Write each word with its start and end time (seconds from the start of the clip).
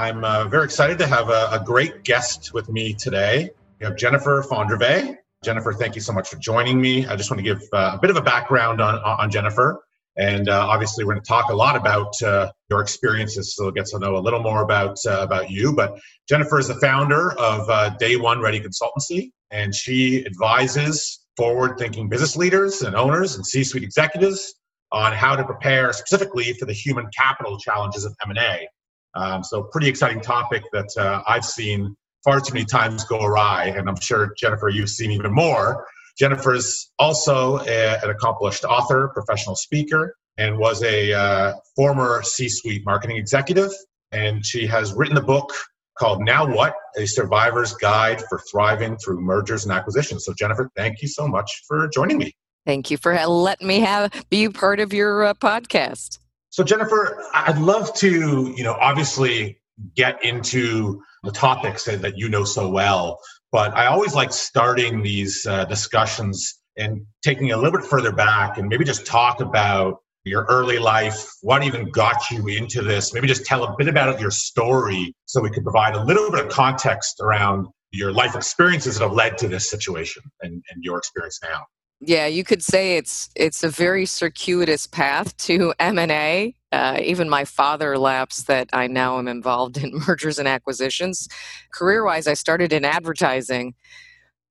I'm 0.00 0.24
uh, 0.24 0.44
very 0.46 0.64
excited 0.64 0.96
to 1.00 1.06
have 1.06 1.28
a, 1.28 1.50
a, 1.52 1.62
great 1.62 2.04
guest 2.04 2.54
with 2.54 2.70
me 2.70 2.94
today. 2.94 3.50
We 3.78 3.84
have 3.84 3.98
Jennifer 3.98 4.42
Fondrevay. 4.42 5.14
Jennifer, 5.44 5.74
thank 5.74 5.94
you 5.94 6.00
so 6.00 6.14
much 6.14 6.26
for 6.26 6.36
joining 6.38 6.80
me. 6.80 7.06
I 7.06 7.16
just 7.16 7.30
want 7.30 7.36
to 7.36 7.42
give 7.44 7.60
uh, 7.74 7.92
a 7.96 7.98
bit 8.00 8.08
of 8.08 8.16
a 8.16 8.22
background 8.22 8.80
on, 8.80 8.94
on 8.94 9.30
Jennifer. 9.30 9.84
And 10.16 10.48
uh, 10.48 10.66
obviously, 10.66 11.04
we're 11.04 11.12
going 11.12 11.22
to 11.22 11.28
talk 11.28 11.50
a 11.50 11.54
lot 11.54 11.76
about 11.76 12.14
uh, 12.22 12.50
your 12.70 12.80
experiences, 12.80 13.54
so 13.54 13.64
we'll 13.64 13.72
get 13.72 13.84
to 13.88 13.98
know 13.98 14.16
a 14.16 14.22
little 14.24 14.40
more 14.40 14.62
about 14.62 14.96
uh, 15.06 15.20
about 15.20 15.50
you. 15.50 15.74
But 15.74 15.98
Jennifer 16.26 16.58
is 16.58 16.68
the 16.68 16.76
founder 16.76 17.32
of 17.32 17.68
uh, 17.68 17.90
Day 17.98 18.16
One 18.16 18.40
Ready 18.40 18.58
Consultancy, 18.58 19.32
and 19.50 19.74
she 19.74 20.24
advises 20.24 21.26
forward-thinking 21.36 22.08
business 22.08 22.36
leaders 22.36 22.80
and 22.80 22.96
owners 22.96 23.36
and 23.36 23.46
C-suite 23.46 23.84
executives 23.84 24.54
on 24.92 25.12
how 25.12 25.36
to 25.36 25.44
prepare 25.44 25.92
specifically 25.92 26.54
for 26.54 26.64
the 26.64 26.72
human 26.72 27.06
capital 27.14 27.58
challenges 27.58 28.06
of 28.06 28.14
M&A. 28.26 28.66
Um, 29.14 29.42
so, 29.42 29.64
pretty 29.64 29.88
exciting 29.88 30.20
topic 30.20 30.62
that 30.72 30.88
uh, 30.96 31.22
I've 31.26 31.44
seen 31.44 31.96
far 32.24 32.40
too 32.40 32.54
many 32.54 32.66
times 32.66 33.04
go 33.04 33.20
awry, 33.20 33.66
and 33.76 33.88
I'm 33.88 34.00
sure 34.00 34.34
Jennifer, 34.36 34.68
you've 34.68 34.90
seen 34.90 35.10
even 35.10 35.32
more. 35.32 35.86
Jennifer 36.18 36.54
is 36.54 36.90
also 36.98 37.58
a, 37.60 37.98
an 38.02 38.10
accomplished 38.10 38.64
author, 38.64 39.08
professional 39.08 39.56
speaker, 39.56 40.14
and 40.36 40.58
was 40.58 40.82
a 40.82 41.12
uh, 41.12 41.54
former 41.74 42.22
C-suite 42.22 42.84
marketing 42.84 43.16
executive. 43.16 43.70
And 44.12 44.44
she 44.44 44.66
has 44.66 44.92
written 44.92 45.16
a 45.16 45.22
book 45.22 45.52
called 45.98 46.22
Now 46.22 46.46
What? 46.46 46.74
A 46.96 47.06
Survivor's 47.06 47.74
Guide 47.74 48.22
for 48.28 48.40
Thriving 48.50 48.96
Through 48.96 49.20
Mergers 49.20 49.64
and 49.64 49.72
Acquisitions. 49.72 50.24
So, 50.24 50.34
Jennifer, 50.34 50.70
thank 50.76 51.02
you 51.02 51.08
so 51.08 51.28
much 51.28 51.62
for 51.66 51.88
joining 51.88 52.18
me. 52.18 52.32
Thank 52.66 52.90
you 52.90 52.96
for 52.96 53.14
letting 53.26 53.66
me 53.66 53.80
have 53.80 54.12
be 54.28 54.48
part 54.48 54.80
of 54.80 54.92
your 54.92 55.24
uh, 55.24 55.34
podcast. 55.34 56.18
So, 56.50 56.64
Jennifer, 56.64 57.22
I'd 57.32 57.58
love 57.58 57.94
to, 57.94 58.52
you 58.56 58.64
know, 58.64 58.76
obviously 58.80 59.60
get 59.94 60.22
into 60.24 61.00
the 61.22 61.30
topics 61.30 61.84
that, 61.84 62.02
that 62.02 62.18
you 62.18 62.28
know 62.28 62.44
so 62.44 62.68
well, 62.68 63.18
but 63.52 63.72
I 63.74 63.86
always 63.86 64.14
like 64.14 64.32
starting 64.32 65.02
these 65.02 65.46
uh, 65.46 65.64
discussions 65.64 66.60
and 66.76 67.06
taking 67.22 67.52
a 67.52 67.56
little 67.56 67.78
bit 67.78 67.88
further 67.88 68.12
back 68.12 68.58
and 68.58 68.68
maybe 68.68 68.84
just 68.84 69.06
talk 69.06 69.40
about 69.40 69.98
your 70.24 70.44
early 70.48 70.78
life, 70.78 71.30
what 71.42 71.62
even 71.62 71.90
got 71.90 72.30
you 72.30 72.46
into 72.48 72.82
this. 72.82 73.14
Maybe 73.14 73.26
just 73.26 73.46
tell 73.46 73.64
a 73.64 73.74
bit 73.76 73.88
about 73.88 74.20
your 74.20 74.30
story 74.30 75.14
so 75.26 75.40
we 75.40 75.50
could 75.50 75.62
provide 75.62 75.94
a 75.94 76.04
little 76.04 76.30
bit 76.30 76.44
of 76.44 76.50
context 76.50 77.20
around 77.20 77.66
your 77.92 78.12
life 78.12 78.34
experiences 78.34 78.98
that 78.98 79.04
have 79.04 79.12
led 79.12 79.38
to 79.38 79.48
this 79.48 79.70
situation 79.70 80.22
and, 80.42 80.52
and 80.70 80.82
your 80.82 80.98
experience 80.98 81.40
now. 81.42 81.64
Yeah, 82.00 82.26
you 82.26 82.44
could 82.44 82.62
say 82.62 82.96
it's 82.96 83.28
it's 83.36 83.62
a 83.62 83.68
very 83.68 84.06
circuitous 84.06 84.86
path 84.86 85.36
to 85.38 85.74
M 85.78 85.98
and 85.98 86.10
A. 86.10 86.54
Uh, 86.72 86.98
even 87.02 87.28
my 87.28 87.44
father 87.44 87.98
laughs 87.98 88.44
that 88.44 88.70
I 88.72 88.86
now 88.86 89.18
am 89.18 89.28
involved 89.28 89.76
in 89.76 89.92
mergers 90.06 90.38
and 90.38 90.48
acquisitions. 90.48 91.28
Career 91.74 92.04
wise, 92.04 92.26
I 92.26 92.34
started 92.34 92.72
in 92.72 92.84
advertising, 92.86 93.74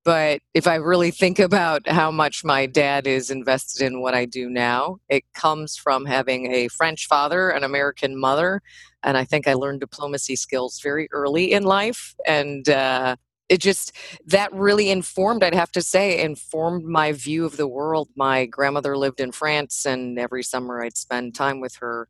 but 0.05 0.41
if 0.53 0.67
I 0.67 0.75
really 0.75 1.11
think 1.11 1.39
about 1.39 1.87
how 1.89 2.11
much 2.11 2.43
my 2.43 2.65
dad 2.67 3.07
is 3.07 3.31
invested 3.31 3.85
in 3.85 4.01
what 4.01 4.15
I 4.15 4.25
do 4.25 4.49
now, 4.49 4.97
it 5.09 5.23
comes 5.33 5.77
from 5.77 6.05
having 6.05 6.53
a 6.53 6.67
French 6.69 7.07
father, 7.07 7.49
an 7.51 7.63
American 7.63 8.19
mother, 8.19 8.61
and 9.03 9.17
I 9.17 9.25
think 9.25 9.47
I 9.47 9.53
learned 9.53 9.81
diplomacy 9.81 10.35
skills 10.35 10.81
very 10.83 11.09
early 11.11 11.51
in 11.53 11.63
life. 11.63 12.15
And 12.27 12.69
uh, 12.69 13.15
it 13.49 13.59
just 13.59 13.91
that 14.25 14.53
really 14.53 14.89
informed 14.89 15.43
i'd 15.43 15.53
have 15.53 15.71
to 15.71 15.81
say 15.81 16.21
informed 16.21 16.85
my 16.85 17.11
view 17.11 17.45
of 17.45 17.57
the 17.57 17.67
world. 17.67 18.09
My 18.15 18.45
grandmother 18.45 18.95
lived 18.97 19.19
in 19.19 19.31
france 19.31 19.85
and 19.85 20.17
every 20.19 20.43
summer 20.43 20.83
i'd 20.83 20.97
spend 20.97 21.35
time 21.35 21.59
with 21.59 21.75
her. 21.77 22.07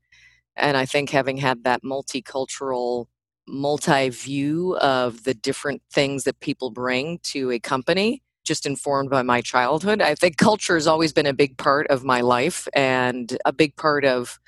And 0.55 0.77
i 0.77 0.85
think 0.85 1.09
having 1.09 1.37
had 1.37 1.63
that 1.63 1.83
multicultural 1.83 3.07
multi 3.47 4.09
view 4.09 4.77
of 4.77 5.23
the 5.23 5.33
different 5.33 5.81
things 5.91 6.23
that 6.25 6.39
people 6.39 6.69
bring 6.69 7.19
to 7.23 7.51
a 7.51 7.59
company 7.59 8.21
just 8.45 8.65
informed 8.65 9.09
by 9.09 9.21
my 9.21 9.41
childhood. 9.41 10.01
I 10.01 10.15
think 10.15 10.37
culture 10.37 10.75
has 10.75 10.87
always 10.87 11.13
been 11.13 11.27
a 11.27 11.33
big 11.33 11.57
part 11.57 11.87
of 11.87 12.03
my 12.03 12.21
life 12.21 12.67
and 12.73 13.37
a 13.45 13.53
big 13.53 13.75
part 13.75 14.05
of 14.05 14.39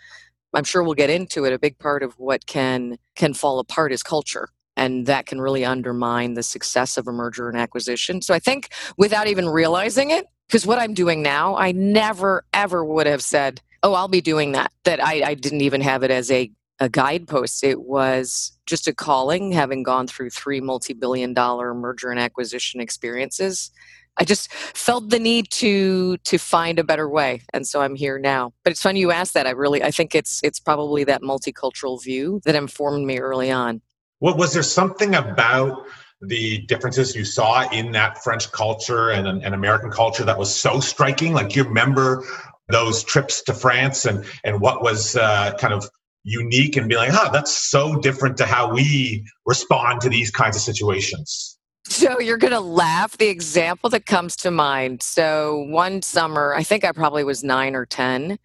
i'm 0.54 0.64
sure 0.64 0.84
we'll 0.84 0.94
get 0.94 1.10
into 1.10 1.46
it 1.46 1.54
a 1.54 1.60
big 1.60 1.78
part 1.80 2.04
of 2.04 2.14
what 2.20 2.46
can 2.46 2.98
can 3.16 3.34
fall 3.34 3.60
apart 3.60 3.92
is 3.92 4.04
culture 4.04 4.50
and 4.82 5.06
that 5.06 5.28
can 5.28 5.40
really 5.40 5.64
undermine 5.64 6.34
the 6.34 6.42
success 6.42 6.98
of 6.98 7.08
a 7.08 7.12
merger 7.12 7.48
and 7.48 7.58
acquisition. 7.58 8.22
So 8.22 8.34
I 8.34 8.40
think 8.40 8.70
without 8.98 9.28
even 9.28 9.48
realizing 9.48 10.10
it, 10.10 10.26
because 10.48 10.66
what 10.66 10.80
I'm 10.80 10.96
doing 10.96 11.22
now, 11.22 11.56
I 11.56 11.72
never 11.72 12.44
ever 12.52 12.84
would 12.84 13.06
have 13.06 13.22
said, 13.22 13.62
"Oh, 13.84 13.94
I'll 13.94 14.08
be 14.08 14.22
doing 14.22 14.54
that." 14.54 14.72
That 14.84 15.02
I, 15.04 15.22
I 15.30 15.34
didn't 15.36 15.62
even 15.62 15.82
have 15.82 16.04
it 16.04 16.12
as 16.12 16.32
a 16.32 16.52
a 16.80 16.90
guidepost. 16.90 17.64
It 17.64 17.82
was 17.82 18.58
just 18.66 18.88
a 18.88 18.94
calling, 18.94 19.52
having 19.52 19.84
gone 19.84 20.08
through 20.08 20.32
three 20.32 20.60
multi-billion 20.60 21.36
dollar 21.36 21.76
merger 21.76 22.10
and 22.10 22.20
acquisition 22.20 22.82
experiences. 22.82 23.70
I 24.18 24.24
just 24.26 24.52
felt 24.52 25.10
the 25.10 25.20
need 25.20 25.52
to 25.52 26.18
to 26.18 26.38
find 26.40 26.80
a 26.80 26.84
better 26.84 27.08
way, 27.08 27.44
and 27.54 27.68
so 27.68 27.82
I'm 27.82 27.96
here 27.96 28.18
now. 28.18 28.52
But 28.64 28.72
it's 28.72 28.82
funny 28.82 29.00
you 29.00 29.12
asked 29.12 29.36
that. 29.36 29.46
I 29.48 29.52
really 29.52 29.84
I 29.84 29.92
think 29.92 30.16
it's 30.16 30.42
it's 30.44 30.60
probably 30.60 31.04
that 31.06 31.22
multicultural 31.22 32.04
view 32.04 32.42
that 32.46 32.56
informed 32.56 33.06
me 33.06 33.20
early 33.20 33.52
on. 33.52 33.82
What 34.22 34.38
was 34.38 34.54
there 34.54 34.62
something 34.62 35.16
about 35.16 35.88
the 36.22 36.60
differences 36.68 37.16
you 37.16 37.26
saw 37.26 37.68
in 37.72 37.92
that 37.94 38.24
French 38.24 38.52
culture 38.52 39.10
and, 39.10 39.28
and 39.28 39.56
American 39.56 39.90
culture 39.90 40.24
that 40.24 40.38
was 40.38 40.54
so 40.54 40.80
striking? 40.80 41.34
Like, 41.34 41.56
you 41.56 41.64
remember 41.64 42.24
those 42.70 43.04
trips 43.04 43.42
to 43.42 43.54
France 43.56 44.06
and 44.06 44.24
and 44.44 44.62
what 44.62 44.84
was 44.84 45.16
uh, 45.16 45.54
kind 45.58 45.74
of 45.74 45.90
unique 46.24 46.78
and 46.78 46.88
be 46.88 46.98
like, 46.98 47.10
huh, 47.10 47.32
that's 47.34 47.52
so 47.52 47.96
different 47.96 48.38
to 48.38 48.46
how 48.46 48.72
we 48.72 49.26
respond 49.48 50.02
to 50.02 50.10
these 50.10 50.30
kinds 50.30 50.56
of 50.56 50.62
situations. 50.62 51.58
So 51.86 52.20
you're 52.20 52.38
going 52.38 52.54
to 52.54 52.60
laugh. 52.60 53.18
The 53.18 53.30
example 53.30 53.90
that 53.90 54.06
comes 54.06 54.36
to 54.38 54.52
mind. 54.52 55.02
So 55.02 55.66
one 55.68 56.04
summer, 56.04 56.54
I 56.54 56.62
think 56.62 56.86
I 56.86 56.92
probably 56.92 57.24
was 57.24 57.44
nine 57.44 57.76
or 57.76 57.88
10 57.88 58.38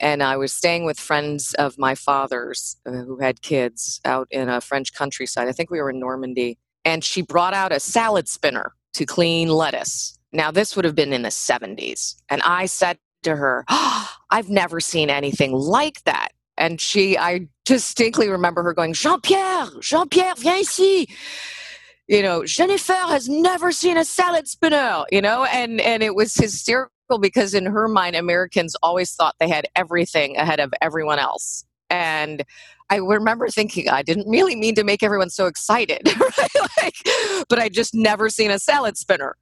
and 0.00 0.22
I 0.22 0.36
was 0.36 0.52
staying 0.52 0.84
with 0.84 0.98
friends 0.98 1.54
of 1.54 1.78
my 1.78 1.94
father's 1.94 2.76
uh, 2.86 2.92
who 2.92 3.18
had 3.20 3.42
kids 3.42 4.00
out 4.04 4.26
in 4.30 4.48
a 4.48 4.60
French 4.60 4.92
countryside. 4.92 5.48
I 5.48 5.52
think 5.52 5.70
we 5.70 5.80
were 5.80 5.90
in 5.90 6.00
Normandy. 6.00 6.58
And 6.84 7.02
she 7.02 7.22
brought 7.22 7.54
out 7.54 7.72
a 7.72 7.80
salad 7.80 8.28
spinner 8.28 8.74
to 8.94 9.06
clean 9.06 9.48
lettuce. 9.48 10.18
Now, 10.32 10.50
this 10.50 10.76
would 10.76 10.84
have 10.84 10.94
been 10.94 11.12
in 11.12 11.22
the 11.22 11.30
70s. 11.30 12.16
And 12.28 12.42
I 12.42 12.66
said 12.66 12.98
to 13.22 13.36
her, 13.36 13.64
oh, 13.68 14.10
I've 14.30 14.50
never 14.50 14.80
seen 14.80 15.10
anything 15.10 15.52
like 15.52 16.02
that. 16.04 16.30
And 16.56 16.80
she, 16.80 17.16
I 17.16 17.48
distinctly 17.64 18.28
remember 18.28 18.62
her 18.62 18.74
going, 18.74 18.92
Jean 18.92 19.20
Pierre, 19.20 19.66
Jean 19.80 20.08
Pierre, 20.08 20.34
viens 20.36 20.78
ici. 20.78 21.08
You 22.06 22.22
know, 22.22 22.44
Jennifer 22.44 22.92
has 22.92 23.28
never 23.28 23.72
seen 23.72 23.96
a 23.96 24.04
salad 24.04 24.46
spinner, 24.46 25.04
you 25.10 25.22
know, 25.22 25.44
and, 25.44 25.80
and 25.80 26.02
it 26.02 26.14
was 26.14 26.34
hysterical 26.34 26.93
because 27.20 27.54
in 27.54 27.66
her 27.66 27.88
mind, 27.88 28.16
Americans 28.16 28.74
always 28.82 29.12
thought 29.14 29.36
they 29.38 29.48
had 29.48 29.66
everything 29.76 30.36
ahead 30.36 30.60
of 30.60 30.72
everyone 30.80 31.18
else. 31.18 31.64
And 31.90 32.44
I 32.90 32.96
remember 32.96 33.48
thinking, 33.48 33.88
I 33.88 34.02
didn't 34.02 34.28
really 34.28 34.56
mean 34.56 34.74
to 34.74 34.84
make 34.84 35.02
everyone 35.02 35.30
so 35.30 35.46
excited, 35.46 36.02
right? 36.20 36.68
like, 36.82 36.94
but 37.48 37.58
I 37.58 37.68
just 37.68 37.94
never 37.94 38.28
seen 38.28 38.50
a 38.50 38.58
salad 38.58 38.96
spinner. 38.96 39.36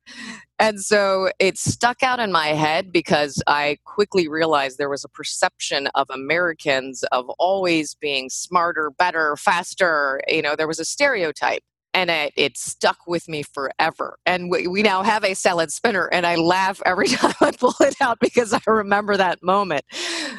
And 0.59 0.81
so 0.81 1.31
it 1.41 1.59
stuck 1.59 2.03
out 2.03 2.21
in 2.21 2.31
my 2.31 2.49
head 2.49 2.93
because 2.93 3.43
I 3.47 3.79
quickly 3.85 4.29
realized 4.29 4.79
there 4.79 4.89
was 4.89 5.05
a 5.05 5.09
perception 5.09 5.89
of 5.95 6.09
Americans 6.11 7.03
of 7.11 7.29
always 7.39 7.95
being 7.95 8.31
smarter, 8.31 8.91
better, 8.91 9.37
faster. 9.37 10.21
You 10.29 10.43
know, 10.43 10.55
there 10.55 10.69
was 10.69 10.79
a 10.79 10.85
stereotype 10.85 11.65
and 11.95 12.11
it, 12.11 12.33
it 12.37 12.57
stuck 12.57 13.07
with 13.07 13.29
me 13.29 13.43
forever. 13.43 14.19
And 14.27 14.51
we, 14.51 14.67
we 14.67 14.83
now 14.83 15.03
have 15.03 15.25
a 15.25 15.35
salad 15.35 15.73
spinner, 15.73 16.07
and 16.07 16.27
I 16.27 16.37
laugh 16.37 16.81
every 16.85 17.09
time 17.09 17.35
I 17.41 17.53
pull 17.53 17.75
it 17.81 17.97
out 18.01 18.19
because 18.21 18.53
I 18.53 18.61
remember 18.67 19.17
that 19.17 19.43
moment 19.43 19.85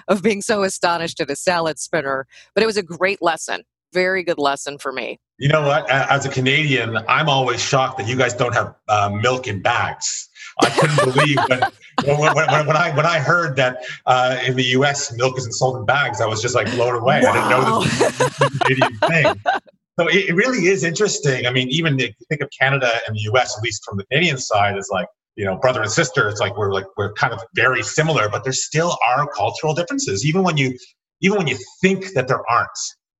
of 0.07 0.21
being 0.21 0.41
so 0.41 0.63
astonished 0.63 1.19
at 1.19 1.29
a 1.29 1.35
salad 1.35 1.79
spinner. 1.79 2.27
But 2.53 2.63
it 2.63 2.65
was 2.65 2.77
a 2.77 2.83
great 2.83 3.21
lesson, 3.21 3.63
very 3.93 4.23
good 4.23 4.39
lesson 4.39 4.77
for 4.77 4.91
me. 4.91 5.19
You 5.37 5.49
know 5.49 5.61
what? 5.61 5.89
As 5.89 6.25
a 6.25 6.29
Canadian, 6.29 6.97
I'm 7.07 7.27
always 7.27 7.61
shocked 7.61 7.97
that 7.97 8.07
you 8.07 8.15
guys 8.15 8.33
don't 8.33 8.53
have 8.53 8.75
uh, 8.87 9.09
milk 9.09 9.47
in 9.47 9.61
bags. 9.61 10.29
I 10.61 10.69
couldn't 10.69 11.13
believe 11.13 11.37
when, 11.47 11.59
when, 12.19 12.35
when, 12.35 12.67
when, 12.67 12.77
I 12.77 12.95
when 12.95 13.05
I 13.05 13.19
heard 13.19 13.55
that 13.55 13.83
uh, 14.05 14.37
in 14.45 14.55
the 14.55 14.63
U.S. 14.63 15.11
milk 15.13 15.37
isn't 15.39 15.53
sold 15.53 15.77
in 15.77 15.85
bags. 15.85 16.21
I 16.21 16.27
was 16.27 16.41
just 16.41 16.53
like 16.53 16.69
blown 16.71 16.95
away. 16.95 17.21
Wow. 17.23 17.31
I 17.31 17.33
didn't 17.33 17.49
know 17.49 17.83
this 17.83 18.19
was 18.19 18.55
a 18.55 18.59
Canadian 18.59 18.97
thing. 18.99 19.61
So 19.99 20.07
it, 20.07 20.33
really 20.33 20.67
is 20.67 20.83
interesting. 20.83 21.45
I 21.45 21.51
mean, 21.51 21.69
even 21.69 21.99
if 21.99 22.09
you 22.19 22.25
think 22.27 22.41
of 22.41 22.49
Canada 22.57 22.89
and 23.07 23.15
the 23.15 23.21
US, 23.33 23.57
at 23.57 23.63
least 23.63 23.83
from 23.85 23.97
the 23.97 24.05
Canadian 24.05 24.37
side, 24.37 24.77
is 24.77 24.89
like, 24.91 25.07
you 25.35 25.45
know, 25.45 25.55
brother 25.55 25.81
and 25.81 25.91
sister, 25.91 26.27
it's 26.27 26.39
like 26.39 26.57
we're 26.57 26.73
like 26.73 26.85
we're 26.97 27.13
kind 27.13 27.33
of 27.33 27.41
very 27.55 27.83
similar, 27.83 28.29
but 28.29 28.43
there 28.43 28.53
still 28.53 28.97
are 29.07 29.27
cultural 29.27 29.73
differences. 29.73 30.25
Even 30.25 30.43
when 30.43 30.57
you 30.57 30.77
even 31.21 31.37
when 31.37 31.47
you 31.47 31.57
think 31.81 32.13
that 32.13 32.27
there 32.27 32.41
aren't, 32.49 32.69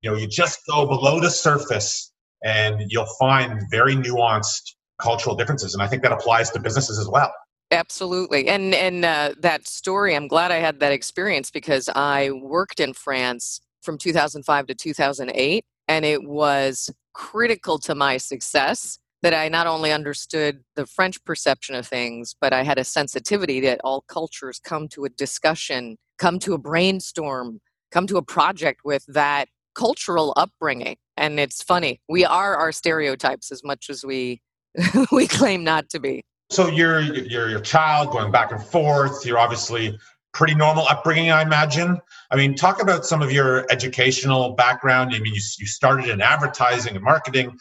you 0.02 0.10
know, 0.10 0.16
you 0.16 0.26
just 0.26 0.60
go 0.68 0.86
below 0.86 1.20
the 1.20 1.30
surface 1.30 2.12
and 2.44 2.82
you'll 2.88 3.12
find 3.18 3.62
very 3.70 3.94
nuanced 3.94 4.74
cultural 5.00 5.34
differences. 5.34 5.74
And 5.74 5.82
I 5.82 5.86
think 5.86 6.02
that 6.02 6.12
applies 6.12 6.50
to 6.50 6.60
businesses 6.60 6.98
as 6.98 7.08
well. 7.08 7.32
Absolutely. 7.70 8.48
And 8.48 8.74
and 8.74 9.04
uh, 9.04 9.34
that 9.40 9.66
story, 9.66 10.14
I'm 10.14 10.28
glad 10.28 10.50
I 10.50 10.58
had 10.58 10.80
that 10.80 10.92
experience 10.92 11.50
because 11.50 11.88
I 11.94 12.30
worked 12.30 12.80
in 12.80 12.92
France 12.94 13.60
from 13.82 13.96
2005 13.98 14.66
to 14.66 14.74
2008 14.74 15.64
and 15.88 16.04
it 16.04 16.24
was 16.24 16.90
critical 17.12 17.78
to 17.78 17.94
my 17.94 18.16
success 18.16 18.98
that 19.22 19.32
I 19.32 19.48
not 19.48 19.66
only 19.66 19.90
understood 19.90 20.60
the 20.76 20.84
French 20.84 21.22
perception 21.24 21.74
of 21.74 21.86
things, 21.86 22.34
but 22.38 22.52
I 22.52 22.62
had 22.62 22.78
a 22.78 22.84
sensitivity 22.84 23.58
that 23.60 23.80
all 23.82 24.02
cultures 24.02 24.60
come 24.62 24.86
to 24.88 25.06
a 25.06 25.08
discussion, 25.08 25.96
come 26.18 26.38
to 26.40 26.52
a 26.52 26.58
brainstorm, 26.58 27.60
come 27.90 28.06
to 28.08 28.18
a 28.18 28.22
project 28.22 28.80
with 28.84 29.04
that 29.06 29.48
cultural 29.74 30.34
upbringing. 30.36 30.96
And 31.16 31.40
it's 31.40 31.62
funny, 31.62 32.00
we 32.08 32.24
are 32.24 32.56
our 32.56 32.70
stereotypes 32.72 33.50
as 33.50 33.64
much 33.64 33.88
as 33.88 34.04
we 34.04 34.42
we 35.12 35.26
claim 35.26 35.64
not 35.64 35.88
to 35.90 36.00
be. 36.00 36.22
So 36.50 36.68
you're 36.68 37.00
you're 37.00 37.48
your 37.48 37.60
child 37.60 38.10
going 38.10 38.30
back 38.30 38.52
and 38.52 38.62
forth. 38.62 39.24
You're 39.24 39.38
obviously 39.38 39.98
pretty 40.34 40.54
normal 40.54 40.86
upbringing, 40.88 41.30
I 41.30 41.42
imagine. 41.42 41.98
I 42.30 42.36
mean, 42.36 42.54
talk 42.54 42.82
about 42.82 43.06
some 43.06 43.22
of 43.22 43.32
your 43.32 43.64
educational 43.70 44.52
background. 44.54 45.14
I 45.14 45.20
mean, 45.20 45.34
you, 45.34 45.40
you 45.58 45.66
started 45.66 46.08
in 46.08 46.20
advertising 46.20 46.96
and 46.96 47.04
marketing. 47.04 47.56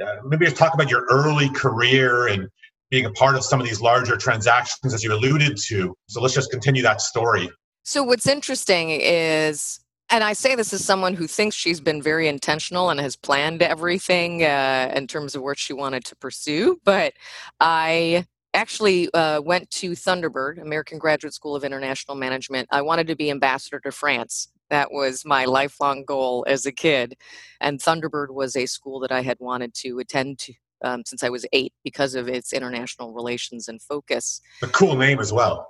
Uh, 0.00 0.16
maybe 0.24 0.46
talk 0.50 0.74
about 0.74 0.90
your 0.90 1.06
early 1.10 1.48
career 1.50 2.28
and 2.28 2.48
being 2.90 3.06
a 3.06 3.10
part 3.12 3.34
of 3.34 3.44
some 3.44 3.60
of 3.60 3.66
these 3.66 3.80
larger 3.80 4.16
transactions 4.16 4.94
as 4.94 5.02
you 5.02 5.12
alluded 5.12 5.56
to. 5.66 5.94
So 6.08 6.20
let's 6.20 6.34
just 6.34 6.50
continue 6.50 6.82
that 6.82 7.00
story. 7.00 7.50
So, 7.82 8.02
what's 8.02 8.26
interesting 8.26 8.90
is, 8.90 9.80
and 10.10 10.22
I 10.22 10.34
say 10.34 10.54
this 10.54 10.72
as 10.72 10.84
someone 10.84 11.14
who 11.14 11.26
thinks 11.26 11.56
she's 11.56 11.80
been 11.80 12.02
very 12.02 12.28
intentional 12.28 12.90
and 12.90 13.00
has 13.00 13.16
planned 13.16 13.62
everything 13.62 14.44
uh, 14.44 14.92
in 14.94 15.06
terms 15.06 15.34
of 15.34 15.42
what 15.42 15.58
she 15.58 15.72
wanted 15.72 16.04
to 16.06 16.16
pursue, 16.16 16.78
but 16.84 17.14
I 17.60 18.26
actually 18.54 19.12
uh, 19.12 19.40
went 19.40 19.70
to 19.70 19.92
Thunderbird, 19.92 20.60
American 20.60 20.98
Graduate 20.98 21.34
School 21.34 21.54
of 21.54 21.64
International 21.64 22.16
Management. 22.16 22.68
I 22.70 22.82
wanted 22.82 23.06
to 23.08 23.16
be 23.16 23.30
ambassador 23.30 23.80
to 23.80 23.92
France. 23.92 24.48
That 24.70 24.92
was 24.92 25.24
my 25.24 25.44
lifelong 25.44 26.04
goal 26.04 26.44
as 26.48 26.66
a 26.66 26.72
kid. 26.72 27.16
And 27.60 27.80
Thunderbird 27.80 28.30
was 28.30 28.56
a 28.56 28.66
school 28.66 29.00
that 29.00 29.12
I 29.12 29.22
had 29.22 29.38
wanted 29.40 29.74
to 29.74 29.98
attend 29.98 30.38
to 30.40 30.54
um, 30.82 31.02
since 31.06 31.22
I 31.22 31.28
was 31.28 31.44
eight 31.52 31.72
because 31.84 32.14
of 32.14 32.28
its 32.28 32.52
international 32.52 33.12
relations 33.12 33.68
and 33.68 33.82
focus. 33.82 34.40
A 34.62 34.66
cool 34.68 34.96
name 34.96 35.18
as 35.18 35.32
well. 35.32 35.68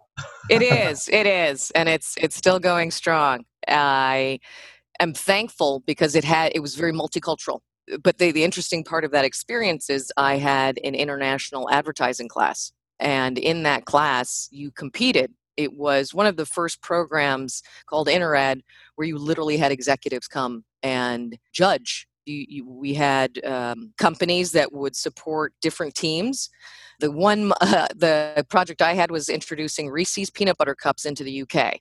it 0.51 0.63
is. 0.91 1.09
It 1.09 1.27
is, 1.27 1.71
and 1.75 1.89
it's 1.89 2.15
it's 2.21 2.37
still 2.37 2.59
going 2.59 2.91
strong. 2.91 3.45
I 3.67 4.41
am 5.01 5.15
thankful 5.15 5.83
because 5.87 6.15
it 6.15 6.25
had 6.25 6.53
it 6.55 6.61
was 6.61 6.75
very 6.75 6.93
multicultural 6.93 7.61
but 8.02 8.19
the, 8.19 8.32
the 8.32 8.44
interesting 8.44 8.85
part 8.85 9.05
of 9.05 9.11
that 9.12 9.25
experience 9.25 9.90
is 9.90 10.12
I 10.17 10.37
had 10.37 10.79
an 10.85 10.94
international 10.94 11.70
advertising 11.70 12.29
class. 12.29 12.73
And 13.00 13.38
in 13.38 13.62
that 13.62 13.85
class, 13.85 14.49
you 14.50 14.70
competed. 14.70 15.32
It 15.56 15.73
was 15.73 16.14
one 16.14 16.26
of 16.26 16.37
the 16.37 16.46
first 16.46 16.82
programs 16.82 17.62
called 17.87 18.08
InterAd 18.08 18.61
where 18.96 19.08
you 19.08 19.19
literally 19.19 19.56
had 19.56 19.73
executives 19.73 20.29
come 20.29 20.64
and 20.82 21.37
judge. 21.52 22.06
You, 22.26 22.44
you, 22.49 22.69
we 22.69 22.94
had 22.94 23.44
um, 23.44 23.93
companies 23.99 24.52
that 24.52 24.73
would 24.73 24.94
support 24.94 25.55
different 25.61 25.94
teams. 25.94 26.50
The 27.00 27.11
one, 27.11 27.52
uh, 27.61 27.87
the 27.94 28.44
project 28.49 28.82
I 28.82 28.94
had 28.94 29.11
was 29.11 29.29
introducing 29.29 29.88
Reese's 29.88 30.31
peanut 30.31 30.58
butter 30.58 30.75
cups 30.75 31.05
into 31.05 31.25
the 31.25 31.43
UK. 31.43 31.81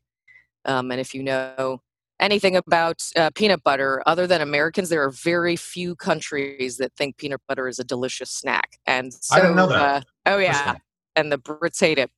Um, 0.66 0.92
and 0.92 1.00
if 1.00 1.14
you 1.14 1.24
know 1.24 1.82
anything 2.20 2.56
about 2.56 3.04
uh, 3.16 3.30
peanut 3.36 3.64
butter 3.64 4.02
other 4.06 4.28
than 4.28 4.42
Americans, 4.42 4.90
there 4.90 5.04
are 5.04 5.12
very 5.12 5.56
few 5.56 5.96
countries 5.96 6.78
that 6.78 6.94
think 6.96 7.18
peanut 7.18 7.42
butter 7.48 7.68
is 7.68 7.80
a 7.80 7.84
delicious 7.84 8.32
snack. 8.32 8.78
And 8.86 9.14
so, 9.14 9.36
I 9.36 9.42
didn't 9.42 9.56
know 9.56 9.68
that. 9.68 9.82
Uh, 9.82 10.02
oh 10.26 10.38
yeah, 10.38 10.76
and 11.18 11.32
the 11.32 11.38
Brits 11.38 11.80
hate 11.80 11.98
it. 11.98 12.12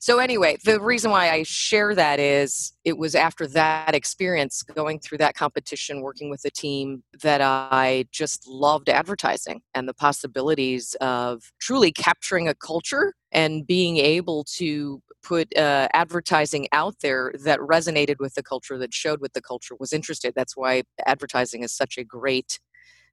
So 0.00 0.18
anyway, 0.18 0.56
the 0.64 0.80
reason 0.80 1.10
why 1.10 1.30
I 1.30 1.42
share 1.42 1.94
that 1.94 2.18
is 2.18 2.72
it 2.84 2.96
was 2.96 3.14
after 3.14 3.46
that 3.48 3.94
experience, 3.94 4.62
going 4.62 4.98
through 4.98 5.18
that 5.18 5.34
competition, 5.34 6.00
working 6.00 6.30
with 6.30 6.44
a 6.44 6.50
team, 6.50 7.02
that 7.22 7.40
I 7.42 8.06
just 8.10 8.48
loved 8.48 8.88
advertising 8.88 9.60
and 9.74 9.86
the 9.86 9.94
possibilities 9.94 10.96
of 11.00 11.52
truly 11.60 11.92
capturing 11.92 12.48
a 12.48 12.54
culture 12.54 13.14
and 13.30 13.66
being 13.66 13.98
able 13.98 14.44
to 14.56 15.02
put 15.22 15.54
uh, 15.56 15.86
advertising 15.92 16.66
out 16.72 16.94
there 17.02 17.32
that 17.44 17.60
resonated 17.60 18.16
with 18.18 18.34
the 18.34 18.42
culture, 18.42 18.78
that 18.78 18.94
showed 18.94 19.20
what 19.20 19.34
the 19.34 19.42
culture 19.42 19.74
was 19.78 19.92
interested. 19.92 20.32
That's 20.34 20.56
why 20.56 20.82
advertising 21.06 21.62
is 21.62 21.72
such 21.72 21.98
a 21.98 22.04
great 22.04 22.58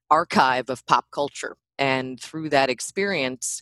archive 0.09 0.69
of 0.69 0.85
pop 0.85 1.05
culture. 1.11 1.57
And 1.77 2.19
through 2.19 2.49
that 2.49 2.69
experience, 2.69 3.61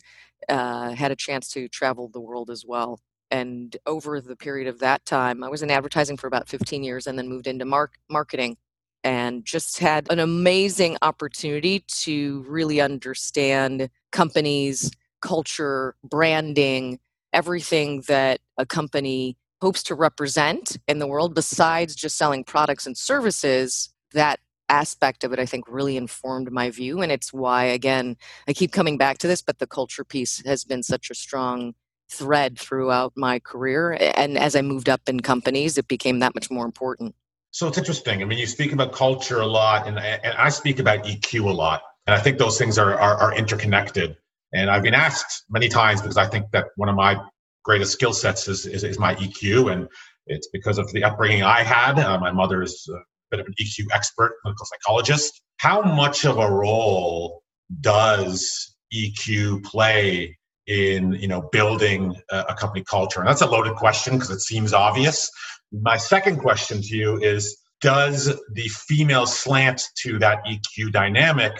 uh, 0.49 0.91
had 0.91 1.11
a 1.11 1.15
chance 1.15 1.49
to 1.49 1.67
travel 1.67 2.07
the 2.07 2.19
world 2.19 2.49
as 2.49 2.65
well. 2.65 2.99
And 3.31 3.75
over 3.85 4.21
the 4.21 4.35
period 4.35 4.67
of 4.67 4.79
that 4.79 5.05
time, 5.05 5.43
I 5.43 5.49
was 5.49 5.63
in 5.63 5.71
advertising 5.71 6.17
for 6.17 6.27
about 6.27 6.47
15 6.47 6.83
years 6.83 7.07
and 7.07 7.17
then 7.17 7.27
moved 7.27 7.47
into 7.47 7.65
mark- 7.65 7.97
marketing 8.09 8.57
and 9.03 9.45
just 9.45 9.79
had 9.79 10.11
an 10.11 10.19
amazing 10.19 10.97
opportunity 11.01 11.83
to 11.87 12.43
really 12.47 12.81
understand 12.81 13.89
companies, 14.11 14.91
culture, 15.21 15.95
branding, 16.03 16.99
everything 17.33 18.01
that 18.07 18.39
a 18.57 18.65
company 18.65 19.37
hopes 19.61 19.83
to 19.83 19.95
represent 19.95 20.77
in 20.87 20.99
the 20.99 21.07
world 21.07 21.33
besides 21.35 21.95
just 21.95 22.17
selling 22.17 22.43
products 22.43 22.85
and 22.85 22.97
services 22.97 23.93
that 24.13 24.39
aspect 24.69 25.23
of 25.23 25.33
it 25.33 25.39
i 25.39 25.45
think 25.45 25.65
really 25.67 25.97
informed 25.97 26.51
my 26.51 26.69
view 26.69 27.01
and 27.01 27.11
it's 27.11 27.31
why 27.33 27.63
again 27.63 28.15
i 28.47 28.53
keep 28.53 28.71
coming 28.71 28.97
back 28.97 29.17
to 29.17 29.27
this 29.27 29.41
but 29.41 29.59
the 29.59 29.67
culture 29.67 30.03
piece 30.03 30.43
has 30.45 30.63
been 30.63 30.83
such 30.83 31.09
a 31.09 31.15
strong 31.15 31.73
thread 32.09 32.57
throughout 32.57 33.13
my 33.15 33.39
career 33.39 33.97
and 34.15 34.37
as 34.37 34.55
i 34.55 34.61
moved 34.61 34.89
up 34.89 35.01
in 35.07 35.19
companies 35.19 35.77
it 35.77 35.87
became 35.87 36.19
that 36.19 36.35
much 36.35 36.49
more 36.51 36.65
important 36.65 37.15
so 37.51 37.67
it's 37.67 37.77
interesting 37.77 38.21
i 38.21 38.25
mean 38.25 38.39
you 38.39 38.47
speak 38.47 38.71
about 38.71 38.91
culture 38.91 39.41
a 39.41 39.47
lot 39.47 39.87
and, 39.87 39.99
and 39.99 40.33
i 40.37 40.49
speak 40.49 40.79
about 40.79 41.03
eq 41.03 41.39
a 41.39 41.53
lot 41.53 41.81
and 42.07 42.15
i 42.15 42.19
think 42.19 42.37
those 42.37 42.57
things 42.57 42.77
are, 42.77 42.95
are, 42.99 43.15
are 43.17 43.35
interconnected 43.35 44.15
and 44.55 44.69
I've 44.69 44.83
been 44.83 44.93
asked 44.93 45.43
many 45.49 45.67
times 45.67 46.01
because 46.01 46.17
I 46.17 46.27
think 46.27 46.49
that 46.51 46.67
one 46.77 46.87
of 46.87 46.95
my 46.95 47.21
greatest 47.63 47.91
skill 47.91 48.13
sets 48.13 48.47
is, 48.47 48.65
is, 48.65 48.83
is, 48.85 48.97
my 48.97 49.13
EQ. 49.15 49.71
And 49.71 49.87
it's 50.27 50.47
because 50.53 50.77
of 50.77 50.89
the 50.93 51.03
upbringing 51.03 51.43
I 51.43 51.61
had. 51.61 51.99
Uh, 51.99 52.17
my 52.19 52.31
mother 52.31 52.61
is 52.61 52.89
a 52.89 52.99
bit 53.35 53.41
of 53.41 53.47
an 53.47 53.53
EQ 53.59 53.85
expert, 53.93 54.35
clinical 54.41 54.65
psychologist. 54.65 55.41
How 55.57 55.81
much 55.81 56.25
of 56.25 56.37
a 56.37 56.49
role 56.49 57.41
does 57.81 58.75
EQ 58.93 59.63
play 59.63 60.37
in 60.67 61.13
you 61.13 61.27
know 61.27 61.49
building 61.51 62.15
a, 62.31 62.45
a 62.49 62.55
company 62.55 62.83
culture? 62.89 63.19
And 63.19 63.27
that's 63.27 63.41
a 63.41 63.47
loaded 63.47 63.75
question 63.75 64.13
because 64.13 64.29
it 64.29 64.41
seems 64.41 64.73
obvious. 64.73 65.29
My 65.71 65.97
second 65.97 66.37
question 66.37 66.81
to 66.81 66.95
you 66.95 67.17
is 67.17 67.57
does 67.81 68.33
the 68.53 68.67
female 68.69 69.25
slant 69.25 69.83
to 70.03 70.17
that 70.19 70.39
EQ 70.45 70.91
dynamic 70.91 71.53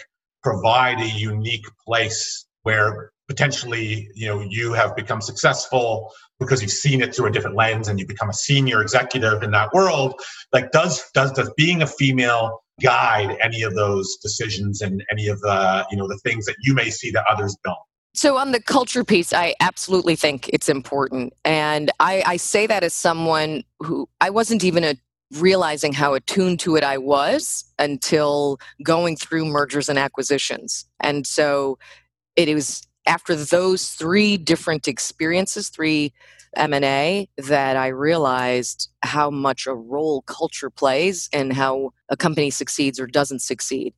provide 0.44 1.00
a 1.00 1.08
unique 1.08 1.65
place 1.86 2.46
where 2.63 3.12
potentially 3.27 4.10
you 4.13 4.27
know 4.27 4.41
you 4.41 4.74
have 4.74 4.96
become 4.96 5.22
successful 5.22 6.12
because 6.39 6.62
you've 6.62 6.72
seen 6.72 7.01
it 7.01 7.15
through 7.15 7.27
a 7.27 7.32
different 7.32 7.55
lens 7.55 7.88
and 7.88 8.00
you 8.00 8.05
become 8.05 8.29
a 8.29 8.34
senior 8.34 8.82
executive 8.82 9.41
in 9.44 9.51
that 9.51 9.74
world 9.74 10.20
like 10.53 10.72
does 10.72 11.10
does 11.13 11.32
does 11.32 11.51
being 11.58 11.82
a 11.82 11.88
female 11.88 12.62
guide 12.82 13.38
any 13.41 13.63
of 13.63 13.74
those 13.75 14.17
decisions 14.17 14.82
and 14.82 15.03
any 15.12 15.27
of 15.27 15.39
the 15.41 15.86
you 15.89 15.98
know 15.98 16.08
the 16.08 16.20
things 16.20 16.46
that 16.46 16.55
you 16.62 16.74
may 16.74 16.89
see 16.89 17.10
that 17.12 17.25
others 17.29 17.55
don't 17.63 17.77
so 18.13 18.38
on 18.38 18.51
the 18.51 18.62
culture 18.62 19.03
piece 19.03 19.34
i 19.34 19.55
absolutely 19.60 20.15
think 20.15 20.50
it's 20.50 20.70
important 20.70 21.34
and 21.44 21.91
i 22.00 22.22
i 22.25 22.38
say 22.38 22.67
that 22.67 22.84
as 22.84 22.94
someone 22.94 23.63
who 23.79 24.08
i 24.22 24.29
wasn't 24.29 24.63
even 24.63 24.84
a 24.84 24.96
realizing 25.34 25.94
how 25.94 26.13
attuned 26.13 26.60
to 26.62 26.75
it 26.75 26.84
I 26.84 26.98
was 26.98 27.65
until 27.79 28.60
going 28.84 29.15
through 29.15 29.46
mergers 29.46 29.89
and 29.89 29.98
acquisitions. 29.98 30.86
And 31.00 31.25
so 31.25 31.77
it 32.36 32.53
was 32.53 32.84
after 33.07 33.35
those 33.35 33.89
three 33.91 34.38
different 34.38 34.88
experiences, 34.88 35.69
three 35.69 36.13
M&A, 36.57 37.29
that 37.38 37.77
I 37.77 37.88
realized 37.89 38.89
how 39.03 39.31
much 39.31 39.67
a 39.67 39.75
role 39.75 40.24
culture 40.24 40.69
plays 40.71 41.29
and 41.33 41.53
how 41.53 41.91
a 42.09 42.17
company 42.17 42.51
succeeds 42.51 43.00
or 43.00 43.07
doesn't 43.07 43.41
succeed. 43.41 43.93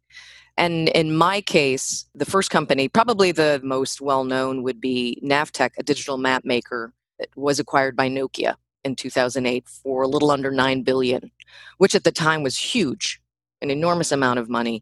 And 0.57 0.89
in 0.89 1.15
my 1.17 1.41
case, 1.41 2.05
the 2.15 2.25
first 2.25 2.51
company, 2.51 2.89
probably 2.89 3.31
the 3.33 3.61
most 3.63 4.01
well 4.01 4.23
known, 4.25 4.63
would 4.63 4.81
be 4.81 5.21
Navteq, 5.23 5.71
a 5.79 5.83
digital 5.83 6.17
map 6.17 6.45
maker 6.45 6.93
that 7.19 7.29
was 7.35 7.59
acquired 7.59 7.95
by 7.95 8.09
Nokia 8.09 8.55
in 8.83 8.95
2008 8.95 9.67
for 9.67 10.03
a 10.03 10.07
little 10.07 10.31
under 10.31 10.51
9 10.51 10.83
billion, 10.83 11.31
which 11.79 11.95
at 11.95 12.05
the 12.05 12.11
time 12.13 12.43
was 12.43 12.57
huge, 12.57 13.21
an 13.61 13.71
enormous 13.71 14.11
amount 14.11 14.39
of 14.39 14.49
money 14.49 14.75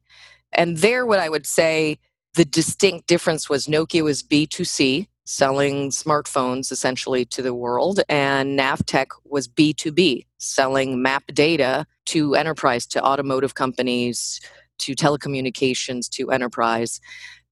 And 0.53 0.77
there, 0.77 1.05
what 1.05 1.19
I 1.19 1.29
would 1.29 1.45
say 1.45 1.99
the 2.35 2.45
distinct 2.45 3.07
difference 3.07 3.49
was 3.49 3.65
Nokia 3.65 4.03
was 4.03 4.21
B2C, 4.21 5.07
selling 5.23 5.89
smartphones 5.89 6.71
essentially 6.71 7.25
to 7.25 7.41
the 7.41 7.53
world, 7.53 8.01
and 8.09 8.59
Navteq 8.59 9.07
was 9.23 9.47
B2B, 9.47 10.25
selling 10.37 11.01
map 11.01 11.23
data 11.33 11.85
to 12.07 12.35
enterprise, 12.35 12.85
to 12.87 13.03
automotive 13.03 13.55
companies, 13.55 14.41
to 14.79 14.93
telecommunications, 14.93 16.09
to 16.09 16.29
enterprise. 16.29 16.99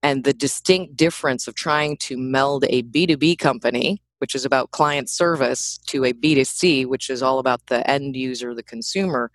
And 0.04 0.26
the 0.26 0.34
distinct 0.34 0.98
difference 0.98 1.48
of 1.48 1.56
trying 1.56 1.96
to 1.98 2.18
meld 2.18 2.66
a 2.68 2.84
B2B 2.84 3.40
company, 3.40 4.02
which 4.18 4.36
is 4.36 4.44
about 4.44 4.72
client 4.72 5.10
service, 5.10 5.80
to 5.88 6.04
a 6.04 6.12
B2C, 6.12 6.86
which 6.86 7.10
is 7.10 7.24
all 7.24 7.40
about 7.40 7.66
the 7.68 7.90
end 7.90 8.18
user, 8.18 8.54
the 8.54 8.64
consumer, 8.64 9.32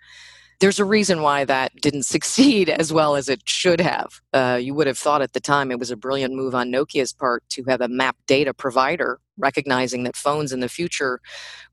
there's 0.60 0.78
a 0.78 0.84
reason 0.84 1.22
why 1.22 1.44
that 1.44 1.74
didn't 1.80 2.02
succeed 2.14 2.68
as 2.68 2.92
well 2.92 3.16
as 3.16 3.28
it 3.28 3.48
should 3.48 3.80
have. 3.80 4.20
Uh, 4.32 4.58
you 4.60 4.74
would 4.74 4.86
have 4.86 4.98
thought 4.98 5.22
at 5.22 5.32
the 5.32 5.40
time 5.40 5.70
it 5.70 5.78
was 5.78 5.90
a 5.90 5.96
brilliant 5.96 6.34
move 6.34 6.54
on 6.54 6.70
Nokia's 6.70 7.12
part 7.12 7.42
to 7.50 7.64
have 7.64 7.80
a 7.80 7.88
map 7.88 8.16
data 8.26 8.52
provider, 8.52 9.20
recognizing 9.36 10.04
that 10.04 10.16
phones 10.16 10.52
in 10.52 10.60
the 10.60 10.68
future 10.68 11.20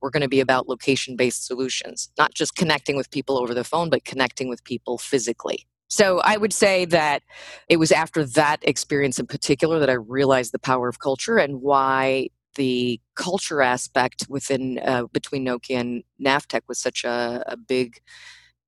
were 0.02 0.12
going 0.12 0.22
to 0.22 0.30
be 0.30 0.40
about 0.40 0.68
location 0.68 1.16
based 1.16 1.46
solutions, 1.46 2.10
not 2.18 2.34
just 2.34 2.56
connecting 2.56 2.96
with 2.96 3.12
people 3.12 3.38
over 3.38 3.54
the 3.54 3.64
phone, 3.64 3.90
but 3.90 4.06
connecting 4.06 4.50
with 4.50 4.64
people 4.64 4.98
physically. 4.98 5.66
So 5.88 6.20
I 6.22 6.38
would 6.38 6.54
say 6.54 6.86
that 6.86 7.22
it 7.70 7.78
was 7.78 7.92
after 7.92 8.26
that 8.26 8.58
experience 8.64 9.20
in 9.20 9.28
particular 9.28 9.80
that 9.80 9.90
I 9.90 9.94
realized 9.94 10.52
the 10.52 10.60
power 10.60 10.90
of 10.90 11.00
culture 11.00 11.38
and 11.38 11.62
why 11.62 12.30
the 12.56 13.00
culture 13.16 13.62
aspect 13.62 14.26
within 14.30 14.80
uh, 14.80 15.04
between 15.12 15.46
Nokia 15.46 15.80
and 15.80 16.04
Navteq 16.24 16.62
was 16.68 16.80
such 16.80 17.04
a, 17.04 17.44
a 17.48 17.58
big 17.58 18.00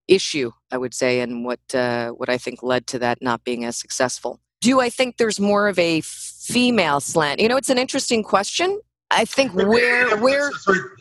issue, 0.08 0.52
I 0.72 0.78
would 0.78 0.94
say, 0.94 1.20
and 1.20 1.46
what 1.46 1.60
uh, 1.74 2.10
what 2.12 2.30
I 2.30 2.38
think 2.38 2.64
led 2.64 2.88
to 2.88 3.00
that 3.00 3.22
not 3.22 3.44
being 3.44 3.66
as 3.66 3.78
successful. 3.78 4.40
Do 4.62 4.80
I 4.80 4.90
think 4.90 5.18
there's 5.18 5.40
more 5.40 5.68
of 5.68 5.78
a 5.78 6.02
female 6.02 7.00
slant? 7.00 7.40
You 7.40 7.48
know, 7.48 7.58
it's 7.58 7.70
an 7.70 7.78
interesting 7.78 8.24
question. 8.24 8.80
I 9.12 9.26
think 9.26 9.54
where 9.54 10.18
where 10.18 10.52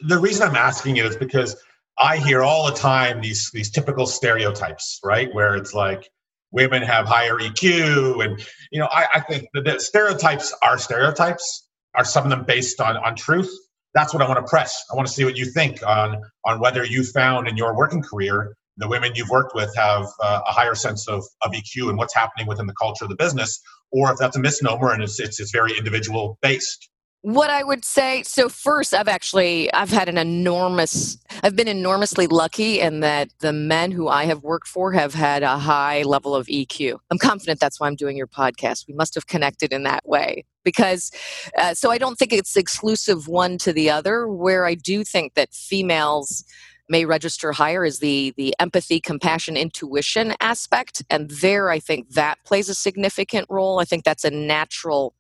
the 0.03 0.19
reason 0.19 0.49
I'm 0.49 0.57
asking 0.57 0.99
it 0.99 1.07
is 1.07 1.17
because 1.17 1.57
I 1.99 2.19
hear 2.19 2.43
all 2.43 2.67
the 2.67 2.77
time 2.77 3.21
these 3.21 3.51
these 3.53 3.71
typical 3.71 4.07
stereotypes, 4.07 5.01
right? 5.03 5.33
Where 5.35 5.57
it's 5.57 5.75
like 5.75 6.09
women 6.53 6.83
have 6.83 7.07
higher 7.07 7.39
EQ, 7.39 8.25
and 8.25 8.47
you 8.71 8.81
know, 8.81 8.89
I, 8.93 9.07
I 9.15 9.21
think 9.21 9.49
the 9.55 9.79
stereotypes 9.79 10.55
are 10.63 10.79
stereotypes. 10.79 11.69
Are 11.95 12.05
some 12.05 12.25
of 12.25 12.31
them 12.31 12.45
based 12.45 12.81
on 12.81 12.97
on 12.99 13.17
truth? 13.17 13.51
That's 13.95 14.13
what 14.13 14.23
I 14.23 14.29
want 14.29 14.45
to 14.45 14.49
press. 14.49 14.85
I 14.93 14.95
want 14.95 15.09
to 15.09 15.15
see 15.15 15.25
what 15.25 15.37
you 15.37 15.47
think 15.47 15.85
on 15.87 16.23
on 16.45 16.61
whether 16.61 16.85
you 16.85 17.03
found 17.03 17.49
in 17.49 17.57
your 17.57 17.75
working 17.75 18.03
career 18.03 18.55
the 18.77 18.89
women 18.89 19.13
you've 19.15 19.31
worked 19.31 19.55
with 19.55 19.75
have 19.77 20.07
uh, 20.23 20.41
a 20.47 20.53
higher 20.53 20.75
sense 20.75 21.09
of, 21.09 21.25
of 21.43 21.53
EQ 21.53 21.89
and 21.89 21.99
what's 21.99 22.15
happening 22.15 22.47
within 22.47 22.67
the 22.67 22.75
culture 22.75 23.05
of 23.05 23.11
the 23.11 23.17
business, 23.17 23.61
or 23.91 24.11
if 24.13 24.19
that's 24.19 24.37
a 24.37 24.41
misnomer 24.41 24.93
and 24.93 25.03
it's, 25.03 25.19
it's, 25.21 25.41
it's 25.41 25.51
very 25.51 25.77
individual 25.77 26.39
based 26.43 26.91
what 27.27 27.51
i 27.51 27.65
would 27.65 27.85
say 27.85 28.23
so 28.23 28.49
first 28.49 28.95
i've 28.95 29.09
actually 29.09 29.73
i've 29.73 29.91
had 29.91 30.09
an 30.09 30.17
enormous 30.17 31.19
i've 31.43 31.57
been 31.57 31.67
enormously 31.67 32.29
lucky 32.29 32.79
in 32.79 33.01
that 33.01 33.29
the 33.41 33.53
men 33.53 33.91
who 33.91 34.07
i 34.07 34.25
have 34.25 34.45
worked 34.45 34.69
for 34.69 34.93
have 34.93 35.13
had 35.13 35.43
a 35.43 35.59
high 35.59 36.03
level 36.03 36.37
of 36.37 36.47
eq 36.47 36.97
i'm 37.11 37.19
confident 37.19 37.59
that's 37.59 37.81
why 37.81 37.89
i'm 37.89 37.97
doing 37.97 38.17
your 38.17 38.29
podcast. 38.29 38.87
We 38.87 38.95
must 38.95 39.17
have 39.17 39.27
connected 39.27 39.73
in 39.73 39.83
that 39.83 40.07
way 40.07 40.45
because 40.63 41.11
uh, 41.59 41.75
so 41.75 41.91
i 41.91 41.99
don't 41.99 42.17
think 42.17 42.33
it's 42.33 42.57
exclusive 42.57 43.27
one 43.27 43.59
to 43.59 43.73
the 43.73 43.91
other. 43.91 44.29
Where 44.29 44.65
i 44.65 44.75
do 44.75 45.03
think 45.03 45.35
that 45.35 45.53
females 45.53 46.45
may 46.89 47.05
register 47.05 47.53
higher 47.53 47.85
is 47.85 47.99
the 47.99 48.33
the 48.37 48.55
empathy 48.59 49.01
compassion 49.01 49.57
intuition 49.57 50.35
aspect. 50.41 51.03
And 51.11 51.31
there 51.31 51.71
i 51.71 51.79
think 51.79 52.11
that 52.11 52.39
plays 52.45 52.69
a 52.69 52.75
significant 52.75 53.47
role. 53.49 53.79
I 53.81 53.85
think 53.85 54.05
that's 54.05 54.25
a 54.25 54.31
natural 54.31 55.15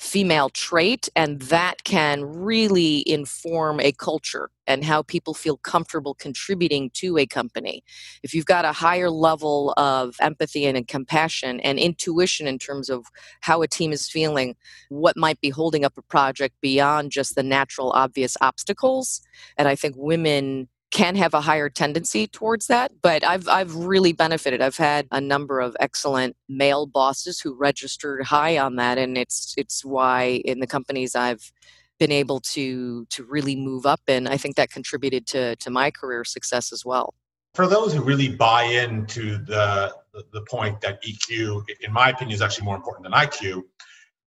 female 0.00 0.48
trait 0.48 1.10
and 1.14 1.42
that 1.42 1.84
can 1.84 2.24
really 2.24 3.06
inform 3.06 3.78
a 3.80 3.92
culture 3.92 4.48
and 4.66 4.82
how 4.82 5.02
people 5.02 5.34
feel 5.34 5.58
comfortable 5.58 6.14
contributing 6.14 6.88
to 6.94 7.18
a 7.18 7.26
company. 7.26 7.84
If 8.22 8.32
you've 8.32 8.46
got 8.46 8.64
a 8.64 8.72
higher 8.72 9.10
level 9.10 9.74
of 9.76 10.16
empathy 10.18 10.64
and 10.64 10.88
compassion 10.88 11.60
and 11.60 11.78
intuition 11.78 12.46
in 12.46 12.58
terms 12.58 12.88
of 12.88 13.04
how 13.42 13.60
a 13.60 13.68
team 13.68 13.92
is 13.92 14.08
feeling 14.08 14.56
what 14.88 15.18
might 15.18 15.38
be 15.42 15.50
holding 15.50 15.84
up 15.84 15.98
a 15.98 16.02
project 16.02 16.54
beyond 16.62 17.12
just 17.12 17.34
the 17.34 17.42
natural 17.42 17.92
obvious 17.92 18.38
obstacles? 18.40 19.20
And 19.58 19.68
i 19.68 19.74
think 19.74 19.96
women 19.98 20.68
can 20.90 21.14
have 21.14 21.34
a 21.34 21.40
higher 21.40 21.68
tendency 21.68 22.26
towards 22.26 22.66
that 22.66 22.90
but 23.02 23.24
i've 23.24 23.48
i've 23.48 23.74
really 23.74 24.12
benefited. 24.12 24.60
I've 24.60 24.76
had 24.76 25.06
a 25.12 25.20
number 25.20 25.60
of 25.60 25.76
excellent 25.80 26.36
male 26.48 26.86
bosses 26.86 27.40
who 27.40 27.54
registered 27.54 28.24
high 28.24 28.58
on 28.58 28.76
that 28.76 28.98
and 28.98 29.16
it's 29.16 29.54
it's 29.56 29.84
why 29.84 30.42
in 30.44 30.60
the 30.60 30.66
companies 30.66 31.14
i've 31.14 31.52
been 31.98 32.10
able 32.10 32.40
to 32.40 33.04
to 33.06 33.24
really 33.24 33.54
move 33.54 33.86
up 33.86 34.00
and 34.08 34.28
i 34.28 34.36
think 34.36 34.56
that 34.56 34.70
contributed 34.70 35.26
to 35.26 35.54
to 35.56 35.70
my 35.70 35.90
career 35.90 36.24
success 36.24 36.72
as 36.72 36.84
well. 36.84 37.14
For 37.54 37.66
those 37.66 37.92
who 37.92 38.02
really 38.02 38.28
buy 38.28 38.62
into 38.62 39.38
the 39.38 39.94
the 40.32 40.42
point 40.48 40.80
that 40.80 41.02
eq 41.02 41.64
in 41.80 41.92
my 41.92 42.10
opinion 42.10 42.34
is 42.34 42.42
actually 42.42 42.64
more 42.64 42.76
important 42.76 43.04
than 43.04 43.12
iq 43.12 43.62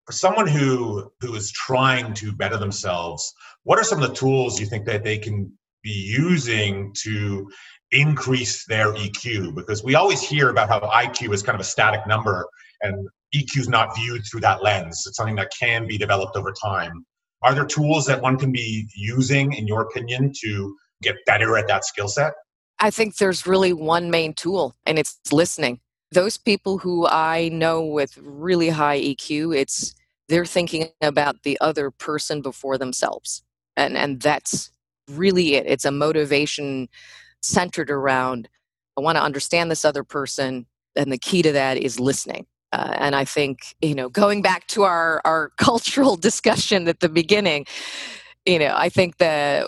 for 0.05 0.11
someone 0.11 0.47
who 0.47 1.11
who 1.21 1.33
is 1.35 1.51
trying 1.51 2.13
to 2.15 2.31
better 2.31 2.57
themselves 2.57 3.33
what 3.63 3.79
are 3.79 3.83
some 3.83 4.01
of 4.01 4.07
the 4.07 4.15
tools 4.15 4.59
you 4.59 4.65
think 4.65 4.85
that 4.85 5.03
they 5.03 5.17
can 5.17 5.51
be 5.83 5.91
using 5.91 6.93
to 7.03 7.49
increase 7.91 8.65
their 8.65 8.93
EQ? 8.93 9.55
Because 9.55 9.83
we 9.83 9.95
always 9.95 10.21
hear 10.21 10.49
about 10.49 10.69
how 10.69 10.79
IQ 10.79 11.33
is 11.33 11.43
kind 11.43 11.55
of 11.55 11.61
a 11.61 11.65
static 11.65 12.05
number 12.07 12.47
and 12.81 13.07
EQ 13.35 13.59
is 13.59 13.69
not 13.69 13.95
viewed 13.95 14.23
through 14.25 14.41
that 14.41 14.63
lens. 14.63 15.03
It's 15.07 15.17
something 15.17 15.35
that 15.35 15.51
can 15.57 15.87
be 15.87 15.97
developed 15.97 16.35
over 16.35 16.51
time. 16.51 17.05
Are 17.41 17.53
there 17.53 17.65
tools 17.65 18.05
that 18.05 18.21
one 18.21 18.37
can 18.37 18.51
be 18.51 18.87
using, 18.95 19.53
in 19.53 19.67
your 19.67 19.81
opinion, 19.81 20.31
to 20.43 20.75
get 21.01 21.15
better 21.25 21.57
at 21.57 21.67
that 21.67 21.85
skill 21.85 22.07
set? 22.07 22.33
I 22.79 22.91
think 22.91 23.17
there's 23.17 23.47
really 23.47 23.73
one 23.73 24.11
main 24.11 24.33
tool, 24.33 24.75
and 24.85 24.99
it's 24.99 25.17
listening. 25.31 25.79
Those 26.11 26.37
people 26.37 26.79
who 26.79 27.07
I 27.07 27.49
know 27.49 27.83
with 27.83 28.17
really 28.17 28.69
high 28.69 28.99
EQ, 28.99 29.55
it's 29.55 29.95
they're 30.27 30.45
thinking 30.45 30.89
about 31.01 31.43
the 31.43 31.57
other 31.61 31.91
person 31.91 32.41
before 32.41 32.77
themselves. 32.77 33.43
And 33.75 33.97
and 33.97 34.21
that's 34.21 34.71
really 35.09 35.55
it. 35.55 35.65
It's 35.67 35.85
a 35.85 35.91
motivation 35.91 36.89
centered 37.41 37.89
around 37.89 38.47
I 38.97 39.01
want 39.01 39.17
to 39.17 39.23
understand 39.23 39.71
this 39.71 39.85
other 39.85 40.03
person, 40.03 40.65
and 40.95 41.11
the 41.11 41.17
key 41.17 41.41
to 41.41 41.51
that 41.53 41.77
is 41.77 41.99
listening. 41.99 42.45
Uh, 42.73 42.93
and 42.97 43.15
I 43.15 43.25
think 43.25 43.75
you 43.81 43.95
know, 43.95 44.09
going 44.09 44.41
back 44.41 44.67
to 44.67 44.83
our 44.83 45.21
our 45.25 45.49
cultural 45.57 46.15
discussion 46.15 46.87
at 46.87 46.99
the 46.99 47.09
beginning, 47.09 47.65
you 48.45 48.59
know, 48.59 48.73
I 48.75 48.89
think 48.89 49.17
that 49.17 49.65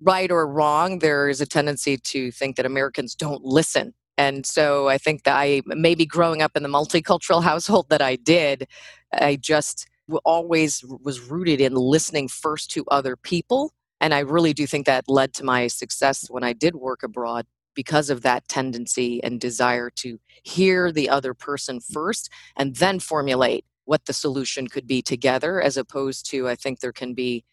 right 0.00 0.30
or 0.30 0.46
wrong, 0.46 0.98
there 1.00 1.28
is 1.28 1.40
a 1.40 1.46
tendency 1.46 1.96
to 1.96 2.30
think 2.32 2.56
that 2.56 2.66
Americans 2.66 3.14
don't 3.14 3.44
listen. 3.44 3.94
And 4.18 4.44
so 4.44 4.88
I 4.88 4.98
think 4.98 5.24
that 5.24 5.36
I 5.36 5.62
maybe 5.66 6.04
growing 6.06 6.42
up 6.42 6.56
in 6.56 6.62
the 6.62 6.68
multicultural 6.68 7.42
household 7.50 7.88
that 7.90 8.02
I 8.02 8.16
did, 8.16 8.66
I 9.12 9.36
just 9.36 9.86
always 10.24 10.84
was 11.02 11.20
rooted 11.20 11.60
in 11.60 11.74
listening 11.74 12.28
first 12.28 12.70
to 12.72 12.84
other 12.88 13.16
people 13.16 13.72
and 14.02 14.12
I 14.12 14.18
really 14.18 14.52
do 14.52 14.66
think 14.66 14.84
that 14.86 15.08
led 15.08 15.32
to 15.34 15.44
my 15.44 15.68
success 15.68 16.26
when 16.28 16.42
I 16.42 16.52
did 16.52 16.74
work 16.74 17.04
abroad 17.04 17.46
because 17.74 18.10
of 18.10 18.22
that 18.22 18.48
tendency 18.48 19.22
and 19.22 19.40
desire 19.40 19.90
to 19.90 20.18
hear 20.42 20.90
the 20.90 21.08
other 21.08 21.34
person 21.34 21.78
first 21.80 22.28
and 22.56 22.74
then 22.76 22.98
formulate 22.98 23.64
what 23.84 24.04
the 24.06 24.12
solution 24.12 24.66
could 24.66 24.88
be 24.88 25.02
together, 25.02 25.62
as 25.62 25.76
opposed 25.76 26.28
to, 26.30 26.48
I 26.48 26.56
think 26.56 26.80
there 26.80 26.92
can 26.92 27.14
be 27.14 27.44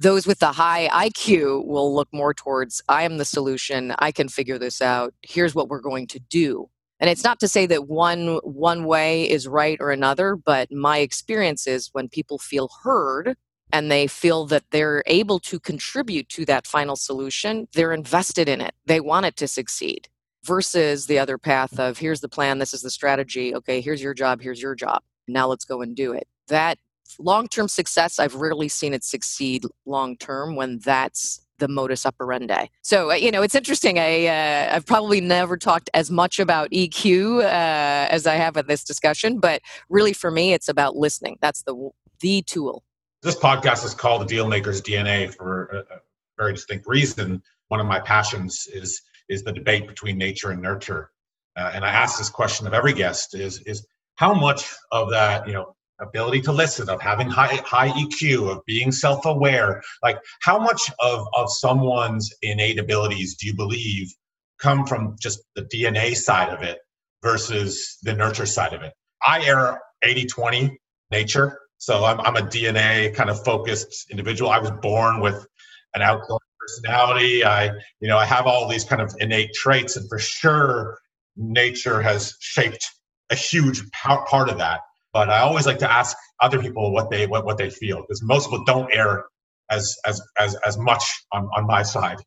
those 0.00 0.26
with 0.26 0.40
the 0.40 0.50
high 0.50 0.88
IQ 0.88 1.64
will 1.64 1.94
look 1.94 2.08
more 2.12 2.34
towards 2.34 2.82
I 2.88 3.04
am 3.04 3.18
the 3.18 3.24
solution, 3.24 3.94
I 4.00 4.10
can 4.10 4.28
figure 4.28 4.58
this 4.58 4.82
out, 4.82 5.14
here's 5.22 5.54
what 5.54 5.68
we're 5.68 5.80
going 5.80 6.08
to 6.08 6.18
do. 6.18 6.68
And 6.98 7.08
it's 7.08 7.22
not 7.22 7.38
to 7.40 7.48
say 7.48 7.66
that 7.66 7.86
one 7.88 8.40
one 8.42 8.84
way 8.84 9.30
is 9.30 9.46
right 9.46 9.78
or 9.80 9.92
another, 9.92 10.34
but 10.34 10.72
my 10.72 10.98
experience 10.98 11.68
is 11.68 11.90
when 11.92 12.08
people 12.08 12.38
feel 12.38 12.68
heard 12.82 13.36
and 13.72 13.90
they 13.90 14.06
feel 14.06 14.46
that 14.46 14.64
they're 14.70 15.02
able 15.06 15.38
to 15.40 15.58
contribute 15.58 16.28
to 16.30 16.44
that 16.44 16.66
final 16.66 16.96
solution, 16.96 17.66
they're 17.72 17.92
invested 17.92 18.48
in 18.48 18.60
it. 18.60 18.74
They 18.86 19.00
want 19.00 19.26
it 19.26 19.36
to 19.36 19.48
succeed 19.48 20.08
versus 20.44 21.06
the 21.06 21.18
other 21.18 21.38
path 21.38 21.78
of 21.78 21.98
here's 21.98 22.20
the 22.20 22.28
plan, 22.28 22.58
this 22.58 22.74
is 22.74 22.82
the 22.82 22.90
strategy, 22.90 23.54
okay, 23.54 23.80
here's 23.80 24.02
your 24.02 24.14
job, 24.14 24.40
here's 24.40 24.60
your 24.60 24.74
job. 24.74 25.02
Now 25.28 25.46
let's 25.46 25.64
go 25.64 25.82
and 25.82 25.94
do 25.94 26.12
it. 26.12 26.26
That 26.48 26.78
long 27.18 27.48
term 27.48 27.68
success, 27.68 28.18
I've 28.18 28.34
rarely 28.34 28.68
seen 28.68 28.92
it 28.92 29.04
succeed 29.04 29.64
long 29.86 30.16
term 30.16 30.56
when 30.56 30.78
that's 30.78 31.40
the 31.58 31.68
modus 31.68 32.04
operandi. 32.04 32.66
So 32.82 33.12
uh, 33.12 33.14
you 33.14 33.30
know, 33.30 33.42
it's 33.42 33.54
interesting. 33.54 33.98
I 33.98 34.26
uh, 34.26 34.74
I've 34.74 34.86
probably 34.86 35.20
never 35.20 35.56
talked 35.56 35.88
as 35.94 36.10
much 36.10 36.40
about 36.40 36.70
EQ 36.70 37.38
uh, 37.38 38.08
as 38.10 38.26
I 38.26 38.34
have 38.34 38.56
in 38.56 38.66
this 38.66 38.82
discussion, 38.82 39.38
but 39.38 39.62
really 39.88 40.12
for 40.12 40.30
me, 40.30 40.52
it's 40.52 40.68
about 40.68 40.96
listening. 40.96 41.38
That's 41.40 41.62
the 41.62 41.90
the 42.20 42.42
tool 42.42 42.82
this 43.22 43.36
podcast 43.36 43.84
is 43.84 43.94
called 43.94 44.26
the 44.26 44.34
Dealmaker's 44.34 44.82
DNA 44.82 45.34
for 45.34 45.84
a, 45.90 45.96
very 46.38 46.54
distinct 46.54 46.86
reason. 46.88 47.42
One 47.68 47.78
of 47.78 47.86
my 47.86 48.00
passions 48.00 48.66
is 48.72 49.00
is 49.28 49.44
the 49.44 49.52
debate 49.52 49.86
between 49.86 50.18
nature 50.18 50.50
and 50.50 50.60
nurture. 50.60 51.10
Uh, 51.56 51.70
and 51.74 51.84
I 51.84 51.90
ask 51.90 52.18
this 52.18 52.30
question 52.30 52.66
of 52.66 52.74
every 52.74 52.92
guest: 52.94 53.34
is 53.34 53.60
is 53.62 53.86
how 54.16 54.34
much 54.34 54.74
of 54.90 55.10
that, 55.10 55.46
you 55.46 55.52
know, 55.52 55.76
ability 56.00 56.40
to 56.42 56.52
listen, 56.52 56.88
of 56.88 57.00
having 57.00 57.28
high 57.28 57.60
high 57.64 57.90
EQ, 57.90 58.50
of 58.50 58.64
being 58.66 58.90
self-aware, 58.90 59.82
like 60.02 60.18
how 60.42 60.58
much 60.58 60.90
of 61.00 61.26
of 61.36 61.50
someone's 61.50 62.32
innate 62.42 62.78
abilities 62.78 63.36
do 63.36 63.46
you 63.46 63.54
believe 63.54 64.12
come 64.58 64.86
from 64.86 65.16
just 65.20 65.40
the 65.54 65.62
DNA 65.62 66.16
side 66.16 66.48
of 66.48 66.62
it 66.62 66.78
versus 67.22 67.98
the 68.02 68.12
nurture 68.12 68.46
side 68.46 68.72
of 68.72 68.82
it? 68.82 68.92
I 69.24 69.44
err 69.44 69.80
80-20 70.04 70.76
nature. 71.10 71.58
So 71.82 72.04
I'm 72.04 72.20
I'm 72.20 72.36
a 72.36 72.42
DNA 72.42 73.14
kind 73.14 73.28
of 73.28 73.42
focused 73.44 74.10
individual. 74.10 74.50
I 74.50 74.58
was 74.58 74.70
born 74.82 75.20
with 75.20 75.46
an 75.94 76.02
outgoing 76.02 76.38
personality. 76.60 77.44
I, 77.44 77.66
you 78.00 78.08
know, 78.08 78.18
I 78.18 78.24
have 78.24 78.46
all 78.46 78.68
these 78.68 78.84
kind 78.84 79.02
of 79.02 79.12
innate 79.18 79.52
traits, 79.52 79.96
and 79.96 80.08
for 80.08 80.18
sure, 80.18 80.98
nature 81.36 82.00
has 82.00 82.36
shaped 82.40 82.88
a 83.30 83.34
huge 83.34 83.82
part 83.90 84.48
of 84.48 84.58
that 84.58 84.80
but 85.12 85.28
I 85.28 85.40
always 85.40 85.66
like 85.66 85.78
to 85.80 85.90
ask 85.90 86.16
other 86.40 86.60
people 86.60 86.92
what 86.92 87.10
they 87.10 87.26
what, 87.26 87.44
what 87.44 87.58
they 87.58 87.70
feel 87.70 88.00
because 88.00 88.22
most 88.22 88.46
people 88.50 88.64
don't 88.64 88.90
err 88.94 89.24
as 89.70 89.94
as 90.06 90.20
as 90.38 90.56
as 90.66 90.78
much 90.78 91.04
on 91.32 91.48
on 91.56 91.66
my 91.66 91.82
side. 91.82 92.18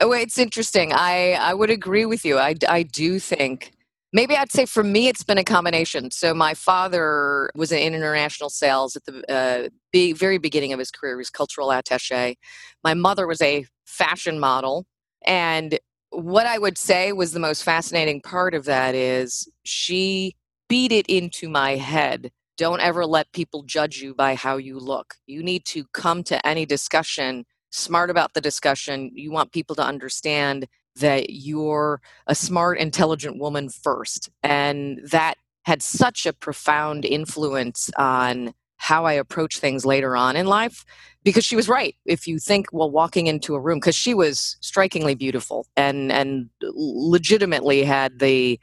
Oh, 0.00 0.12
it's 0.12 0.38
interesting. 0.38 0.92
I 0.92 1.32
I 1.32 1.54
would 1.54 1.70
agree 1.70 2.04
with 2.04 2.24
you. 2.24 2.38
I 2.38 2.54
I 2.68 2.82
do 2.82 3.18
think 3.18 3.72
maybe 4.12 4.36
I'd 4.36 4.52
say 4.52 4.66
for 4.66 4.84
me 4.84 5.08
it's 5.08 5.24
been 5.24 5.38
a 5.38 5.44
combination. 5.44 6.10
So 6.10 6.34
my 6.34 6.54
father 6.54 7.50
was 7.54 7.72
in 7.72 7.94
international 7.94 8.50
sales 8.50 8.96
at 8.96 9.04
the 9.04 9.32
uh, 9.32 9.68
be, 9.92 10.12
very 10.12 10.38
beginning 10.38 10.72
of 10.72 10.78
his 10.78 10.90
career. 10.90 11.14
He 11.14 11.18
was 11.18 11.30
cultural 11.30 11.68
attaché. 11.68 12.36
My 12.84 12.94
mother 12.94 13.26
was 13.26 13.40
a 13.40 13.66
fashion 13.86 14.38
model, 14.38 14.86
and 15.24 15.78
what 16.10 16.46
I 16.46 16.58
would 16.58 16.76
say 16.76 17.12
was 17.12 17.32
the 17.32 17.40
most 17.40 17.62
fascinating 17.62 18.20
part 18.20 18.54
of 18.54 18.66
that 18.66 18.94
is 18.94 19.48
she 19.64 20.36
beat 20.68 20.92
it 20.92 21.06
into 21.06 21.48
my 21.48 21.76
head. 21.76 22.30
Don't 22.58 22.80
ever 22.80 23.06
let 23.06 23.32
people 23.32 23.62
judge 23.62 24.02
you 24.02 24.14
by 24.14 24.34
how 24.34 24.58
you 24.58 24.78
look. 24.78 25.14
You 25.26 25.42
need 25.42 25.64
to 25.66 25.84
come 25.92 26.22
to 26.24 26.46
any 26.46 26.66
discussion 26.66 27.44
smart 27.72 28.10
about 28.10 28.34
the 28.34 28.40
discussion. 28.40 29.10
You 29.14 29.32
want 29.32 29.52
people 29.52 29.74
to 29.76 29.82
understand 29.82 30.66
that 30.96 31.30
you're 31.30 32.00
a 32.26 32.34
smart, 32.34 32.78
intelligent 32.78 33.38
woman 33.38 33.68
first. 33.68 34.30
And 34.42 35.00
that 35.10 35.34
had 35.64 35.82
such 35.82 36.26
a 36.26 36.32
profound 36.32 37.04
influence 37.04 37.90
on 37.96 38.54
how 38.76 39.04
I 39.04 39.12
approach 39.12 39.58
things 39.58 39.86
later 39.86 40.16
on 40.16 40.34
in 40.34 40.46
life 40.46 40.84
because 41.22 41.44
she 41.44 41.54
was 41.54 41.68
right. 41.68 41.94
If 42.04 42.26
you 42.26 42.40
think, 42.40 42.66
well, 42.72 42.90
walking 42.90 43.28
into 43.28 43.54
a 43.54 43.60
room, 43.60 43.78
because 43.78 43.94
she 43.94 44.12
was 44.12 44.56
strikingly 44.60 45.14
beautiful 45.14 45.66
and, 45.76 46.10
and 46.10 46.50
legitimately 46.60 47.84
had 47.84 48.18
the 48.18 48.58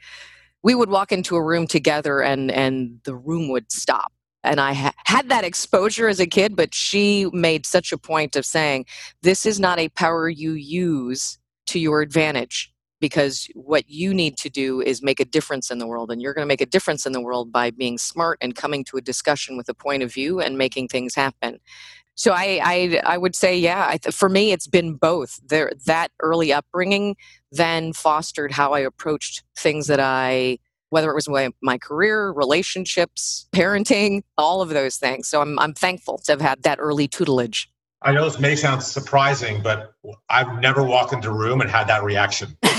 we 0.62 0.74
would 0.74 0.90
walk 0.90 1.12
into 1.12 1.36
a 1.36 1.44
room 1.44 1.66
together 1.66 2.20
and 2.22 2.50
and 2.50 3.00
the 3.04 3.16
room 3.16 3.48
would 3.48 3.70
stop 3.72 4.12
and 4.44 4.60
i 4.60 4.72
ha- 4.72 4.94
had 5.06 5.28
that 5.28 5.44
exposure 5.44 6.08
as 6.08 6.20
a 6.20 6.26
kid 6.26 6.56
but 6.56 6.74
she 6.74 7.26
made 7.32 7.66
such 7.66 7.92
a 7.92 7.98
point 7.98 8.36
of 8.36 8.44
saying 8.44 8.86
this 9.22 9.46
is 9.46 9.60
not 9.60 9.78
a 9.78 9.88
power 9.90 10.28
you 10.28 10.52
use 10.52 11.38
to 11.70 11.78
your 11.78 12.02
advantage 12.02 12.72
because 13.00 13.48
what 13.54 13.88
you 13.88 14.12
need 14.12 14.36
to 14.36 14.50
do 14.50 14.82
is 14.82 15.02
make 15.02 15.20
a 15.20 15.24
difference 15.24 15.70
in 15.70 15.78
the 15.78 15.86
world 15.86 16.10
and 16.10 16.20
you're 16.20 16.34
going 16.34 16.44
to 16.44 16.48
make 16.48 16.60
a 16.60 16.66
difference 16.66 17.06
in 17.06 17.12
the 17.12 17.20
world 17.20 17.50
by 17.50 17.70
being 17.70 17.96
smart 17.96 18.36
and 18.42 18.54
coming 18.54 18.84
to 18.84 18.98
a 18.98 19.00
discussion 19.00 19.56
with 19.56 19.68
a 19.68 19.74
point 19.74 20.02
of 20.02 20.12
view 20.12 20.40
and 20.40 20.58
making 20.58 20.86
things 20.86 21.14
happen 21.14 21.58
so 22.20 22.32
I, 22.32 22.60
I, 22.62 23.00
I 23.06 23.16
would 23.16 23.34
say, 23.34 23.56
yeah. 23.56 23.96
Th- 23.96 24.14
for 24.14 24.28
me, 24.28 24.52
it's 24.52 24.66
been 24.66 24.92
both. 24.92 25.40
There, 25.48 25.72
that 25.86 26.10
early 26.20 26.52
upbringing 26.52 27.16
then 27.50 27.94
fostered 27.94 28.52
how 28.52 28.74
I 28.74 28.80
approached 28.80 29.42
things 29.56 29.86
that 29.86 30.00
I, 30.00 30.58
whether 30.90 31.10
it 31.10 31.14
was 31.14 31.30
my, 31.30 31.48
my 31.62 31.78
career, 31.78 32.30
relationships, 32.30 33.48
parenting, 33.52 34.20
all 34.36 34.60
of 34.60 34.68
those 34.68 34.96
things. 34.98 35.28
So 35.28 35.40
I'm, 35.40 35.58
I'm 35.58 35.72
thankful 35.72 36.18
to 36.26 36.32
have 36.32 36.42
had 36.42 36.62
that 36.64 36.78
early 36.78 37.08
tutelage. 37.08 37.69
I 38.02 38.12
know 38.12 38.24
this 38.24 38.40
may 38.40 38.56
sound 38.56 38.82
surprising, 38.82 39.62
but 39.62 39.92
I've 40.30 40.58
never 40.60 40.82
walked 40.82 41.12
into 41.12 41.28
a 41.28 41.34
room 41.34 41.60
and 41.60 41.68
had 41.68 41.86
that 41.88 42.02
reaction. 42.02 42.56
yeah, 42.62 42.70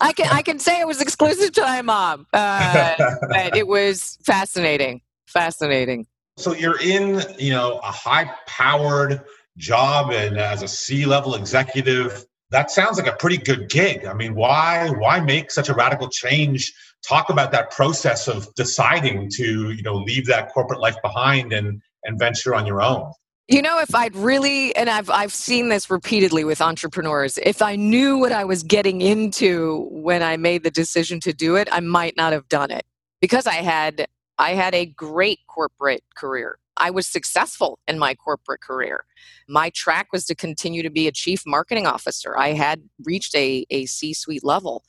I 0.00 0.12
can 0.14 0.28
I 0.30 0.42
can 0.44 0.60
say 0.60 0.80
it 0.80 0.86
was 0.86 1.00
exclusive 1.00 1.50
to 1.52 1.62
my 1.62 1.82
mom, 1.82 2.26
uh, 2.32 2.94
but 3.28 3.56
it 3.56 3.66
was 3.66 4.16
fascinating, 4.24 5.00
fascinating. 5.26 6.06
So 6.36 6.54
you're 6.54 6.80
in, 6.80 7.22
you 7.36 7.50
know, 7.50 7.78
a 7.78 7.90
high-powered 7.90 9.22
job 9.58 10.12
and 10.12 10.38
as 10.38 10.62
a 10.62 10.68
C-level 10.68 11.34
executive. 11.34 12.24
That 12.50 12.70
sounds 12.70 12.96
like 12.98 13.08
a 13.08 13.16
pretty 13.16 13.38
good 13.38 13.70
gig. 13.70 14.06
I 14.06 14.12
mean, 14.12 14.34
why 14.34 14.90
why 14.90 15.20
make 15.20 15.50
such 15.50 15.68
a 15.68 15.74
radical 15.74 16.08
change? 16.08 16.72
Talk 17.02 17.28
about 17.28 17.50
that 17.50 17.72
process 17.72 18.28
of 18.28 18.54
deciding 18.54 19.30
to, 19.30 19.72
you 19.72 19.82
know, 19.82 19.94
leave 19.94 20.26
that 20.26 20.52
corporate 20.52 20.78
life 20.78 20.96
behind 21.02 21.52
and 21.52 21.82
and 22.04 22.18
venture 22.18 22.54
on 22.54 22.66
your 22.66 22.82
own. 22.82 23.12
You 23.48 23.60
know, 23.60 23.80
if 23.80 23.94
I'd 23.94 24.14
really, 24.14 24.74
and 24.76 24.88
I've 24.88 25.10
I've 25.10 25.32
seen 25.32 25.68
this 25.68 25.90
repeatedly 25.90 26.44
with 26.44 26.60
entrepreneurs, 26.60 27.38
if 27.38 27.60
I 27.60 27.76
knew 27.76 28.16
what 28.18 28.32
I 28.32 28.44
was 28.44 28.62
getting 28.62 29.00
into 29.02 29.88
when 29.90 30.22
I 30.22 30.36
made 30.36 30.62
the 30.62 30.70
decision 30.70 31.20
to 31.20 31.32
do 31.32 31.56
it, 31.56 31.68
I 31.70 31.80
might 31.80 32.16
not 32.16 32.32
have 32.32 32.48
done 32.48 32.70
it 32.70 32.84
because 33.20 33.46
I 33.46 33.54
had 33.54 34.06
I 34.38 34.50
had 34.54 34.74
a 34.74 34.86
great 34.86 35.40
corporate 35.48 36.02
career. 36.16 36.58
I 36.76 36.90
was 36.90 37.06
successful 37.06 37.78
in 37.86 37.98
my 37.98 38.14
corporate 38.14 38.60
career. 38.60 39.04
My 39.48 39.70
track 39.70 40.08
was 40.12 40.24
to 40.26 40.34
continue 40.34 40.82
to 40.82 40.90
be 40.90 41.06
a 41.06 41.12
chief 41.12 41.42
marketing 41.46 41.86
officer. 41.86 42.36
I 42.38 42.52
had 42.52 42.82
reached 43.04 43.34
a, 43.34 43.66
a 43.70 43.86
C 43.86 44.14
suite 44.14 44.44
level. 44.44 44.84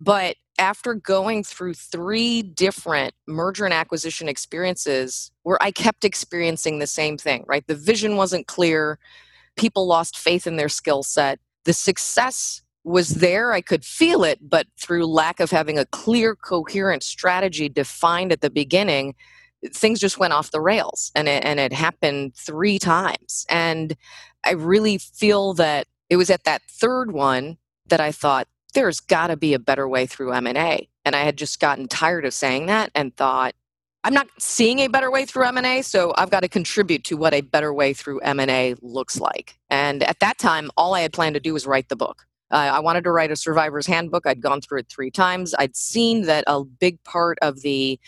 But 0.00 0.34
after 0.58 0.94
going 0.94 1.44
through 1.44 1.74
three 1.74 2.42
different 2.42 3.14
merger 3.26 3.64
and 3.64 3.74
acquisition 3.74 4.28
experiences 4.28 5.30
where 5.42 5.62
I 5.62 5.70
kept 5.70 6.04
experiencing 6.04 6.78
the 6.78 6.86
same 6.86 7.18
thing, 7.18 7.44
right? 7.46 7.66
The 7.66 7.74
vision 7.74 8.16
wasn't 8.16 8.46
clear, 8.46 8.98
people 9.56 9.86
lost 9.86 10.18
faith 10.18 10.46
in 10.46 10.56
their 10.56 10.68
skill 10.68 11.02
set. 11.02 11.38
The 11.64 11.72
success 11.72 12.62
was 12.84 13.16
there. 13.16 13.52
I 13.52 13.60
could 13.60 13.84
feel 13.84 14.24
it, 14.24 14.38
but 14.42 14.66
through 14.80 15.06
lack 15.06 15.40
of 15.40 15.50
having 15.50 15.78
a 15.78 15.86
clear, 15.86 16.34
coherent 16.34 17.02
strategy 17.02 17.68
defined 17.68 18.32
at 18.32 18.40
the 18.40 18.50
beginning, 18.50 19.14
things 19.72 20.00
just 20.00 20.18
went 20.18 20.32
off 20.32 20.50
the 20.50 20.60
rails. 20.60 21.12
And 21.14 21.28
it, 21.28 21.44
and 21.44 21.60
it 21.60 21.72
happened 21.72 22.34
three 22.34 22.78
times. 22.78 23.46
And 23.48 23.96
I 24.44 24.52
really 24.52 24.98
feel 24.98 25.54
that 25.54 25.86
it 26.10 26.16
was 26.16 26.30
at 26.30 26.44
that 26.44 26.62
third 26.68 27.12
one 27.12 27.58
that 27.86 28.00
I 28.00 28.10
thought, 28.10 28.48
there's 28.74 29.00
got 29.00 29.28
to 29.28 29.36
be 29.36 29.54
a 29.54 29.58
better 29.58 29.88
way 29.88 30.06
through 30.06 30.32
M&A. 30.32 30.88
And 31.04 31.16
I 31.16 31.22
had 31.22 31.36
just 31.36 31.60
gotten 31.60 31.88
tired 31.88 32.24
of 32.24 32.34
saying 32.34 32.66
that 32.66 32.90
and 32.94 33.16
thought, 33.16 33.54
I'm 34.04 34.14
not 34.14 34.28
seeing 34.38 34.80
a 34.80 34.88
better 34.88 35.10
way 35.10 35.24
through 35.24 35.46
M&A, 35.46 35.82
so 35.82 36.12
I've 36.16 36.30
got 36.30 36.40
to 36.40 36.48
contribute 36.48 37.04
to 37.04 37.16
what 37.16 37.34
a 37.34 37.40
better 37.40 37.72
way 37.72 37.92
through 37.92 38.20
M&A 38.20 38.74
looks 38.82 39.20
like. 39.20 39.58
And 39.70 40.02
at 40.02 40.18
that 40.20 40.38
time, 40.38 40.70
all 40.76 40.94
I 40.94 41.00
had 41.00 41.12
planned 41.12 41.34
to 41.34 41.40
do 41.40 41.52
was 41.52 41.66
write 41.66 41.88
the 41.88 41.96
book. 41.96 42.24
Uh, 42.50 42.70
I 42.74 42.80
wanted 42.80 43.04
to 43.04 43.12
write 43.12 43.30
a 43.30 43.36
survivor's 43.36 43.86
handbook. 43.86 44.26
I'd 44.26 44.40
gone 44.40 44.60
through 44.60 44.80
it 44.80 44.88
three 44.88 45.10
times. 45.10 45.54
I'd 45.58 45.76
seen 45.76 46.22
that 46.22 46.44
a 46.46 46.64
big 46.64 47.02
part 47.04 47.38
of 47.40 47.62
the 47.62 47.98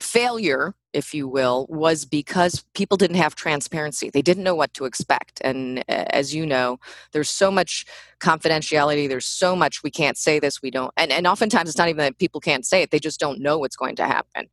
failure, 0.00 0.74
if 0.92 1.14
you 1.14 1.26
will, 1.26 1.66
was 1.68 2.04
because 2.04 2.64
people 2.74 2.96
didn't 2.96 3.16
have 3.16 3.34
transparency. 3.34 4.10
They 4.10 4.22
didn't 4.22 4.44
know 4.44 4.54
what 4.54 4.74
to 4.74 4.84
expect. 4.84 5.40
And 5.42 5.84
as 5.88 6.34
you 6.34 6.44
know, 6.44 6.78
there's 7.12 7.30
so 7.30 7.50
much 7.50 7.86
confidentiality. 8.20 9.08
There's 9.08 9.26
so 9.26 9.56
much 9.56 9.82
we 9.82 9.90
can't 9.90 10.16
say 10.16 10.38
this, 10.38 10.62
we 10.62 10.70
don't. 10.70 10.92
And, 10.96 11.10
and 11.10 11.26
oftentimes 11.26 11.68
it's 11.68 11.78
not 11.78 11.88
even 11.88 12.04
that 12.04 12.18
people 12.18 12.40
can't 12.40 12.66
say 12.66 12.82
it, 12.82 12.90
they 12.90 12.98
just 12.98 13.20
don't 13.20 13.40
know 13.40 13.58
what's 13.58 13.76
going 13.76 13.96
to 13.96 14.06
happen. 14.06 14.48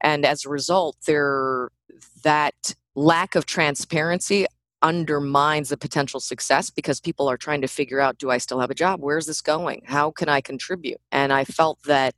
And 0.00 0.24
as 0.24 0.44
a 0.44 0.48
result, 0.48 0.96
there 1.06 1.70
that 2.22 2.74
lack 2.94 3.34
of 3.34 3.46
transparency 3.46 4.46
undermines 4.82 5.70
the 5.70 5.76
potential 5.76 6.20
success 6.20 6.70
because 6.70 7.00
people 7.00 7.28
are 7.28 7.36
trying 7.36 7.60
to 7.60 7.68
figure 7.68 8.00
out 8.00 8.18
do 8.18 8.30
I 8.30 8.38
still 8.38 8.60
have 8.60 8.70
a 8.70 8.74
job? 8.74 9.00
Where's 9.00 9.26
this 9.26 9.40
going? 9.40 9.82
How 9.86 10.10
can 10.10 10.28
I 10.28 10.40
contribute? 10.40 11.00
And 11.10 11.32
I 11.32 11.44
felt 11.44 11.82
that 11.84 12.14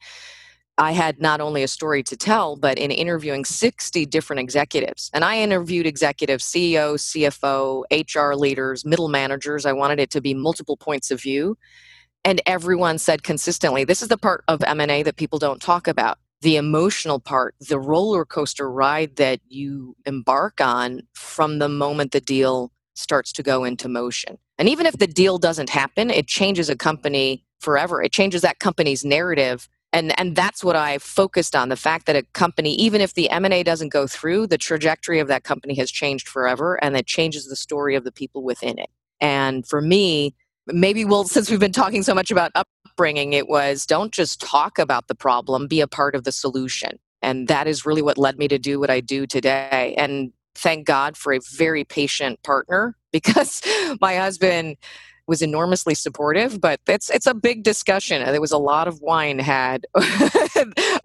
I 0.80 0.92
had 0.92 1.20
not 1.20 1.42
only 1.42 1.62
a 1.62 1.68
story 1.68 2.02
to 2.04 2.16
tell, 2.16 2.56
but 2.56 2.78
in 2.78 2.90
interviewing 2.90 3.44
60 3.44 4.06
different 4.06 4.40
executives, 4.40 5.10
and 5.12 5.26
I 5.26 5.38
interviewed 5.38 5.86
executives, 5.86 6.42
CEO, 6.42 6.94
CFO, 6.94 7.84
HR 7.90 8.34
leaders, 8.34 8.86
middle 8.86 9.08
managers. 9.08 9.66
I 9.66 9.74
wanted 9.74 10.00
it 10.00 10.08
to 10.12 10.22
be 10.22 10.32
multiple 10.32 10.78
points 10.78 11.10
of 11.10 11.20
view. 11.20 11.58
And 12.24 12.40
everyone 12.46 12.96
said 12.96 13.22
consistently, 13.22 13.84
this 13.84 14.00
is 14.00 14.08
the 14.08 14.16
part 14.16 14.42
of 14.48 14.62
M&A 14.64 15.02
that 15.02 15.16
people 15.16 15.38
don't 15.38 15.60
talk 15.60 15.86
about 15.86 16.16
the 16.40 16.56
emotional 16.56 17.20
part, 17.20 17.54
the 17.60 17.78
roller 17.78 18.24
coaster 18.24 18.70
ride 18.70 19.16
that 19.16 19.40
you 19.48 19.94
embark 20.06 20.62
on 20.62 21.02
from 21.12 21.58
the 21.58 21.68
moment 21.68 22.12
the 22.12 22.22
deal 22.22 22.72
starts 22.94 23.32
to 23.34 23.42
go 23.42 23.64
into 23.64 23.86
motion. 23.86 24.38
And 24.58 24.66
even 24.66 24.86
if 24.86 24.96
the 24.96 25.06
deal 25.06 25.36
doesn't 25.36 25.68
happen, 25.68 26.08
it 26.08 26.26
changes 26.26 26.70
a 26.70 26.76
company 26.76 27.44
forever. 27.60 28.02
It 28.02 28.12
changes 28.12 28.40
that 28.40 28.58
company's 28.58 29.04
narrative. 29.04 29.68
And, 29.92 30.18
and 30.18 30.36
that's 30.36 30.62
what 30.62 30.76
I 30.76 30.98
focused 30.98 31.56
on 31.56 31.68
the 31.68 31.76
fact 31.76 32.06
that 32.06 32.16
a 32.16 32.22
company, 32.32 32.74
even 32.74 33.00
if 33.00 33.14
the 33.14 33.28
M&A 33.30 33.62
doesn't 33.62 33.88
go 33.88 34.06
through, 34.06 34.46
the 34.46 34.58
trajectory 34.58 35.18
of 35.18 35.28
that 35.28 35.42
company 35.42 35.74
has 35.74 35.90
changed 35.90 36.28
forever 36.28 36.82
and 36.82 36.96
it 36.96 37.06
changes 37.06 37.46
the 37.46 37.56
story 37.56 37.96
of 37.96 38.04
the 38.04 38.12
people 38.12 38.42
within 38.44 38.78
it. 38.78 38.90
And 39.20 39.66
for 39.66 39.80
me, 39.80 40.34
maybe 40.66 41.04
we'll, 41.04 41.24
since 41.28 41.50
we've 41.50 41.60
been 41.60 41.72
talking 41.72 42.02
so 42.02 42.14
much 42.14 42.30
about 42.30 42.52
upbringing, 42.54 43.32
it 43.32 43.48
was 43.48 43.84
don't 43.84 44.12
just 44.12 44.40
talk 44.40 44.78
about 44.78 45.08
the 45.08 45.14
problem, 45.14 45.66
be 45.66 45.80
a 45.80 45.88
part 45.88 46.14
of 46.14 46.24
the 46.24 46.32
solution. 46.32 46.98
And 47.22 47.48
that 47.48 47.66
is 47.66 47.84
really 47.84 48.02
what 48.02 48.16
led 48.16 48.38
me 48.38 48.48
to 48.48 48.58
do 48.58 48.80
what 48.80 48.90
I 48.90 49.00
do 49.00 49.26
today. 49.26 49.94
And 49.98 50.32
thank 50.54 50.86
God 50.86 51.16
for 51.16 51.32
a 51.32 51.40
very 51.52 51.84
patient 51.84 52.42
partner 52.42 52.96
because 53.12 53.62
my 54.00 54.16
husband 54.16 54.76
was 55.30 55.42
enormously 55.42 55.94
supportive, 55.94 56.60
but 56.60 56.80
it's 56.88 57.08
it's 57.08 57.26
a 57.26 57.34
big 57.34 57.62
discussion. 57.62 58.20
There 58.24 58.40
was 58.40 58.50
a 58.50 58.58
lot 58.58 58.88
of 58.88 59.00
wine 59.00 59.38
had 59.38 59.86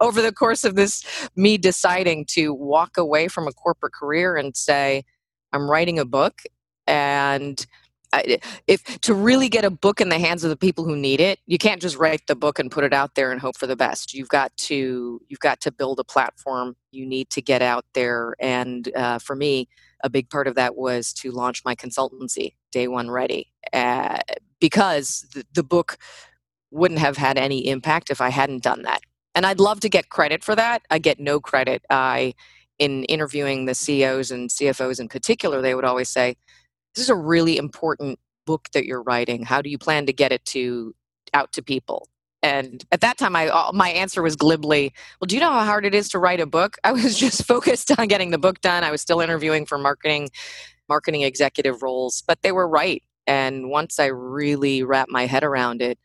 over 0.00 0.20
the 0.20 0.34
course 0.36 0.64
of 0.64 0.74
this 0.74 1.04
me 1.36 1.56
deciding 1.56 2.24
to 2.30 2.52
walk 2.52 2.98
away 2.98 3.28
from 3.28 3.46
a 3.46 3.52
corporate 3.52 3.92
career 3.92 4.36
and 4.36 4.56
say, 4.56 5.04
I'm 5.52 5.70
writing 5.70 6.00
a 6.00 6.04
book 6.04 6.42
and 6.88 7.64
if 8.66 8.82
to 9.02 9.14
really 9.14 9.48
get 9.48 9.64
a 9.64 9.70
book 9.70 10.00
in 10.00 10.08
the 10.08 10.18
hands 10.18 10.42
of 10.42 10.50
the 10.50 10.56
people 10.56 10.84
who 10.84 10.96
need 10.96 11.20
it 11.20 11.38
you 11.46 11.58
can't 11.58 11.82
just 11.82 11.96
write 11.96 12.22
the 12.26 12.36
book 12.36 12.58
and 12.58 12.70
put 12.70 12.84
it 12.84 12.92
out 12.92 13.14
there 13.14 13.30
and 13.30 13.40
hope 13.40 13.56
for 13.56 13.66
the 13.66 13.76
best 13.76 14.14
you've 14.14 14.28
got 14.28 14.56
to 14.56 15.20
you've 15.28 15.40
got 15.40 15.60
to 15.60 15.70
build 15.72 15.98
a 15.98 16.04
platform 16.04 16.76
you 16.92 17.04
need 17.04 17.28
to 17.28 17.42
get 17.42 17.62
out 17.62 17.84
there 17.94 18.34
and 18.40 18.90
uh, 18.96 19.18
for 19.18 19.36
me 19.36 19.68
a 20.02 20.10
big 20.10 20.28
part 20.30 20.46
of 20.46 20.54
that 20.54 20.76
was 20.76 21.12
to 21.12 21.30
launch 21.30 21.64
my 21.64 21.74
consultancy 21.74 22.54
day 22.72 22.88
one 22.88 23.10
ready 23.10 23.52
uh, 23.72 24.18
because 24.60 25.26
the, 25.34 25.44
the 25.52 25.62
book 25.62 25.98
wouldn't 26.70 27.00
have 27.00 27.16
had 27.16 27.38
any 27.38 27.66
impact 27.68 28.10
if 28.10 28.20
i 28.20 28.28
hadn't 28.28 28.62
done 28.62 28.82
that 28.82 29.00
and 29.34 29.46
i'd 29.46 29.60
love 29.60 29.80
to 29.80 29.88
get 29.88 30.08
credit 30.08 30.42
for 30.42 30.54
that 30.54 30.82
i 30.90 30.98
get 30.98 31.20
no 31.20 31.40
credit 31.40 31.82
i 31.90 32.34
in 32.78 33.04
interviewing 33.04 33.64
the 33.64 33.74
ceos 33.74 34.30
and 34.30 34.50
cfos 34.50 35.00
in 35.00 35.08
particular 35.08 35.62
they 35.62 35.74
would 35.74 35.84
always 35.84 36.08
say 36.08 36.36
this 36.96 37.04
is 37.04 37.10
a 37.10 37.14
really 37.14 37.56
important 37.58 38.18
book 38.46 38.68
that 38.72 38.86
you're 38.86 39.02
writing. 39.02 39.42
How 39.44 39.60
do 39.60 39.68
you 39.68 39.76
plan 39.76 40.06
to 40.06 40.12
get 40.12 40.32
it 40.32 40.44
to 40.46 40.94
out 41.34 41.52
to 41.52 41.62
people? 41.62 42.08
And 42.46 42.84
at 42.92 43.00
that 43.00 43.18
time, 43.18 43.34
I 43.34 43.50
my 43.74 43.88
answer 43.88 44.22
was 44.22 44.36
glibly, 44.36 44.92
"Well, 45.20 45.26
do 45.26 45.34
you 45.34 45.40
know 45.40 45.50
how 45.50 45.64
hard 45.64 45.84
it 45.84 45.96
is 45.96 46.08
to 46.10 46.20
write 46.20 46.38
a 46.38 46.46
book?" 46.46 46.76
I 46.84 46.92
was 46.92 47.18
just 47.18 47.44
focused 47.44 47.90
on 47.98 48.06
getting 48.06 48.30
the 48.30 48.38
book 48.38 48.60
done. 48.60 48.84
I 48.84 48.92
was 48.92 49.00
still 49.00 49.20
interviewing 49.20 49.66
for 49.66 49.78
marketing, 49.78 50.28
marketing 50.88 51.22
executive 51.22 51.82
roles, 51.82 52.22
but 52.24 52.42
they 52.42 52.52
were 52.52 52.68
right. 52.68 53.02
And 53.26 53.68
once 53.68 53.98
I 53.98 54.06
really 54.06 54.84
wrapped 54.84 55.10
my 55.10 55.26
head 55.26 55.42
around 55.42 55.82
it, 55.82 55.98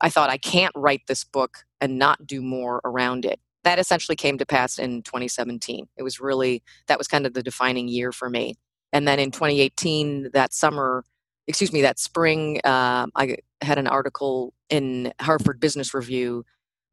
I 0.00 0.10
thought 0.10 0.30
I 0.30 0.38
can't 0.38 0.72
write 0.76 1.02
this 1.08 1.24
book 1.24 1.64
and 1.80 1.98
not 1.98 2.24
do 2.24 2.40
more 2.40 2.80
around 2.84 3.24
it. 3.24 3.40
That 3.64 3.80
essentially 3.80 4.14
came 4.14 4.38
to 4.38 4.46
pass 4.46 4.78
in 4.78 5.02
2017. 5.02 5.88
It 5.96 6.04
was 6.04 6.20
really 6.20 6.62
that 6.86 6.98
was 6.98 7.08
kind 7.08 7.26
of 7.26 7.34
the 7.34 7.42
defining 7.42 7.88
year 7.88 8.12
for 8.12 8.30
me. 8.30 8.54
And 8.92 9.08
then 9.08 9.18
in 9.18 9.32
2018, 9.32 10.30
that 10.34 10.54
summer, 10.54 11.04
excuse 11.46 11.72
me, 11.72 11.82
that 11.82 11.98
spring, 11.98 12.60
uh, 12.64 13.06
I 13.14 13.36
had 13.60 13.78
an 13.78 13.86
article 13.86 14.54
in 14.70 15.12
Harvard 15.20 15.60
Business 15.60 15.94
Review 15.94 16.44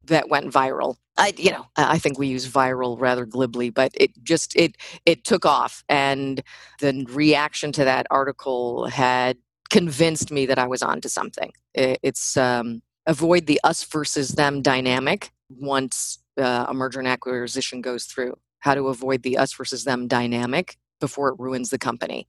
that 0.06 0.28
went 0.28 0.52
viral. 0.52 0.96
I, 1.16 1.34
you 1.36 1.50
know, 1.50 1.66
I 1.76 1.98
think 1.98 2.18
we 2.18 2.26
use 2.26 2.48
viral 2.48 2.98
rather 2.98 3.26
glibly, 3.26 3.70
but 3.70 3.92
it 3.94 4.10
just 4.22 4.56
it 4.56 4.76
it 5.04 5.24
took 5.24 5.44
off, 5.44 5.84
and 5.88 6.42
the 6.80 7.06
reaction 7.10 7.70
to 7.72 7.84
that 7.84 8.06
article 8.10 8.86
had 8.86 9.36
convinced 9.70 10.30
me 10.30 10.46
that 10.46 10.58
I 10.58 10.66
was 10.66 10.82
onto 10.82 11.08
something. 11.08 11.52
It, 11.74 11.98
it's 12.02 12.36
um, 12.36 12.82
avoid 13.06 13.46
the 13.46 13.60
us 13.62 13.84
versus 13.84 14.30
them 14.30 14.62
dynamic 14.62 15.32
once 15.48 16.18
uh, 16.38 16.66
a 16.68 16.74
merger 16.74 16.98
and 16.98 17.08
acquisition 17.08 17.80
goes 17.80 18.04
through. 18.04 18.36
How 18.60 18.74
to 18.74 18.88
avoid 18.88 19.22
the 19.22 19.38
us 19.38 19.52
versus 19.52 19.84
them 19.84 20.08
dynamic 20.08 20.76
before 21.00 21.28
it 21.28 21.38
ruins 21.38 21.70
the 21.70 21.78
company. 21.78 22.28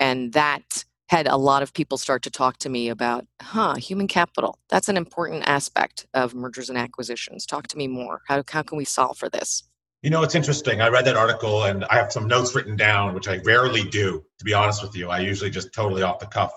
And 0.00 0.32
that 0.32 0.84
had 1.12 1.26
a 1.26 1.36
lot 1.36 1.62
of 1.62 1.74
people 1.74 1.98
start 1.98 2.22
to 2.22 2.30
talk 2.30 2.56
to 2.56 2.70
me 2.70 2.88
about, 2.88 3.26
huh, 3.42 3.74
human 3.74 4.08
capital. 4.08 4.58
That's 4.70 4.88
an 4.88 4.96
important 4.96 5.42
aspect 5.46 6.06
of 6.14 6.34
mergers 6.34 6.70
and 6.70 6.78
acquisitions. 6.78 7.44
Talk 7.44 7.68
to 7.68 7.76
me 7.76 7.86
more. 7.86 8.22
How, 8.28 8.42
how 8.48 8.62
can 8.62 8.78
we 8.78 8.86
solve 8.86 9.18
for 9.18 9.28
this? 9.28 9.62
You 10.00 10.08
know, 10.08 10.22
it's 10.22 10.34
interesting. 10.34 10.80
I 10.80 10.88
read 10.88 11.04
that 11.04 11.18
article 11.18 11.64
and 11.64 11.84
I 11.84 11.96
have 11.96 12.10
some 12.10 12.26
notes 12.26 12.54
written 12.54 12.76
down, 12.76 13.12
which 13.12 13.28
I 13.28 13.40
rarely 13.44 13.84
do, 13.84 14.24
to 14.38 14.44
be 14.44 14.54
honest 14.54 14.82
with 14.82 14.96
you. 14.96 15.10
I 15.10 15.18
usually 15.18 15.50
just 15.50 15.74
totally 15.74 16.02
off 16.02 16.18
the 16.18 16.26
cuff. 16.26 16.50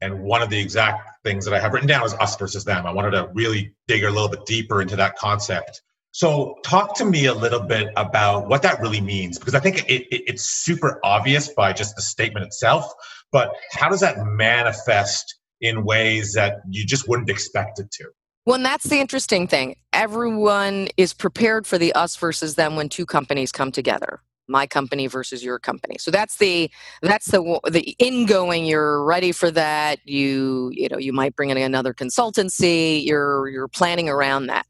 And 0.00 0.22
one 0.22 0.40
of 0.40 0.48
the 0.48 0.58
exact 0.58 1.22
things 1.22 1.44
that 1.44 1.52
I 1.52 1.60
have 1.60 1.74
written 1.74 1.88
down 1.88 2.06
is 2.06 2.14
us 2.14 2.34
versus 2.36 2.64
them. 2.64 2.86
I 2.86 2.92
wanted 2.94 3.10
to 3.10 3.28
really 3.34 3.74
dig 3.88 4.04
a 4.04 4.10
little 4.10 4.30
bit 4.30 4.46
deeper 4.46 4.80
into 4.80 4.96
that 4.96 5.16
concept. 5.16 5.82
So, 6.12 6.56
talk 6.64 6.96
to 6.96 7.04
me 7.04 7.26
a 7.26 7.34
little 7.34 7.60
bit 7.60 7.92
about 7.96 8.48
what 8.48 8.62
that 8.62 8.80
really 8.80 9.00
means, 9.00 9.38
because 9.38 9.54
I 9.54 9.60
think 9.60 9.84
it, 9.88 10.06
it, 10.10 10.22
it's 10.26 10.44
super 10.44 10.98
obvious 11.04 11.50
by 11.50 11.74
just 11.74 11.94
the 11.94 12.02
statement 12.02 12.46
itself. 12.46 12.90
But 13.32 13.50
how 13.72 13.88
does 13.88 14.00
that 14.00 14.16
manifest 14.24 15.38
in 15.60 15.84
ways 15.84 16.32
that 16.34 16.56
you 16.70 16.86
just 16.86 17.08
wouldn't 17.08 17.30
expect 17.30 17.78
it 17.78 17.90
to? 17.92 18.04
Well, 18.46 18.56
and 18.56 18.64
that's 18.64 18.86
the 18.86 18.98
interesting 18.98 19.46
thing. 19.46 19.76
Everyone 19.92 20.88
is 20.96 21.12
prepared 21.12 21.66
for 21.66 21.76
the 21.76 21.92
us 21.92 22.16
versus 22.16 22.54
them 22.54 22.76
when 22.76 22.88
two 22.88 23.04
companies 23.04 23.52
come 23.52 23.70
together. 23.70 24.20
My 24.50 24.66
company 24.66 25.06
versus 25.08 25.44
your 25.44 25.58
company. 25.58 25.98
So 25.98 26.10
that's 26.10 26.38
the 26.38 26.70
that's 27.02 27.26
the 27.26 27.60
the 27.70 27.94
ingoing. 27.98 28.64
You're 28.64 29.04
ready 29.04 29.32
for 29.32 29.50
that. 29.50 29.98
You 30.04 30.70
you 30.72 30.88
know 30.88 30.96
you 30.96 31.12
might 31.12 31.36
bring 31.36 31.50
in 31.50 31.58
another 31.58 31.92
consultancy. 31.92 33.04
You're 33.04 33.48
you're 33.48 33.68
planning 33.68 34.08
around 34.08 34.46
that 34.46 34.64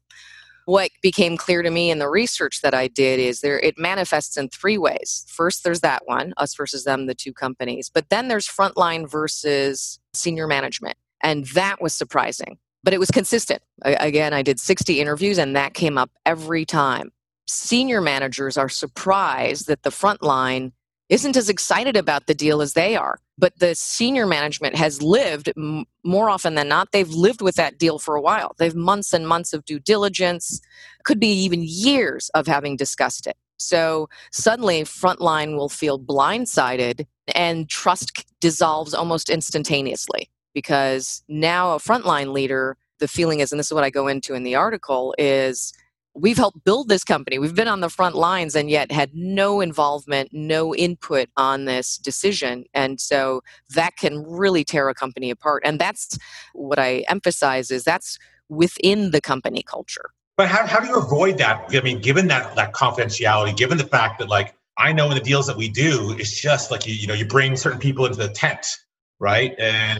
what 0.69 0.91
became 1.01 1.35
clear 1.35 1.63
to 1.63 1.71
me 1.71 1.89
in 1.89 1.97
the 1.97 2.07
research 2.07 2.61
that 2.61 2.75
I 2.75 2.87
did 2.87 3.19
is 3.19 3.41
there 3.41 3.59
it 3.59 3.79
manifests 3.79 4.37
in 4.37 4.49
three 4.49 4.77
ways. 4.77 5.25
First, 5.27 5.63
there's 5.63 5.81
that 5.81 6.03
one, 6.05 6.31
us 6.37 6.53
versus 6.53 6.83
them, 6.83 7.07
the 7.07 7.15
two 7.15 7.33
companies. 7.33 7.89
But 7.91 8.09
then 8.09 8.27
there's 8.27 8.47
frontline 8.47 9.09
versus 9.09 9.97
senior 10.13 10.45
management. 10.45 10.95
And 11.23 11.47
that 11.47 11.81
was 11.81 11.95
surprising. 11.95 12.59
But 12.83 12.93
it 12.93 12.99
was 12.99 13.09
consistent. 13.09 13.63
I, 13.83 13.93
again, 13.93 14.31
I 14.31 14.43
did 14.43 14.59
60 14.59 15.01
interviews 15.01 15.39
and 15.39 15.55
that 15.55 15.73
came 15.73 15.97
up 15.97 16.11
every 16.23 16.65
time. 16.65 17.09
Senior 17.47 17.99
managers 17.99 18.55
are 18.55 18.69
surprised 18.69 19.65
that 19.65 19.81
the 19.81 19.89
frontline 19.89 20.71
isn't 21.09 21.35
as 21.35 21.49
excited 21.49 21.97
about 21.97 22.27
the 22.27 22.35
deal 22.35 22.61
as 22.61 22.73
they 22.73 22.95
are. 22.95 23.19
But 23.39 23.57
the 23.59 23.73
senior 23.73 24.27
management 24.27 24.75
has 24.75 25.01
lived 25.01 25.53
more 26.03 26.29
often 26.29 26.55
than 26.55 26.67
not, 26.67 26.91
they've 26.91 27.09
lived 27.09 27.41
with 27.41 27.55
that 27.55 27.77
deal 27.77 27.97
for 27.97 28.15
a 28.15 28.21
while. 28.21 28.53
They've 28.57 28.75
months 28.75 29.13
and 29.13 29.25
months 29.25 29.53
of 29.53 29.63
due 29.63 29.79
diligence, 29.79 30.59
could 31.05 31.19
be 31.19 31.31
even 31.31 31.63
years 31.63 32.29
of 32.33 32.47
having 32.47 32.75
discussed 32.75 33.27
it. 33.27 33.37
So 33.57 34.09
suddenly, 34.31 34.83
frontline 34.83 35.55
will 35.55 35.69
feel 35.69 35.99
blindsided 35.99 37.05
and 37.33 37.69
trust 37.69 38.25
dissolves 38.41 38.93
almost 38.93 39.29
instantaneously 39.29 40.29
because 40.53 41.23
now 41.29 41.75
a 41.75 41.79
frontline 41.79 42.33
leader, 42.33 42.77
the 42.99 43.07
feeling 43.07 43.39
is, 43.39 43.51
and 43.51 43.59
this 43.59 43.67
is 43.67 43.73
what 43.73 43.83
I 43.83 43.89
go 43.89 44.07
into 44.07 44.33
in 44.33 44.43
the 44.43 44.55
article, 44.55 45.15
is 45.17 45.73
we've 46.15 46.37
helped 46.37 46.63
build 46.63 46.89
this 46.89 47.03
company. 47.03 47.39
We've 47.39 47.55
been 47.55 47.67
on 47.67 47.81
the 47.81 47.89
front 47.89 48.15
lines 48.15 48.55
and 48.55 48.69
yet 48.69 48.91
had 48.91 49.11
no 49.13 49.61
involvement, 49.61 50.29
no 50.31 50.75
input 50.75 51.29
on 51.37 51.65
this 51.65 51.97
decision. 51.97 52.65
And 52.73 52.99
so 52.99 53.41
that 53.69 53.95
can 53.97 54.23
really 54.27 54.63
tear 54.63 54.89
a 54.89 54.93
company 54.93 55.29
apart. 55.29 55.63
And 55.65 55.79
that's 55.79 56.17
what 56.53 56.79
I 56.79 57.05
emphasize 57.09 57.71
is 57.71 57.83
that's 57.83 58.17
within 58.49 59.11
the 59.11 59.21
company 59.21 59.63
culture. 59.63 60.11
But 60.37 60.47
how, 60.47 60.65
how 60.65 60.79
do 60.79 60.87
you 60.87 60.95
avoid 60.95 61.37
that? 61.39 61.65
I 61.73 61.81
mean, 61.81 61.99
given 61.99 62.27
that 62.27 62.55
that 62.55 62.73
confidentiality, 62.73 63.55
given 63.55 63.77
the 63.77 63.85
fact 63.85 64.19
that 64.19 64.29
like 64.29 64.55
I 64.77 64.93
know 64.93 65.09
in 65.09 65.15
the 65.15 65.23
deals 65.23 65.47
that 65.47 65.57
we 65.57 65.67
do, 65.69 66.15
it's 66.17 66.39
just 66.39 66.71
like 66.71 66.87
you, 66.87 66.93
you 66.93 67.07
know, 67.07 67.13
you 67.13 67.25
bring 67.25 67.57
certain 67.57 67.79
people 67.79 68.05
into 68.05 68.17
the 68.17 68.29
tent, 68.29 68.65
right? 69.19 69.53
And 69.59 69.99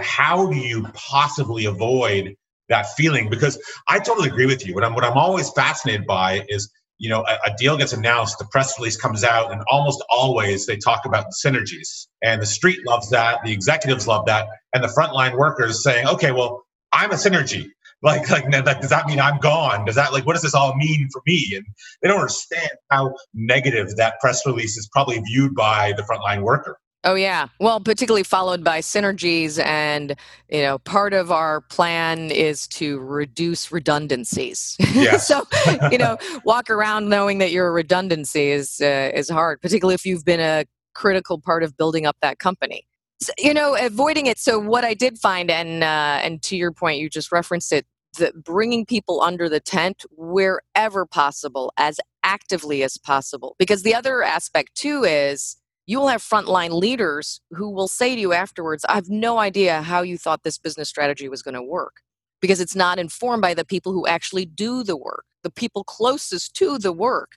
how 0.00 0.46
do 0.46 0.56
you 0.56 0.86
possibly 0.94 1.64
avoid 1.64 2.36
that 2.70 2.86
feeling 2.94 3.28
because 3.28 3.60
I 3.88 3.98
totally 3.98 4.28
agree 4.28 4.46
with 4.46 4.66
you. 4.66 4.74
What 4.74 4.84
I'm 4.84 4.94
what 4.94 5.04
I'm 5.04 5.18
always 5.18 5.50
fascinated 5.50 6.06
by 6.06 6.46
is 6.48 6.72
you 6.98 7.10
know 7.10 7.24
a, 7.28 7.50
a, 7.50 7.54
deal 7.58 7.76
gets 7.76 7.92
announced, 7.92 8.38
the 8.38 8.46
press 8.46 8.78
release 8.78 8.96
comes 8.96 9.22
out, 9.22 9.52
and 9.52 9.62
almost 9.70 10.02
always 10.08 10.66
they 10.66 10.76
talk 10.76 11.04
about 11.04 11.26
the 11.26 11.36
synergies. 11.50 12.06
And 12.22 12.40
the 12.40 12.46
street 12.46 12.86
loves 12.86 13.10
that, 13.10 13.40
the 13.44 13.52
executives 13.52 14.06
love 14.06 14.24
that, 14.26 14.48
and 14.74 14.82
the 14.82 14.88
frontline 14.88 15.36
workers 15.36 15.82
saying, 15.82 16.06
okay, 16.08 16.32
well, 16.32 16.64
I'm 16.92 17.10
a 17.10 17.16
synergy. 17.16 17.66
Like, 18.02 18.30
like, 18.30 18.50
like, 18.50 18.80
does 18.80 18.88
that 18.88 19.06
mean 19.06 19.20
I'm 19.20 19.38
gone? 19.40 19.84
Does 19.84 19.96
that 19.96 20.10
like, 20.10 20.24
what 20.24 20.32
does 20.32 20.40
this 20.40 20.54
all 20.54 20.74
mean 20.74 21.10
for 21.12 21.20
me? 21.26 21.52
And 21.54 21.66
they 22.00 22.08
don't 22.08 22.20
understand 22.20 22.70
how 22.90 23.12
negative 23.34 23.94
that 23.96 24.18
press 24.20 24.46
release 24.46 24.78
is 24.78 24.88
probably 24.90 25.18
viewed 25.18 25.54
by 25.54 25.92
the 25.92 26.02
frontline 26.04 26.40
worker. 26.40 26.78
Oh 27.02 27.14
yeah. 27.14 27.48
Well, 27.58 27.80
particularly 27.80 28.24
followed 28.24 28.62
by 28.62 28.80
synergies 28.80 29.62
and 29.64 30.14
you 30.50 30.60
know, 30.62 30.78
part 30.80 31.14
of 31.14 31.32
our 31.32 31.62
plan 31.62 32.30
is 32.30 32.66
to 32.68 32.98
reduce 32.98 33.72
redundancies. 33.72 34.76
Yes. 34.92 35.26
so, 35.26 35.46
you 35.90 35.98
know, 35.98 36.18
walk 36.44 36.68
around 36.68 37.08
knowing 37.08 37.38
that 37.38 37.52
your 37.52 37.72
redundancy 37.72 38.50
is 38.50 38.80
uh, 38.82 39.10
is 39.14 39.30
hard, 39.30 39.62
particularly 39.62 39.94
if 39.94 40.04
you've 40.04 40.24
been 40.24 40.40
a 40.40 40.66
critical 40.94 41.40
part 41.40 41.62
of 41.62 41.76
building 41.76 42.04
up 42.04 42.16
that 42.20 42.38
company. 42.38 42.86
So, 43.22 43.32
you 43.38 43.54
know, 43.54 43.76
avoiding 43.76 44.26
it. 44.26 44.38
So 44.38 44.58
what 44.58 44.84
I 44.84 44.92
did 44.94 45.18
find 45.18 45.50
and 45.50 45.82
uh, 45.82 46.20
and 46.22 46.42
to 46.42 46.56
your 46.56 46.72
point 46.72 46.98
you 46.98 47.08
just 47.08 47.32
referenced 47.32 47.72
it 47.72 47.86
the 48.18 48.32
bringing 48.44 48.84
people 48.84 49.22
under 49.22 49.48
the 49.48 49.60
tent 49.60 50.04
wherever 50.10 51.06
possible 51.06 51.72
as 51.76 52.00
actively 52.24 52.82
as 52.82 52.98
possible 52.98 53.54
because 53.58 53.82
the 53.82 53.94
other 53.94 54.22
aspect 54.22 54.74
too 54.74 55.04
is 55.04 55.56
you 55.90 55.98
will 56.00 56.08
have 56.08 56.22
frontline 56.22 56.70
leaders 56.86 57.40
who 57.50 57.68
will 57.70 57.88
say 57.88 58.14
to 58.14 58.20
you 58.20 58.32
afterwards, 58.32 58.84
I 58.88 58.94
have 58.94 59.10
no 59.10 59.38
idea 59.38 59.82
how 59.82 60.02
you 60.02 60.16
thought 60.18 60.44
this 60.44 60.58
business 60.58 60.88
strategy 60.88 61.28
was 61.28 61.42
going 61.42 61.56
to 61.56 61.62
work. 61.62 61.94
because 62.40 62.60
it's 62.60 62.76
not 62.76 62.98
informed 62.98 63.42
by 63.42 63.54
the 63.54 63.64
people 63.64 63.92
who 63.92 64.06
actually 64.06 64.46
do 64.46 64.82
the 64.82 64.96
work. 64.96 65.24
The 65.42 65.50
people 65.50 65.84
closest 65.84 66.54
to 66.56 66.78
the 66.78 66.92
work 66.92 67.32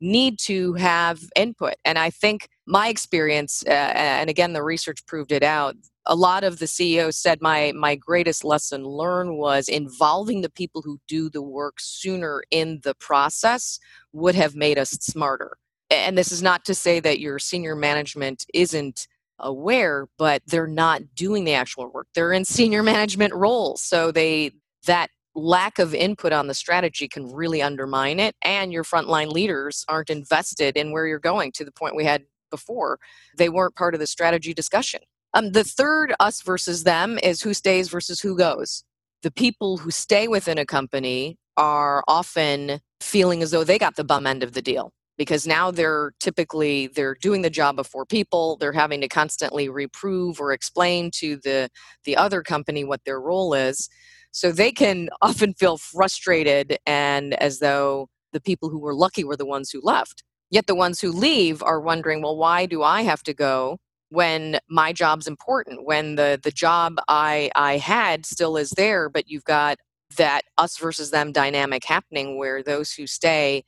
need 0.00 0.38
to 0.40 0.74
have 0.74 1.20
input. 1.36 1.74
And 1.84 1.98
I 1.98 2.10
think 2.10 2.48
my 2.66 2.88
experience, 2.88 3.64
uh, 3.66 3.70
and 3.70 4.30
again, 4.30 4.52
the 4.52 4.62
research 4.62 5.04
proved 5.06 5.32
it 5.32 5.42
out. 5.42 5.76
A 6.06 6.14
lot 6.14 6.44
of 6.44 6.58
the 6.60 6.66
CEOs 6.66 7.16
said 7.16 7.42
my 7.42 7.72
my 7.72 7.94
greatest 7.96 8.44
lesson 8.44 8.84
learned 8.84 9.36
was 9.38 9.68
involving 9.68 10.40
the 10.42 10.50
people 10.50 10.82
who 10.82 11.00
do 11.08 11.28
the 11.28 11.42
work 11.42 11.76
sooner 11.80 12.42
in 12.50 12.80
the 12.84 12.94
process 12.94 13.78
would 14.12 14.34
have 14.34 14.54
made 14.54 14.78
us 14.78 14.90
smarter. 14.90 15.58
And 15.90 16.18
this 16.18 16.32
is 16.32 16.42
not 16.42 16.64
to 16.66 16.74
say 16.74 17.00
that 17.00 17.20
your 17.20 17.38
senior 17.38 17.74
management 17.74 18.44
isn't 18.52 19.06
aware, 19.38 20.08
but 20.18 20.42
they're 20.46 20.66
not 20.66 21.14
doing 21.14 21.44
the 21.44 21.54
actual 21.54 21.90
work. 21.90 22.08
They're 22.14 22.32
in 22.32 22.44
senior 22.44 22.82
management 22.94 23.34
roles, 23.34 23.82
so 23.82 24.10
they 24.12 24.52
that 24.86 25.10
lack 25.34 25.78
of 25.78 25.94
input 25.94 26.32
on 26.32 26.48
the 26.48 26.54
strategy 26.54 27.06
can 27.08 27.32
really 27.32 27.62
undermine 27.62 28.18
it 28.18 28.34
and 28.42 28.72
your 28.72 28.82
frontline 28.82 29.30
leaders 29.30 29.84
aren't 29.88 30.10
invested 30.10 30.76
in 30.76 30.90
where 30.90 31.06
you're 31.06 31.20
going 31.20 31.52
to 31.52 31.64
the 31.64 31.70
point 31.70 31.94
we 31.94 32.04
had 32.04 32.24
before. 32.50 32.98
They 33.36 33.48
weren't 33.48 33.76
part 33.76 33.94
of 33.94 34.00
the 34.00 34.06
strategy 34.06 34.52
discussion. 34.52 35.00
Um, 35.34 35.52
the 35.52 35.64
third 35.64 36.14
us 36.18 36.42
versus 36.42 36.84
them 36.84 37.18
is 37.22 37.42
who 37.42 37.54
stays 37.54 37.88
versus 37.88 38.20
who 38.20 38.36
goes. 38.36 38.82
The 39.22 39.30
people 39.30 39.78
who 39.78 39.90
stay 39.90 40.26
within 40.26 40.58
a 40.58 40.66
company 40.66 41.36
are 41.56 42.02
often 42.08 42.80
feeling 43.00 43.42
as 43.42 43.50
though 43.50 43.64
they 43.64 43.78
got 43.78 43.96
the 43.96 44.04
bum 44.04 44.26
end 44.26 44.42
of 44.42 44.54
the 44.54 44.62
deal 44.62 44.92
because 45.18 45.46
now 45.46 45.70
they're 45.70 46.12
typically 46.20 46.86
they're 46.86 47.16
doing 47.20 47.42
the 47.42 47.50
job 47.50 47.78
of 47.78 47.86
four 47.86 48.06
people 48.06 48.56
they're 48.56 48.72
having 48.72 49.00
to 49.00 49.08
constantly 49.08 49.68
reprove 49.68 50.40
or 50.40 50.52
explain 50.52 51.10
to 51.10 51.36
the 51.44 51.68
the 52.04 52.16
other 52.16 52.42
company 52.42 52.84
what 52.84 53.04
their 53.04 53.20
role 53.20 53.52
is 53.52 53.90
so 54.30 54.52
they 54.52 54.72
can 54.72 55.08
often 55.22 55.52
feel 55.54 55.76
frustrated 55.76 56.78
and 56.86 57.34
as 57.34 57.58
though 57.58 58.08
the 58.32 58.40
people 58.40 58.68
who 58.68 58.78
were 58.78 58.94
lucky 58.94 59.24
were 59.24 59.36
the 59.36 59.46
ones 59.46 59.70
who 59.70 59.80
left. 59.82 60.22
Yet 60.50 60.66
the 60.66 60.74
ones 60.74 61.00
who 61.00 61.10
leave 61.12 61.62
are 61.62 61.80
wondering, 61.80 62.22
well, 62.22 62.36
why 62.36 62.66
do 62.66 62.82
I 62.82 63.02
have 63.02 63.22
to 63.24 63.34
go 63.34 63.78
when 64.10 64.58
my 64.70 64.92
job's 64.92 65.26
important, 65.26 65.84
when 65.84 66.14
the, 66.14 66.40
the 66.42 66.50
job 66.50 66.96
I, 67.08 67.50
I 67.54 67.76
had 67.76 68.24
still 68.24 68.56
is 68.56 68.70
there, 68.70 69.10
but 69.10 69.28
you've 69.28 69.44
got 69.44 69.78
that 70.16 70.42
us 70.56 70.78
versus 70.78 71.10
them 71.10 71.32
dynamic 71.32 71.84
happening 71.84 72.38
where 72.38 72.62
those 72.62 72.92
who 72.92 73.06
stay 73.06 73.62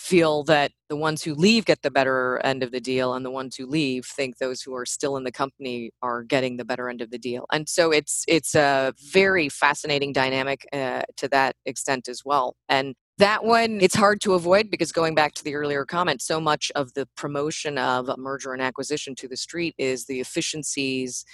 feel 0.00 0.42
that 0.44 0.72
the 0.88 0.96
ones 0.96 1.22
who 1.22 1.34
leave 1.34 1.66
get 1.66 1.82
the 1.82 1.90
better 1.90 2.40
end 2.42 2.62
of 2.62 2.72
the 2.72 2.80
deal 2.80 3.14
and 3.14 3.24
the 3.24 3.30
ones 3.30 3.54
who 3.54 3.66
leave 3.66 4.06
think 4.06 4.38
those 4.38 4.62
who 4.62 4.74
are 4.74 4.86
still 4.86 5.16
in 5.16 5.24
the 5.24 5.30
company 5.30 5.90
are 6.02 6.22
getting 6.22 6.56
the 6.56 6.64
better 6.64 6.88
end 6.88 7.02
of 7.02 7.10
the 7.10 7.18
deal. 7.18 7.44
And 7.52 7.68
so 7.68 7.90
it's 7.90 8.24
it's 8.26 8.54
a 8.54 8.94
very 9.12 9.48
fascinating 9.48 10.12
dynamic 10.12 10.66
uh, 10.72 11.02
to 11.18 11.28
that 11.28 11.54
extent 11.66 12.08
as 12.08 12.22
well. 12.24 12.56
And 12.68 12.94
that 13.18 13.44
one 13.44 13.78
it's 13.82 13.94
hard 13.94 14.22
to 14.22 14.32
avoid 14.32 14.70
because 14.70 14.90
going 14.90 15.14
back 15.14 15.34
to 15.34 15.44
the 15.44 15.54
earlier 15.54 15.84
comment 15.84 16.22
so 16.22 16.40
much 16.40 16.72
of 16.74 16.94
the 16.94 17.06
promotion 17.16 17.76
of 17.76 18.08
a 18.08 18.16
merger 18.16 18.54
and 18.54 18.62
acquisition 18.62 19.14
to 19.16 19.28
the 19.28 19.36
street 19.36 19.74
is 19.76 20.06
the 20.06 20.20
efficiencies 20.20 21.24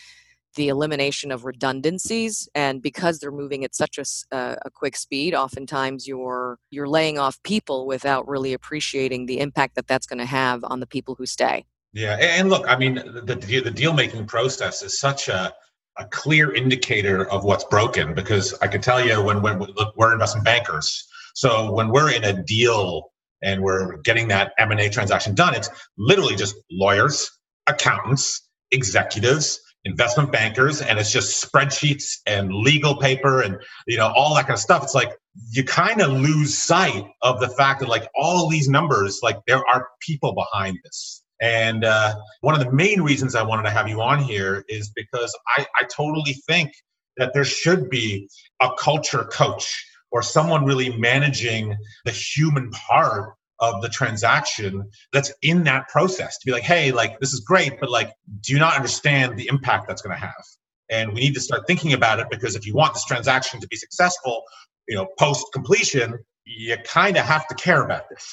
the 0.57 0.69
elimination 0.69 1.31
of 1.31 1.45
redundancies 1.45 2.49
and 2.55 2.83
because 2.83 3.19
they're 3.19 3.31
moving 3.31 3.63
at 3.63 3.75
such 3.75 3.99
a, 3.99 4.35
uh, 4.35 4.57
a, 4.65 4.71
quick 4.71 4.97
speed 4.97 5.35
oftentimes 5.35 6.09
you're 6.09 6.59
you're 6.71 6.89
laying 6.89 7.19
off 7.19 7.41
people 7.45 7.87
without 7.87 8.27
really 8.27 8.53
appreciating 8.53 9.27
the 9.27 9.39
impact 9.39 9.77
that 9.77 9.87
that's 9.87 10.07
going 10.07 10.19
to 10.19 10.27
have 10.27 10.65
on 10.65 10.81
the 10.81 10.87
people 10.87 11.15
who 11.15 11.25
stay. 11.25 11.65
Yeah 11.93 12.17
and 12.21 12.51
look 12.51 12.67
i 12.69 12.77
mean 12.77 12.97
the, 12.97 13.63
the 13.65 13.71
deal 13.71 13.93
making 13.93 14.27
process 14.27 14.83
is 14.83 14.99
such 14.99 15.29
a 15.29 15.55
a 15.99 16.05
clear 16.07 16.53
indicator 16.53 17.31
of 17.31 17.45
what's 17.45 17.65
broken 17.65 18.13
because 18.15 18.53
i 18.61 18.67
can 18.67 18.81
tell 18.81 19.05
you 19.05 19.23
when, 19.23 19.41
when 19.43 19.59
look, 19.59 19.95
we're 19.97 20.13
investment 20.13 20.45
bankers. 20.45 21.07
So 21.35 21.71
when 21.71 21.91
we're 21.91 22.11
in 22.13 22.25
a 22.25 22.43
deal 22.43 23.13
and 23.43 23.63
we're 23.63 23.99
getting 23.99 24.29
that 24.29 24.53
m&a 24.59 24.89
transaction 24.89 25.35
done 25.35 25.55
it's 25.55 25.71
literally 25.99 26.35
just 26.35 26.57
lawyers 26.71 27.31
accountants 27.67 28.49
executives 28.73 29.61
investment 29.87 30.33
bankers 30.33 30.83
and 30.83 30.99
it's 30.99 31.13
just 31.13 31.43
spreadsheets 31.43 32.19
and 32.27 32.53
legal 32.53 32.97
paper 32.97 33.41
and 33.41 33.57
you 33.87 33.97
know 33.97 34.13
all 34.15 34.35
that 34.35 34.43
kind 34.43 34.55
of 34.55 34.61
stuff. 34.61 34.83
It's 34.83 34.95
like 34.95 35.13
you 35.51 35.65
kind 35.65 36.03
of 36.03 36.11
lose 36.11 36.59
sight 36.59 37.05
of 37.23 37.41
the 37.41 37.49
fact 37.49 37.81
that 37.81 37.89
like 37.89 38.09
all 38.17 38.49
these 38.49 38.69
numbers 38.69 39.21
like 39.23 39.39
there 39.47 39.63
are 39.73 39.89
people 40.01 40.35
behind 40.35 40.79
this. 40.85 41.23
And 41.41 41.85
uh, 41.85 42.17
one 42.41 42.55
of 42.55 42.65
the 42.65 42.73
main 42.73 43.03
reasons 43.03 43.35
i 43.35 43.43
wanted 43.43 43.65
to 43.65 43.71
have 43.71 43.89
you 43.89 44.01
on 44.01 44.19
here 44.19 44.65
is 44.69 44.91
because 44.97 45.37
I, 45.57 45.67
I 45.81 45.85
totally 45.85 46.35
think 46.49 46.73
that 47.19 47.33
there 47.33 47.45
should 47.45 47.89
be 47.89 48.29
a 48.61 48.71
culture 48.79 49.25
coach 49.25 49.85
or 50.11 50.23
someone 50.23 50.65
really 50.65 50.97
managing 50.97 51.77
the 52.05 52.11
human 52.11 52.71
part 52.71 53.36
of 53.61 53.81
the 53.83 53.89
transaction 53.89 54.85
that's 55.13 55.33
in 55.43 55.65
that 55.65 55.89
process 55.89 56.39
to 56.39 56.47
be 56.47 56.53
like 56.53 56.63
hey 56.63 56.93
like 56.93 57.19
this 57.21 57.33
is 57.33 57.41
great 57.41 57.79
but 57.81 57.91
like 57.91 58.13
do 58.41 58.53
you 58.53 58.59
not 58.59 58.75
understand 58.75 59.37
the 59.39 59.49
impact 59.49 59.87
that's 59.89 60.03
going 60.03 60.15
to 60.15 60.21
have? 60.21 60.45
And 60.89 61.13
we 61.13 61.21
need 61.21 61.35
to 61.35 61.41
start 61.41 61.67
thinking 61.67 61.93
about 61.93 62.21
it 62.21 62.29
because 62.31 62.55
if 62.55 62.65
you 62.65 62.75
want 62.75 62.95
this 62.95 63.05
transaction 63.05 63.61
to 63.61 63.67
be 63.67 63.77
successful 63.77 64.43
you 64.89 64.97
know 64.97 65.07
post 65.19 65.47
completion 65.53 66.19
you 66.45 66.77
kind 66.85 67.17
of 67.17 67.25
have 67.25 67.47
to 67.49 67.55
care 67.55 67.83
about 67.83 68.09
this. 68.09 68.25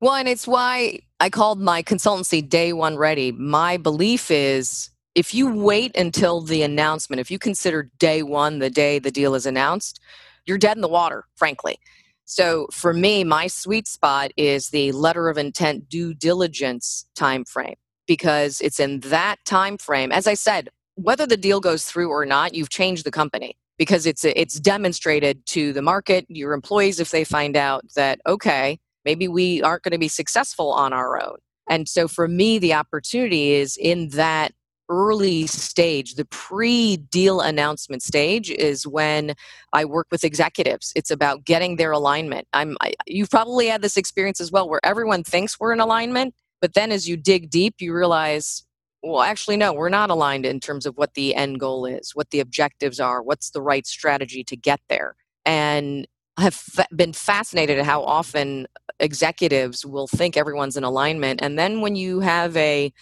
Well 0.00 0.14
and 0.14 0.28
it's 0.28 0.46
why 0.46 1.00
i 1.20 1.30
called 1.30 1.60
my 1.60 1.82
consultancy 1.82 2.46
day 2.46 2.72
one 2.72 2.96
ready. 2.96 3.32
My 3.32 3.76
belief 3.76 4.30
is 4.30 4.90
if 5.14 5.32
you 5.34 5.52
wait 5.52 5.96
until 5.96 6.42
the 6.42 6.62
announcement 6.62 7.20
if 7.20 7.30
you 7.30 7.38
consider 7.38 7.90
day 7.98 8.22
one 8.22 8.58
the 8.58 8.70
day 8.70 8.98
the 8.98 9.10
deal 9.10 9.34
is 9.34 9.46
announced 9.46 9.98
you're 10.44 10.58
dead 10.58 10.76
in 10.76 10.82
the 10.82 10.88
water 10.88 11.24
frankly 11.34 11.78
so 12.26 12.66
for 12.72 12.92
me, 12.92 13.22
my 13.22 13.46
sweet 13.46 13.86
spot 13.86 14.32
is 14.36 14.70
the 14.70 14.90
letter 14.92 15.28
of 15.28 15.38
intent 15.38 15.88
due 15.88 16.12
diligence 16.12 17.06
time 17.14 17.44
frame 17.44 17.76
because 18.06 18.60
it's 18.60 18.80
in 18.80 19.00
that 19.00 19.36
time 19.44 19.78
frame. 19.78 20.10
As 20.10 20.26
I 20.26 20.34
said, 20.34 20.68
whether 20.96 21.24
the 21.24 21.36
deal 21.36 21.60
goes 21.60 21.84
through 21.84 22.10
or 22.10 22.26
not, 22.26 22.52
you've 22.52 22.68
changed 22.68 23.04
the 23.04 23.12
company 23.12 23.56
because 23.78 24.06
it's 24.06 24.24
it's 24.24 24.58
demonstrated 24.58 25.46
to 25.46 25.72
the 25.72 25.82
market, 25.82 26.26
your 26.28 26.52
employees 26.52 26.98
if 26.98 27.12
they 27.12 27.22
find 27.22 27.56
out 27.56 27.84
that 27.94 28.20
okay, 28.26 28.80
maybe 29.04 29.28
we 29.28 29.62
aren't 29.62 29.84
going 29.84 29.92
to 29.92 29.98
be 29.98 30.08
successful 30.08 30.72
on 30.72 30.92
our 30.92 31.22
own. 31.22 31.36
And 31.68 31.88
so 31.88 32.08
for 32.08 32.26
me 32.26 32.58
the 32.58 32.74
opportunity 32.74 33.52
is 33.52 33.76
in 33.76 34.08
that 34.10 34.52
early 34.88 35.46
stage, 35.46 36.14
the 36.14 36.24
pre 36.26 36.96
deal 36.96 37.40
announcement 37.40 38.02
stage 38.02 38.50
is 38.50 38.86
when 38.86 39.34
I 39.72 39.84
work 39.84 40.06
with 40.10 40.24
executives. 40.24 40.92
It's 40.96 41.10
about 41.10 41.44
getting 41.44 41.76
their 41.76 41.92
alignment. 41.92 42.46
I'm 42.52 42.76
I, 42.80 42.94
you've 43.06 43.30
probably 43.30 43.66
had 43.66 43.82
this 43.82 43.96
experience 43.96 44.40
as 44.40 44.52
well 44.52 44.68
where 44.68 44.84
everyone 44.84 45.24
thinks 45.24 45.58
we're 45.58 45.72
in 45.72 45.80
alignment, 45.80 46.34
but 46.60 46.74
then 46.74 46.92
as 46.92 47.08
you 47.08 47.16
dig 47.16 47.50
deep, 47.50 47.76
you 47.78 47.94
realize 47.94 48.66
well, 49.02 49.22
actually, 49.22 49.56
no, 49.56 49.72
we're 49.72 49.88
not 49.88 50.10
aligned 50.10 50.44
in 50.44 50.58
terms 50.58 50.84
of 50.84 50.96
what 50.96 51.14
the 51.14 51.34
end 51.34 51.60
goal 51.60 51.86
is, 51.86 52.12
what 52.14 52.30
the 52.30 52.40
objectives 52.40 52.98
are, 52.98 53.22
what's 53.22 53.50
the 53.50 53.62
right 53.62 53.86
strategy 53.86 54.42
to 54.44 54.56
get 54.56 54.80
there. 54.88 55.14
And 55.44 56.08
I 56.36 56.42
have 56.42 56.60
been 56.94 57.12
fascinated 57.12 57.78
at 57.78 57.84
how 57.84 58.02
often 58.02 58.66
executives 59.00 59.86
will 59.86 60.06
think 60.06 60.36
everyone's 60.36 60.76
in 60.76 60.84
alignment. 60.84 61.40
And 61.42 61.58
then 61.58 61.80
when 61.80 61.96
you 61.96 62.20
have 62.20 62.56
a 62.56 62.92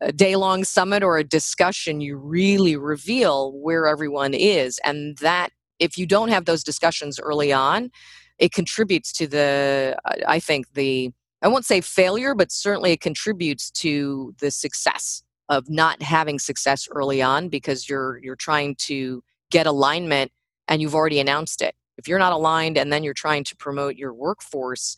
a 0.00 0.12
day 0.12 0.36
long 0.36 0.64
summit 0.64 1.02
or 1.02 1.18
a 1.18 1.24
discussion, 1.24 2.00
you 2.00 2.16
really 2.16 2.76
reveal 2.76 3.52
where 3.52 3.86
everyone 3.86 4.34
is. 4.34 4.78
And 4.84 5.16
that, 5.18 5.50
if 5.78 5.96
you 5.96 6.06
don't 6.06 6.28
have 6.28 6.44
those 6.44 6.64
discussions 6.64 7.18
early 7.20 7.52
on, 7.52 7.90
it 8.38 8.52
contributes 8.52 9.12
to 9.14 9.26
the, 9.26 9.96
I 10.26 10.40
think, 10.40 10.72
the, 10.74 11.10
I 11.42 11.48
won't 11.48 11.64
say 11.64 11.80
failure, 11.80 12.34
but 12.34 12.52
certainly 12.52 12.92
it 12.92 13.00
contributes 13.00 13.70
to 13.72 14.34
the 14.40 14.50
success 14.50 15.22
of 15.50 15.68
not 15.68 16.00
having 16.00 16.38
success 16.38 16.88
early 16.90 17.20
on 17.20 17.48
because 17.48 17.88
you're 17.88 18.18
you're 18.22 18.36
trying 18.36 18.76
to 18.76 19.22
get 19.50 19.66
alignment 19.66 20.30
and 20.68 20.80
you've 20.80 20.94
already 20.94 21.18
announced 21.18 21.60
it. 21.60 21.74
If 21.98 22.06
you're 22.06 22.20
not 22.20 22.32
aligned 22.32 22.78
and 22.78 22.92
then 22.92 23.02
you're 23.02 23.12
trying 23.12 23.44
to 23.44 23.56
promote 23.56 23.96
your 23.96 24.14
workforce 24.14 24.96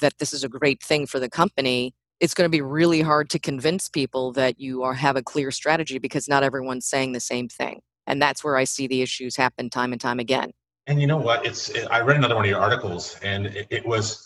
that 0.00 0.18
this 0.18 0.32
is 0.34 0.44
a 0.44 0.48
great 0.48 0.82
thing 0.82 1.06
for 1.06 1.18
the 1.18 1.30
company, 1.30 1.94
it's 2.20 2.34
going 2.34 2.46
to 2.46 2.50
be 2.50 2.62
really 2.62 3.00
hard 3.00 3.28
to 3.30 3.38
convince 3.38 3.88
people 3.88 4.32
that 4.32 4.58
you 4.58 4.82
are 4.82 4.94
have 4.94 5.16
a 5.16 5.22
clear 5.22 5.50
strategy 5.50 5.98
because 5.98 6.28
not 6.28 6.42
everyone's 6.42 6.86
saying 6.86 7.12
the 7.12 7.20
same 7.20 7.48
thing 7.48 7.80
and 8.06 8.20
that's 8.20 8.42
where 8.42 8.56
i 8.56 8.64
see 8.64 8.86
the 8.86 9.02
issues 9.02 9.36
happen 9.36 9.70
time 9.70 9.92
and 9.92 10.00
time 10.00 10.18
again. 10.18 10.52
And 10.88 11.00
you 11.00 11.08
know 11.08 11.16
what? 11.16 11.44
It's 11.44 11.68
it, 11.70 11.88
i 11.90 12.00
read 12.00 12.16
another 12.16 12.34
one 12.34 12.44
of 12.44 12.50
your 12.50 12.60
articles 12.60 13.18
and 13.22 13.46
it, 13.46 13.66
it 13.70 13.86
was 13.86 14.24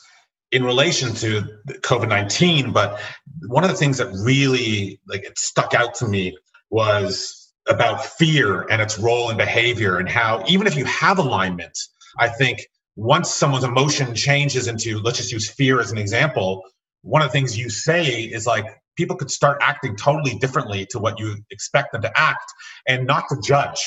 in 0.53 0.64
relation 0.64 1.14
to 1.14 1.42
covid-19 1.83 2.72
but 2.72 3.00
one 3.46 3.64
of 3.64 3.70
the 3.70 3.76
things 3.76 3.98
that 3.98 4.09
really 4.24 5.00
like 5.07 5.24
it 5.24 5.38
stuck 5.38 5.74
out 5.74 5.94
to 5.94 6.09
me 6.09 6.37
was 6.70 7.53
about 7.68 8.05
fear 8.05 8.62
and 8.68 8.83
its 8.83 8.98
role 8.98 9.31
in 9.31 9.37
behavior 9.37 9.98
and 9.98 10.09
how 10.09 10.42
even 10.48 10.66
if 10.66 10.76
you 10.76 10.85
have 10.87 11.18
alignment 11.18 11.79
i 12.18 12.29
think 12.29 12.66
once 12.96 13.31
someone's 13.31 13.62
emotion 13.62 14.12
changes 14.12 14.66
into 14.66 14.98
let's 14.98 15.18
just 15.18 15.31
use 15.31 15.48
fear 15.48 15.81
as 15.81 15.92
an 15.92 15.98
example 15.98 16.64
one 17.02 17.22
of 17.22 17.28
the 17.28 17.32
things 17.32 17.58
you 17.58 17.70
say 17.70 18.22
is 18.22 18.46
like 18.46 18.64
people 18.96 19.16
could 19.16 19.30
start 19.30 19.58
acting 19.60 19.96
totally 19.96 20.36
differently 20.38 20.86
to 20.90 20.98
what 20.98 21.18
you 21.18 21.36
expect 21.50 21.92
them 21.92 22.02
to 22.02 22.20
act 22.20 22.44
and 22.86 23.06
not 23.06 23.24
to 23.28 23.36
judge 23.42 23.80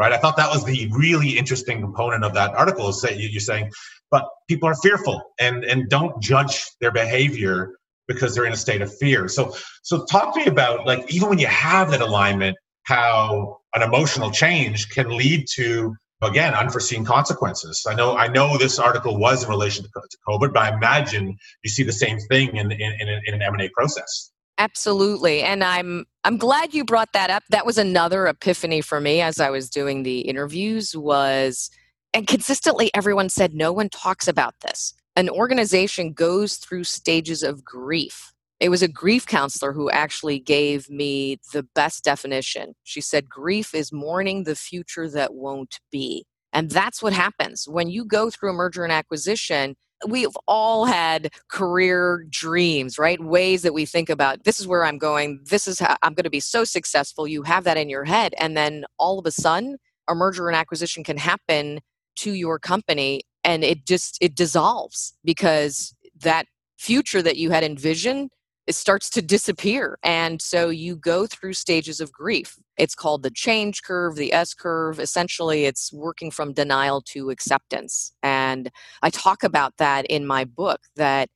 right? 0.00 0.12
I 0.14 0.16
thought 0.16 0.38
that 0.38 0.48
was 0.48 0.64
the 0.64 0.88
really 0.92 1.36
interesting 1.36 1.82
component 1.82 2.24
of 2.24 2.32
that 2.32 2.54
article 2.54 2.88
is 2.88 3.02
that 3.02 3.18
you're 3.18 3.38
saying, 3.38 3.70
but 4.10 4.26
people 4.48 4.66
are 4.66 4.74
fearful 4.76 5.22
and 5.38 5.62
and 5.62 5.90
don't 5.90 6.20
judge 6.22 6.64
their 6.80 6.90
behavior 6.90 7.74
because 8.08 8.34
they're 8.34 8.46
in 8.46 8.52
a 8.54 8.56
state 8.56 8.80
of 8.80 8.96
fear. 8.96 9.28
So 9.28 9.54
so 9.82 10.06
talk 10.06 10.34
to 10.34 10.40
me 10.40 10.46
about 10.46 10.86
like 10.86 11.12
even 11.12 11.28
when 11.28 11.38
you 11.38 11.48
have 11.48 11.90
that 11.90 12.00
alignment, 12.00 12.56
how 12.84 13.58
an 13.74 13.82
emotional 13.82 14.30
change 14.30 14.88
can 14.88 15.14
lead 15.14 15.46
to 15.56 15.94
again 16.22 16.54
unforeseen 16.54 17.04
consequences. 17.04 17.84
I 17.88 17.94
know 17.94 18.16
I 18.16 18.28
know 18.28 18.58
this 18.58 18.78
article 18.78 19.16
was 19.18 19.44
in 19.44 19.50
relation 19.50 19.84
to, 19.84 19.90
COVID, 20.28 20.52
but 20.52 20.62
I 20.62 20.74
imagine 20.74 21.36
you 21.62 21.70
see 21.70 21.82
the 21.82 21.92
same 21.92 22.18
thing 22.18 22.56
in 22.56 22.70
in, 22.72 22.92
in, 23.00 23.34
an 23.34 23.42
M 23.42 23.54
and 23.54 23.62
A 23.62 23.68
process. 23.70 24.30
Absolutely. 24.58 25.42
And 25.42 25.64
I'm 25.64 26.04
I'm 26.24 26.36
glad 26.36 26.74
you 26.74 26.84
brought 26.84 27.12
that 27.14 27.30
up. 27.30 27.42
That 27.48 27.64
was 27.64 27.78
another 27.78 28.26
epiphany 28.26 28.82
for 28.82 29.00
me 29.00 29.20
as 29.20 29.40
I 29.40 29.50
was 29.50 29.70
doing 29.70 30.02
the 30.02 30.20
interviews 30.20 30.94
was 30.96 31.70
and 32.12 32.26
consistently 32.26 32.90
everyone 32.94 33.28
said 33.28 33.54
no 33.54 33.72
one 33.72 33.88
talks 33.88 34.28
about 34.28 34.54
this. 34.60 34.92
An 35.16 35.28
organization 35.30 36.12
goes 36.12 36.56
through 36.56 36.84
stages 36.84 37.42
of 37.42 37.64
grief. 37.64 38.32
It 38.60 38.68
was 38.68 38.82
a 38.82 38.88
grief 38.88 39.26
counselor 39.26 39.72
who 39.72 39.90
actually 39.90 40.38
gave 40.38 40.88
me 40.90 41.38
the 41.52 41.66
best 41.74 42.04
definition. 42.04 42.74
She 42.84 43.00
said 43.00 43.28
grief 43.28 43.74
is 43.74 43.92
mourning 43.92 44.44
the 44.44 44.54
future 44.54 45.08
that 45.08 45.34
won't 45.34 45.80
be. 45.90 46.26
And 46.52 46.70
that's 46.70 47.02
what 47.02 47.12
happens 47.12 47.66
when 47.68 47.88
you 47.88 48.04
go 48.04 48.28
through 48.28 48.50
a 48.50 48.54
merger 48.54 48.84
and 48.84 48.92
acquisition 48.92 49.76
we've 50.06 50.36
all 50.48 50.86
had 50.86 51.30
career 51.48 52.24
dreams, 52.30 52.98
right? 52.98 53.22
Ways 53.22 53.62
that 53.62 53.74
we 53.74 53.84
think 53.84 54.08
about 54.08 54.44
this 54.44 54.60
is 54.60 54.66
where 54.66 54.84
I'm 54.84 54.98
going, 54.98 55.40
this 55.44 55.66
is 55.66 55.78
how 55.78 55.96
I'm 56.02 56.14
going 56.14 56.24
to 56.24 56.30
be 56.30 56.40
so 56.40 56.64
successful. 56.64 57.26
You 57.26 57.42
have 57.42 57.64
that 57.64 57.76
in 57.76 57.88
your 57.88 58.04
head. 58.04 58.34
And 58.38 58.56
then 58.56 58.84
all 58.98 59.18
of 59.18 59.26
a 59.26 59.30
sudden, 59.30 59.76
a 60.08 60.14
merger 60.14 60.48
and 60.48 60.56
acquisition 60.56 61.04
can 61.04 61.18
happen 61.18 61.80
to 62.16 62.32
your 62.32 62.58
company 62.58 63.22
and 63.44 63.64
it 63.64 63.86
just 63.86 64.18
it 64.20 64.34
dissolves 64.34 65.14
because 65.24 65.94
that 66.20 66.46
future 66.78 67.22
that 67.22 67.36
you 67.36 67.50
had 67.50 67.62
envisioned 67.62 68.30
it 68.70 68.76
starts 68.76 69.10
to 69.10 69.20
disappear. 69.20 69.98
And 70.04 70.40
so 70.40 70.68
you 70.68 70.94
go 70.94 71.26
through 71.26 71.54
stages 71.54 72.00
of 72.00 72.12
grief. 72.12 72.56
It's 72.78 72.94
called 72.94 73.24
the 73.24 73.30
change 73.32 73.82
curve, 73.82 74.14
the 74.14 74.32
S 74.32 74.54
curve. 74.54 75.00
Essentially, 75.00 75.64
it's 75.64 75.92
working 75.92 76.30
from 76.30 76.52
denial 76.52 77.02
to 77.06 77.30
acceptance. 77.30 78.12
And 78.22 78.70
I 79.02 79.10
talk 79.10 79.42
about 79.42 79.76
that 79.78 80.06
in 80.06 80.24
my 80.24 80.44
book 80.44 80.82
that 80.94 81.30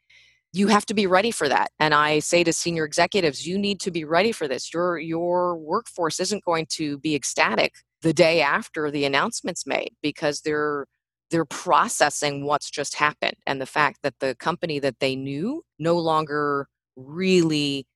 you 0.52 0.68
have 0.68 0.86
to 0.86 0.94
be 0.94 1.08
ready 1.08 1.32
for 1.32 1.48
that 1.48 1.72
and 1.80 1.92
i 1.92 2.20
say 2.20 2.44
to 2.44 2.52
senior 2.52 2.84
executives 2.84 3.44
you 3.44 3.58
need 3.58 3.80
to 3.80 3.90
be 3.90 4.04
ready 4.04 4.30
for 4.30 4.46
this 4.46 4.72
your 4.72 4.96
your 4.98 5.56
workforce 5.56 6.20
isn't 6.20 6.44
going 6.44 6.64
to 6.64 6.96
be 6.98 7.16
ecstatic 7.16 7.72
the 8.02 8.12
day 8.12 8.40
after 8.40 8.88
the 8.88 9.04
announcement's 9.04 9.66
made 9.66 9.90
because 10.00 10.42
they're 10.42 10.86
they're 11.32 11.44
processing 11.44 12.46
what's 12.46 12.70
just 12.70 12.94
happened 12.94 13.36
and 13.48 13.60
the 13.60 13.66
fact 13.66 13.98
that 14.04 14.14
the 14.20 14.36
company 14.36 14.78
that 14.78 15.00
they 15.00 15.16
knew 15.16 15.64
no 15.80 15.98
longer 15.98 16.68
really 16.96 17.86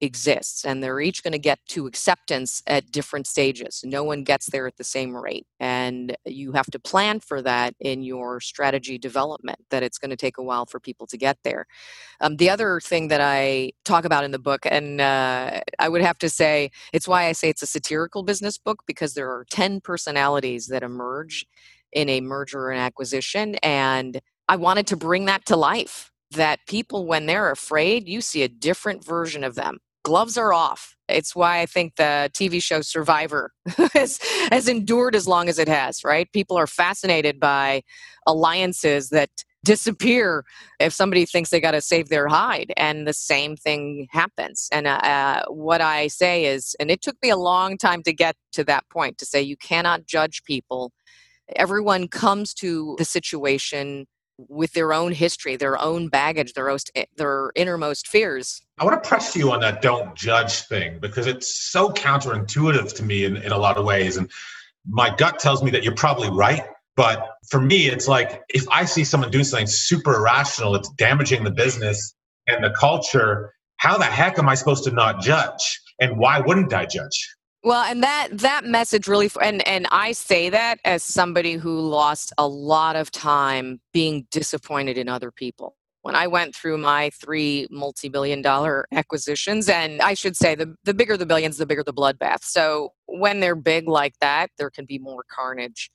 exists 0.00 0.64
and 0.64 0.82
they're 0.82 1.00
each 1.00 1.22
going 1.22 1.32
to 1.32 1.38
get 1.38 1.58
to 1.68 1.86
acceptance 1.86 2.62
at 2.66 2.90
different 2.90 3.26
stages. 3.26 3.82
No 3.84 4.04
one 4.04 4.24
gets 4.24 4.46
there 4.46 4.66
at 4.66 4.76
the 4.76 4.84
same 4.84 5.16
rate 5.16 5.46
and 5.58 6.14
you 6.26 6.52
have 6.52 6.66
to 6.66 6.78
plan 6.78 7.20
for 7.20 7.40
that 7.42 7.74
in 7.80 8.02
your 8.02 8.40
strategy 8.40 8.98
development 8.98 9.58
that 9.70 9.82
it's 9.82 9.98
going 9.98 10.10
to 10.10 10.16
take 10.16 10.36
a 10.36 10.42
while 10.42 10.66
for 10.66 10.78
people 10.80 11.06
to 11.06 11.16
get 11.16 11.38
there. 11.44 11.66
Um, 12.20 12.36
the 12.36 12.50
other 12.50 12.80
thing 12.80 13.08
that 13.08 13.20
i 13.20 13.72
talk 13.84 14.04
about 14.04 14.24
in 14.24 14.30
the 14.30 14.38
book 14.38 14.66
and 14.66 15.00
uh, 15.00 15.60
i 15.78 15.88
would 15.88 16.02
have 16.02 16.18
to 16.18 16.28
say 16.28 16.70
it's 16.92 17.08
why 17.08 17.26
i 17.26 17.32
say 17.32 17.48
it's 17.48 17.62
a 17.62 17.66
satirical 17.66 18.22
business 18.22 18.58
book 18.58 18.82
because 18.86 19.14
there 19.14 19.28
are 19.28 19.46
10 19.50 19.80
personalities 19.80 20.66
that 20.68 20.82
emerge 20.82 21.46
in 21.92 22.08
a 22.08 22.20
merger 22.20 22.70
and 22.70 22.80
acquisition 22.80 23.54
and 23.56 24.20
i 24.48 24.56
wanted 24.56 24.86
to 24.86 24.96
bring 24.96 25.24
that 25.26 25.44
to 25.46 25.56
life 25.56 26.10
that 26.32 26.60
people, 26.66 27.06
when 27.06 27.26
they're 27.26 27.50
afraid, 27.50 28.08
you 28.08 28.20
see 28.20 28.42
a 28.42 28.48
different 28.48 29.04
version 29.04 29.44
of 29.44 29.54
them. 29.54 29.78
Gloves 30.04 30.36
are 30.36 30.52
off. 30.52 30.94
It's 31.08 31.34
why 31.34 31.60
I 31.60 31.66
think 31.66 31.96
the 31.96 32.30
TV 32.32 32.62
show 32.62 32.80
Survivor 32.80 33.52
has, 33.92 34.18
has 34.50 34.68
endured 34.68 35.16
as 35.16 35.26
long 35.26 35.48
as 35.48 35.58
it 35.58 35.68
has, 35.68 36.04
right? 36.04 36.30
People 36.32 36.56
are 36.56 36.66
fascinated 36.66 37.40
by 37.40 37.82
alliances 38.26 39.10
that 39.10 39.30
disappear 39.66 40.44
if 40.78 40.92
somebody 40.92 41.26
thinks 41.26 41.50
they 41.50 41.60
got 41.60 41.72
to 41.72 41.80
save 41.80 42.08
their 42.08 42.28
hide 42.28 42.72
and 42.76 43.04
the 43.04 43.12
same 43.12 43.56
thing 43.56 44.06
happens 44.12 44.68
and 44.70 44.86
uh, 44.86 44.90
uh, 45.02 45.42
what 45.48 45.80
i 45.80 46.06
say 46.06 46.44
is 46.44 46.76
and 46.78 46.88
it 46.88 47.02
took 47.02 47.16
me 47.20 47.30
a 47.30 47.36
long 47.36 47.76
time 47.76 48.00
to 48.00 48.12
get 48.12 48.36
to 48.52 48.62
that 48.62 48.88
point 48.90 49.18
to 49.18 49.26
say 49.26 49.42
you 49.42 49.56
cannot 49.56 50.06
judge 50.06 50.44
people 50.44 50.92
everyone 51.56 52.06
comes 52.06 52.54
to 52.54 52.94
the 52.98 53.04
situation 53.04 54.06
with 54.38 54.72
their 54.72 54.92
own 54.92 55.12
history, 55.12 55.56
their 55.56 55.80
own 55.80 56.08
baggage, 56.08 56.52
their, 56.52 56.70
own, 56.70 56.78
eh, 56.94 57.04
their 57.16 57.52
innermost 57.54 58.08
fears. 58.08 58.62
I 58.78 58.84
want 58.84 59.02
to 59.02 59.08
press 59.08 59.34
you 59.34 59.50
on 59.52 59.60
that 59.60 59.82
don't 59.82 60.14
judge 60.14 60.62
thing 60.62 60.98
because 61.00 61.26
it's 61.26 61.70
so 61.70 61.90
counterintuitive 61.90 62.94
to 62.94 63.02
me 63.02 63.24
in, 63.24 63.36
in 63.36 63.52
a 63.52 63.58
lot 63.58 63.76
of 63.76 63.84
ways. 63.84 64.16
And 64.16 64.30
my 64.86 65.14
gut 65.14 65.38
tells 65.38 65.62
me 65.62 65.70
that 65.72 65.82
you're 65.82 65.94
probably 65.94 66.30
right. 66.30 66.62
But 66.96 67.28
for 67.50 67.60
me, 67.60 67.88
it's 67.88 68.08
like 68.08 68.42
if 68.48 68.66
I 68.70 68.84
see 68.84 69.04
someone 69.04 69.30
doing 69.30 69.44
something 69.44 69.66
super 69.66 70.14
irrational, 70.14 70.74
it's 70.76 70.88
damaging 70.90 71.44
the 71.44 71.50
business 71.50 72.14
and 72.46 72.64
the 72.64 72.70
culture, 72.70 73.52
how 73.76 73.98
the 73.98 74.04
heck 74.04 74.38
am 74.38 74.48
I 74.48 74.54
supposed 74.54 74.84
to 74.84 74.90
not 74.90 75.20
judge? 75.20 75.80
And 76.00 76.18
why 76.18 76.40
wouldn't 76.40 76.72
I 76.72 76.86
judge? 76.86 77.35
Well, 77.66 77.82
and 77.82 78.00
that 78.04 78.28
that 78.30 78.64
message 78.64 79.08
really 79.08 79.28
and 79.42 79.66
and 79.66 79.88
I 79.90 80.12
say 80.12 80.50
that 80.50 80.78
as 80.84 81.02
somebody 81.02 81.54
who 81.54 81.80
lost 81.80 82.32
a 82.38 82.46
lot 82.46 82.94
of 82.94 83.10
time 83.10 83.80
being 83.92 84.28
disappointed 84.30 84.96
in 84.96 85.08
other 85.08 85.32
people. 85.32 85.74
When 86.02 86.14
I 86.14 86.28
went 86.28 86.54
through 86.54 86.78
my 86.78 87.10
three 87.10 87.66
multi-billion 87.68 88.40
dollar 88.40 88.86
acquisitions 88.92 89.68
and 89.68 90.00
I 90.00 90.14
should 90.14 90.36
say 90.36 90.54
the 90.54 90.76
the 90.84 90.94
bigger 90.94 91.16
the 91.16 91.26
billions 91.26 91.56
the 91.56 91.66
bigger 91.66 91.82
the 91.82 91.92
bloodbath. 91.92 92.44
So 92.44 92.92
when 93.06 93.40
they're 93.40 93.56
big 93.56 93.88
like 93.88 94.14
that, 94.20 94.50
there 94.58 94.70
can 94.70 94.84
be 94.84 95.00
more 95.00 95.24
carnage. 95.28 95.90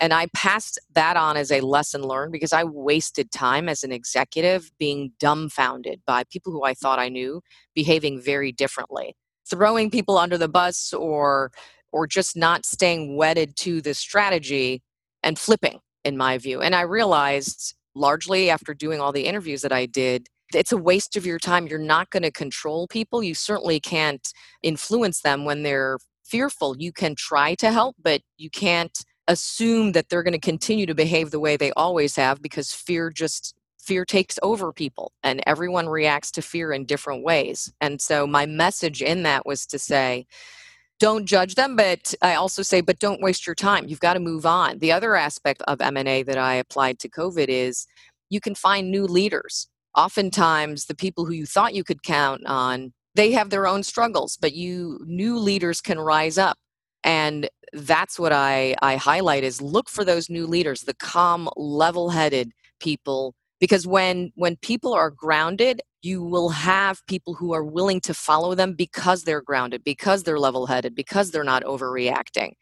And 0.00 0.14
I 0.14 0.28
passed 0.34 0.78
that 0.94 1.18
on 1.18 1.36
as 1.36 1.52
a 1.52 1.60
lesson 1.60 2.00
learned 2.02 2.32
because 2.32 2.54
I 2.54 2.64
wasted 2.64 3.30
time 3.30 3.68
as 3.68 3.84
an 3.84 3.92
executive 3.92 4.70
being 4.78 5.12
dumbfounded 5.20 6.00
by 6.06 6.24
people 6.24 6.50
who 6.50 6.64
I 6.64 6.72
thought 6.72 6.98
I 6.98 7.10
knew 7.10 7.42
behaving 7.74 8.22
very 8.22 8.52
differently 8.52 9.16
throwing 9.50 9.90
people 9.90 10.18
under 10.18 10.38
the 10.38 10.48
bus 10.48 10.92
or 10.92 11.50
or 11.92 12.06
just 12.06 12.36
not 12.36 12.64
staying 12.64 13.16
wedded 13.16 13.56
to 13.56 13.80
the 13.82 13.94
strategy 13.94 14.82
and 15.22 15.38
flipping 15.38 15.80
in 16.04 16.16
my 16.16 16.38
view. 16.38 16.60
And 16.60 16.74
i 16.74 16.82
realized 16.82 17.74
largely 17.94 18.48
after 18.50 18.72
doing 18.72 19.00
all 19.00 19.12
the 19.12 19.26
interviews 19.26 19.62
that 19.62 19.72
i 19.72 19.86
did 19.86 20.28
it's 20.54 20.72
a 20.72 20.76
waste 20.76 21.16
of 21.16 21.24
your 21.24 21.38
time. 21.38 21.66
You're 21.68 21.78
not 21.78 22.10
going 22.10 22.24
to 22.24 22.30
control 22.32 22.88
people. 22.88 23.22
You 23.22 23.34
certainly 23.34 23.78
can't 23.78 24.32
influence 24.64 25.20
them 25.20 25.44
when 25.44 25.62
they're 25.62 25.98
fearful. 26.24 26.76
You 26.78 26.92
can 26.92 27.14
try 27.14 27.54
to 27.56 27.70
help 27.70 27.96
but 28.02 28.22
you 28.36 28.50
can't 28.50 29.04
assume 29.28 29.92
that 29.92 30.08
they're 30.08 30.24
going 30.24 30.32
to 30.32 30.38
continue 30.38 30.86
to 30.86 30.94
behave 30.94 31.30
the 31.30 31.40
way 31.40 31.56
they 31.56 31.70
always 31.72 32.16
have 32.16 32.42
because 32.42 32.72
fear 32.72 33.10
just 33.10 33.54
fear 33.82 34.04
takes 34.04 34.38
over 34.42 34.72
people 34.72 35.12
and 35.22 35.42
everyone 35.46 35.88
reacts 35.88 36.30
to 36.32 36.42
fear 36.42 36.72
in 36.72 36.84
different 36.84 37.24
ways. 37.24 37.72
And 37.80 38.00
so 38.00 38.26
my 38.26 38.46
message 38.46 39.02
in 39.02 39.22
that 39.24 39.46
was 39.46 39.66
to 39.66 39.78
say, 39.78 40.26
don't 41.00 41.24
judge 41.24 41.54
them 41.54 41.76
but 41.76 42.14
i 42.20 42.34
also 42.34 42.62
say 42.62 42.82
but 42.82 42.98
don't 42.98 43.22
waste 43.22 43.46
your 43.46 43.54
time. 43.54 43.86
You've 43.88 44.00
got 44.00 44.14
to 44.14 44.20
move 44.20 44.44
on. 44.46 44.78
The 44.78 44.92
other 44.92 45.16
aspect 45.16 45.62
of 45.62 45.80
m&a 45.80 46.22
that 46.22 46.38
i 46.38 46.54
applied 46.54 46.98
to 47.00 47.08
covid 47.08 47.48
is 47.48 47.86
you 48.28 48.40
can 48.40 48.54
find 48.54 48.90
new 48.90 49.06
leaders. 49.06 49.66
Oftentimes 49.96 50.86
the 50.86 50.94
people 50.94 51.24
who 51.24 51.32
you 51.32 51.46
thought 51.46 51.74
you 51.74 51.84
could 51.84 52.02
count 52.02 52.42
on 52.46 52.92
they 53.14 53.32
have 53.32 53.50
their 53.50 53.66
own 53.66 53.82
struggles 53.82 54.36
but 54.40 54.52
you 54.52 55.00
new 55.06 55.38
leaders 55.38 55.80
can 55.80 55.98
rise 55.98 56.38
up. 56.38 56.58
And 57.02 57.48
that's 57.72 58.18
what 58.18 58.32
i 58.32 58.74
i 58.82 58.96
highlight 58.96 59.42
is 59.42 59.62
look 59.62 59.88
for 59.88 60.04
those 60.04 60.28
new 60.28 60.46
leaders 60.46 60.82
the 60.82 60.94
calm 60.94 61.48
level-headed 61.56 62.52
people 62.78 63.34
because 63.60 63.86
when 63.86 64.32
when 64.34 64.56
people 64.56 64.92
are 64.92 65.10
grounded 65.10 65.82
you 66.02 66.22
will 66.22 66.48
have 66.48 67.06
people 67.06 67.34
who 67.34 67.52
are 67.52 67.64
willing 67.64 68.00
to 68.00 68.14
follow 68.14 68.54
them 68.54 68.72
because 68.72 69.24
they're 69.24 69.42
grounded 69.42 69.84
because 69.84 70.22
they're 70.22 70.38
level 70.38 70.66
headed 70.66 70.94
because 70.94 71.30
they're 71.30 71.44
not 71.44 71.62
overreacting. 71.64 72.52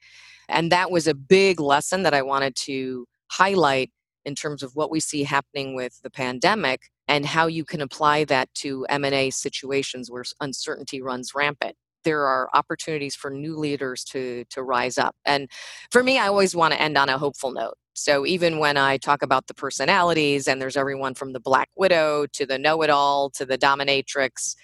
And 0.48 0.72
that 0.72 0.90
was 0.90 1.06
a 1.06 1.14
big 1.14 1.60
lesson 1.60 2.02
that 2.02 2.14
i 2.14 2.22
wanted 2.22 2.56
to 2.56 3.06
highlight 3.30 3.90
in 4.24 4.34
terms 4.34 4.62
of 4.62 4.72
what 4.74 4.90
we 4.90 5.00
see 5.00 5.22
happening 5.22 5.74
with 5.74 6.00
the 6.02 6.10
pandemic 6.10 6.80
and 7.06 7.24
how 7.24 7.46
you 7.46 7.64
can 7.64 7.80
apply 7.80 8.24
that 8.24 8.52
to 8.54 8.84
m&a 8.88 9.30
situations 9.30 10.10
where 10.10 10.24
uncertainty 10.40 11.00
runs 11.00 11.32
rampant. 11.34 11.76
There 12.04 12.26
are 12.26 12.48
opportunities 12.54 13.14
for 13.14 13.30
new 13.30 13.56
leaders 13.56 14.04
to 14.04 14.44
to 14.50 14.62
rise 14.62 14.98
up. 14.98 15.14
And 15.24 15.48
for 15.90 16.02
me 16.02 16.18
i 16.18 16.26
always 16.26 16.56
want 16.56 16.72
to 16.74 16.80
end 16.80 16.98
on 16.98 17.08
a 17.08 17.18
hopeful 17.18 17.52
note 17.52 17.74
so 17.98 18.24
even 18.24 18.58
when 18.58 18.76
I 18.76 18.96
talk 18.96 19.22
about 19.22 19.46
the 19.46 19.54
personalities, 19.54 20.48
and 20.48 20.60
there's 20.60 20.76
everyone 20.76 21.14
from 21.14 21.32
the 21.32 21.40
Black 21.40 21.68
Widow 21.76 22.26
to 22.32 22.46
the 22.46 22.58
know 22.58 22.82
it 22.82 22.90
all 22.90 23.30
to 23.30 23.44
the 23.44 23.58
dominatrix, 23.58 24.54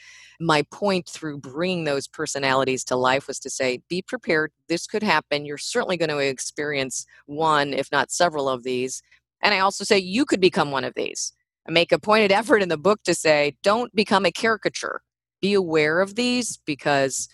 my 0.41 0.63
point 0.73 1.09
through 1.09 1.39
bringing 1.39 1.85
those 1.85 2.09
personalities 2.09 2.85
to 2.85 2.97
life 2.97 3.29
was 3.29 3.39
to 3.41 3.51
say, 3.51 3.81
be 3.89 4.03
prepared. 4.03 4.53
This 4.69 4.87
could 4.87 5.03
happen. 5.03 5.45
You're 5.45 5.59
certainly 5.59 5.97
going 5.97 6.09
to 6.09 6.19
experience 6.19 7.07
one, 7.27 7.73
if 7.73 7.91
not 7.93 8.11
several 8.11 8.49
of 8.49 8.65
these. 8.65 9.03
And 9.43 9.55
I 9.55 9.61
also 9.61 9.85
say, 9.85 9.99
you 9.99 10.25
could 10.25 10.41
become 10.41 10.71
one 10.71 10.85
of 10.85 10.95
these. 10.95 11.33
I 11.69 11.73
make 11.73 11.93
a 11.93 11.99
pointed 11.99 12.33
effort 12.41 12.63
in 12.63 12.69
the 12.69 12.79
book 12.79 13.03
to 13.05 13.15
say, 13.15 13.57
don't 13.63 13.95
become 13.95 14.25
a 14.25 14.33
caricature. 14.33 15.03
Be 15.41 15.55
aware 15.55 16.01
of 16.01 16.15
these 16.15 16.59
because 16.65 17.29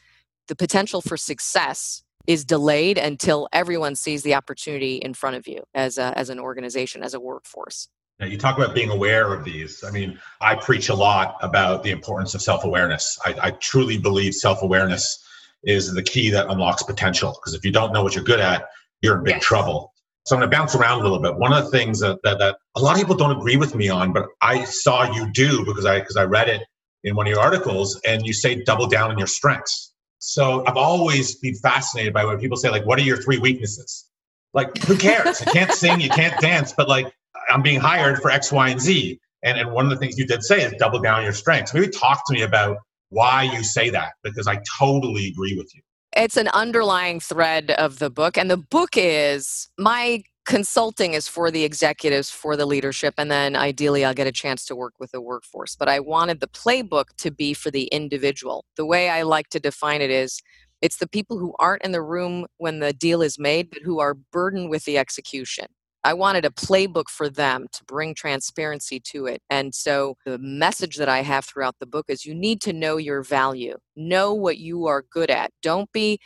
the 0.49 0.57
potential 0.57 1.01
for 1.01 1.17
success 1.17 2.03
is 2.27 2.45
delayed 2.45 2.99
until 2.99 3.49
everyone 3.53 3.95
sees 3.95 4.23
the 4.23 4.35
opportunity 4.35 4.97
in 4.97 5.15
front 5.15 5.37
of 5.37 5.47
you 5.49 5.63
as, 5.75 5.99
a, 5.99 6.17
as 6.19 6.31
an 6.31 6.39
organization, 6.39 7.03
as 7.03 7.15
a 7.15 7.21
workforce. 7.21 7.89
Now, 8.21 8.27
you 8.27 8.37
talk 8.37 8.59
about 8.59 8.75
being 8.75 8.91
aware 8.91 9.33
of 9.33 9.45
these. 9.45 9.83
I 9.83 9.91
mean, 9.91 10.19
I 10.43 10.55
preach 10.55 10.91
a 10.91 10.95
lot 10.95 11.37
about 11.41 11.83
the 11.83 11.91
importance 11.91 12.35
of 12.35 12.43
self 12.43 12.65
awareness. 12.65 13.19
I, 13.25 13.35
I, 13.43 13.51
truly 13.53 13.97
believe 13.97 14.35
self 14.35 14.63
awareness 14.63 15.27
is 15.65 15.93
the 15.95 16.03
key 16.03 16.29
that 16.31 16.51
unlocks 16.51 16.83
potential. 16.83 17.33
Because 17.33 17.55
if 17.55 17.65
you 17.65 17.73
don't 17.73 17.95
know 17.95 18.03
what 18.03 18.15
you're 18.15 18.25
good 18.25 18.41
at, 18.41 18.69
you're 19.01 19.17
in 19.17 19.25
big 19.25 19.37
yes. 19.37 19.45
trouble. 19.45 19.95
So 20.27 20.37
I'm 20.37 20.41
going 20.41 20.51
to 20.51 20.57
bounce 20.57 20.75
around 20.75 21.01
a 21.01 21.03
little 21.03 21.19
bit. 21.19 21.35
One 21.37 21.53
of 21.53 21.65
the 21.65 21.71
things 21.71 22.01
that, 22.01 22.19
that, 22.23 22.39
that 22.39 22.57
a 22.77 22.81
lot 22.81 22.93
of 22.93 22.99
people 22.99 23.17
don't 23.17 23.35
agree 23.35 23.57
with 23.57 23.75
me 23.75 23.89
on, 23.89 24.13
but 24.13 24.27
I 24.43 24.65
saw 24.65 25.11
you 25.11 25.33
do 25.33 25.65
because 25.65 25.87
I 25.87 26.01
because 26.01 26.17
I 26.17 26.25
read 26.25 26.51
it 26.51 26.63
in 27.05 27.17
one 27.17 27.27
of 27.27 27.31
your 27.31 27.41
articles, 27.41 27.99
and 28.07 28.27
you 28.27 28.35
say 28.35 28.63
double 28.63 28.87
down 28.87 29.11
on 29.11 29.17
your 29.17 29.27
strengths. 29.27 29.95
So 30.21 30.65
I've 30.67 30.77
always 30.77 31.37
been 31.37 31.55
fascinated 31.57 32.15
by 32.15 32.25
when 32.25 32.39
people 32.39 32.57
say 32.57 32.71
like, 32.71 32.87
"What 32.87 32.99
are 32.99 33.03
your 33.03 33.17
three 33.17 33.39
weaknesses?" 33.39 34.07
Like, 34.53 34.77
who 34.85 34.97
cares? 34.97 35.41
you 35.41 35.47
can't 35.53 35.73
sing, 35.73 36.01
you 36.01 36.11
can't 36.11 36.39
dance, 36.41 36.73
but 36.77 36.89
like 36.89 37.13
I'm 37.51 37.63
being 37.63 37.81
hired 37.81 38.21
for 38.21 38.31
X, 38.31 38.53
Y, 38.53 38.69
and 38.69 38.81
Z. 38.81 39.21
And, 39.43 39.59
and 39.59 39.73
one 39.73 39.85
of 39.85 39.91
the 39.91 39.97
things 39.97 40.19
you 40.19 40.27
did 40.27 40.43
say 40.43 40.63
is 40.63 40.73
double 40.79 41.01
down 41.01 41.23
your 41.23 41.33
strengths. 41.33 41.73
Maybe 41.73 41.89
talk 41.89 42.23
to 42.27 42.35
me 42.35 42.43
about 42.43 42.77
why 43.09 43.45
you 43.45 43.65
say 43.65 43.91
that, 43.91 44.13
because 44.23 44.47
I 44.47 44.61
totally 44.79 45.29
agree 45.29 45.57
with 45.57 45.75
you. 45.75 45.83
It's 46.17 46.37
an 46.37 46.49
underlying 46.49 47.21
thread 47.21 47.71
of 47.73 48.01
the 48.01 48.11
book. 48.11 48.37
And 48.37 48.51
the 48.51 48.57
book 48.57 48.91
is 48.95 49.69
my 49.79 50.23
consulting 50.47 51.15
is 51.15 51.29
for 51.29 51.51
the 51.51 51.65
executives, 51.65 52.31
for 52.31 52.57
the 52.57 52.67
leadership, 52.67 53.15
and 53.19 53.31
then 53.31 53.57
ideally 53.57 54.05
I'll 54.05 54.15
get 54.15 54.27
a 54.27 54.33
chance 54.33 54.65
to 54.67 54.77
work 54.77 54.95
with 54.99 55.13
the 55.13 55.21
workforce. 55.21 55.77
But 55.77 55.89
I 55.89 56.01
wanted 56.01 56.41
the 56.41 56.49
playbook 56.49 57.07
to 57.19 57.31
be 57.31 57.55
for 57.55 57.71
the 57.71 57.85
individual. 57.85 58.65
The 58.77 58.87
way 58.87 59.09
I 59.09 59.23
like 59.23 59.49
to 59.51 59.61
define 59.61 60.01
it 60.01 60.11
is 60.11 60.41
it's 60.83 60.97
the 60.97 61.09
people 61.09 61.39
who 61.39 61.55
aren't 61.59 61.85
in 61.85 61.93
the 61.93 62.03
room 62.03 62.47
when 62.57 62.81
the 62.81 62.93
deal 62.93 63.23
is 63.23 63.39
made, 63.39 63.71
but 63.71 63.83
who 63.83 64.01
are 64.01 64.15
burdened 64.15 64.71
with 64.71 64.85
the 64.85 64.97
execution. 64.99 65.67
I 66.03 66.15
wanted 66.15 66.47
a 66.47 66.51
playbook 66.51 67.09
for 67.11 67.29
them 67.29 67.67
to 67.75 67.85
bring 67.85 68.15
transparency 68.15 69.01
to 69.01 69.27
it. 69.27 69.43
And 69.51 69.75
so 69.75 70.17
the 70.25 70.39
message 70.39 70.97
that 70.97 71.11
I 71.11 71.21
have 71.21 71.45
throughout 71.45 71.77
the 71.79 71.87
book 71.87 72.07
is 72.09 72.25
you 72.25 72.35
need 72.35 72.63
to 72.63 72.73
know 72.73 72.97
your 72.97 73.23
value, 73.23 73.77
know 73.97 74.33
what 74.33 74.57
you 74.57 74.87
are 74.87 75.05
good 75.13 75.31
at. 75.31 75.51
Don't 75.63 75.93
be 75.93 76.19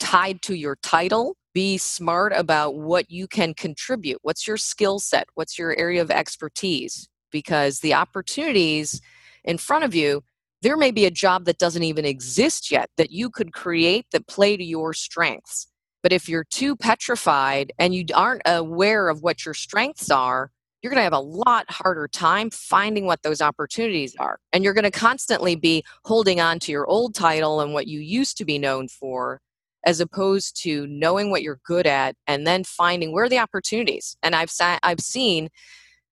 tied 0.00 0.42
to 0.42 0.54
your 0.54 0.76
title. 0.82 1.36
Be 1.56 1.78
smart 1.78 2.34
about 2.36 2.74
what 2.74 3.10
you 3.10 3.26
can 3.26 3.54
contribute. 3.54 4.18
What's 4.20 4.46
your 4.46 4.58
skill 4.58 4.98
set? 4.98 5.28
What's 5.36 5.58
your 5.58 5.74
area 5.78 6.02
of 6.02 6.10
expertise? 6.10 7.08
Because 7.32 7.80
the 7.80 7.94
opportunities 7.94 9.00
in 9.42 9.56
front 9.56 9.84
of 9.84 9.94
you, 9.94 10.22
there 10.60 10.76
may 10.76 10.90
be 10.90 11.06
a 11.06 11.10
job 11.10 11.46
that 11.46 11.56
doesn't 11.56 11.82
even 11.82 12.04
exist 12.04 12.70
yet 12.70 12.90
that 12.98 13.10
you 13.10 13.30
could 13.30 13.54
create 13.54 14.04
that 14.12 14.26
play 14.26 14.58
to 14.58 14.64
your 14.64 14.92
strengths 14.92 15.68
but 16.06 16.12
if 16.12 16.28
you're 16.28 16.44
too 16.44 16.76
petrified 16.76 17.72
and 17.80 17.92
you 17.92 18.04
aren't 18.14 18.42
aware 18.46 19.08
of 19.08 19.22
what 19.22 19.44
your 19.44 19.54
strengths 19.54 20.08
are, 20.08 20.52
you're 20.80 20.90
going 20.90 21.00
to 21.00 21.02
have 21.02 21.12
a 21.12 21.18
lot 21.18 21.68
harder 21.68 22.06
time 22.06 22.50
finding 22.50 23.06
what 23.06 23.24
those 23.24 23.40
opportunities 23.40 24.14
are. 24.20 24.38
And 24.52 24.62
you're 24.62 24.72
going 24.72 24.84
to 24.84 24.92
constantly 24.92 25.56
be 25.56 25.84
holding 26.04 26.40
on 26.40 26.60
to 26.60 26.70
your 26.70 26.86
old 26.86 27.16
title 27.16 27.60
and 27.60 27.74
what 27.74 27.88
you 27.88 27.98
used 27.98 28.36
to 28.38 28.44
be 28.44 28.56
known 28.56 28.86
for, 28.86 29.40
as 29.86 30.00
opposed 30.00 30.60
to 30.64 30.86
knowing 30.88 31.30
what 31.30 31.42
you're 31.42 31.60
good 31.64 31.86
at 31.86 32.14
and 32.26 32.46
then 32.46 32.64
finding 32.64 33.12
where 33.12 33.28
the 33.28 33.38
opportunities. 33.38 34.16
And 34.22 34.34
I've 34.34 34.52
I've 34.82 35.00
seen, 35.00 35.48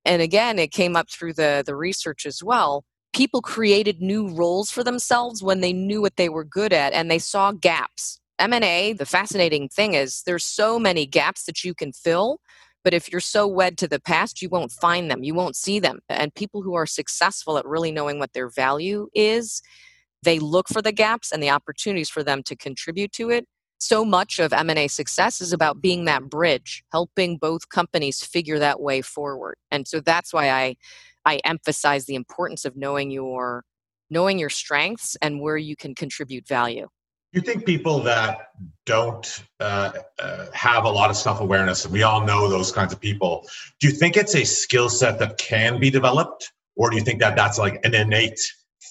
and 0.04 0.22
again, 0.22 0.58
it 0.58 0.70
came 0.70 0.96
up 0.96 1.10
through 1.10 1.34
the 1.34 1.62
the 1.66 1.76
research 1.76 2.24
as 2.24 2.42
well. 2.42 2.84
People 3.12 3.42
created 3.42 4.00
new 4.00 4.28
roles 4.28 4.70
for 4.70 4.82
themselves 4.82 5.42
when 5.42 5.60
they 5.60 5.72
knew 5.72 6.00
what 6.00 6.16
they 6.16 6.28
were 6.28 6.44
good 6.44 6.72
at 6.72 6.92
and 6.94 7.10
they 7.10 7.18
saw 7.18 7.52
gaps 7.52 8.20
M&A, 8.38 8.92
the 8.92 9.06
fascinating 9.06 9.68
thing 9.68 9.94
is 9.94 10.22
there's 10.26 10.44
so 10.44 10.78
many 10.78 11.06
gaps 11.06 11.44
that 11.44 11.62
you 11.62 11.74
can 11.74 11.92
fill, 11.92 12.38
but 12.82 12.92
if 12.92 13.10
you're 13.10 13.20
so 13.20 13.46
wed 13.46 13.78
to 13.78 13.88
the 13.88 14.00
past, 14.00 14.42
you 14.42 14.48
won't 14.48 14.72
find 14.72 15.10
them, 15.10 15.22
you 15.22 15.34
won't 15.34 15.56
see 15.56 15.78
them. 15.78 16.00
And 16.08 16.34
people 16.34 16.62
who 16.62 16.74
are 16.74 16.86
successful 16.86 17.58
at 17.58 17.66
really 17.66 17.92
knowing 17.92 18.18
what 18.18 18.32
their 18.32 18.48
value 18.48 19.08
is, 19.14 19.62
they 20.22 20.38
look 20.38 20.68
for 20.68 20.82
the 20.82 20.92
gaps 20.92 21.30
and 21.30 21.42
the 21.42 21.50
opportunities 21.50 22.10
for 22.10 22.22
them 22.24 22.42
to 22.44 22.56
contribute 22.56 23.12
to 23.12 23.30
it. 23.30 23.46
So 23.84 24.02
much 24.02 24.38
of 24.38 24.54
M&A 24.54 24.88
success 24.88 25.42
is 25.42 25.52
about 25.52 25.82
being 25.82 26.06
that 26.06 26.22
bridge, 26.30 26.82
helping 26.90 27.36
both 27.36 27.68
companies 27.68 28.22
figure 28.22 28.58
that 28.58 28.80
way 28.80 29.02
forward. 29.02 29.56
And 29.70 29.86
so 29.86 30.00
that's 30.00 30.32
why 30.32 30.48
I 30.48 30.76
I 31.26 31.42
emphasize 31.44 32.06
the 32.06 32.14
importance 32.14 32.64
of 32.64 32.78
knowing 32.78 33.10
your 33.10 33.62
knowing 34.08 34.38
your 34.38 34.48
strengths 34.48 35.18
and 35.20 35.38
where 35.42 35.58
you 35.58 35.76
can 35.76 35.94
contribute 35.94 36.48
value 36.48 36.88
you 37.32 37.42
think 37.42 37.66
people 37.66 37.98
that 38.00 38.48
don't 38.86 39.42
uh, 39.60 39.92
uh, 40.18 40.46
have 40.54 40.84
a 40.84 40.88
lot 40.88 41.10
of 41.10 41.16
self 41.16 41.40
awareness, 41.40 41.84
and 41.84 41.92
we 41.92 42.04
all 42.04 42.24
know 42.24 42.48
those 42.48 42.70
kinds 42.72 42.92
of 42.92 43.00
people, 43.00 43.46
do 43.80 43.88
you 43.88 43.92
think 43.92 44.16
it's 44.16 44.36
a 44.36 44.44
skill 44.44 44.88
set 44.88 45.18
that 45.18 45.36
can 45.36 45.80
be 45.80 45.90
developed, 45.90 46.52
or 46.76 46.90
do 46.90 46.96
you 46.96 47.02
think 47.02 47.20
that 47.20 47.34
that's 47.34 47.58
like 47.58 47.84
an 47.84 47.92
innate 47.92 48.40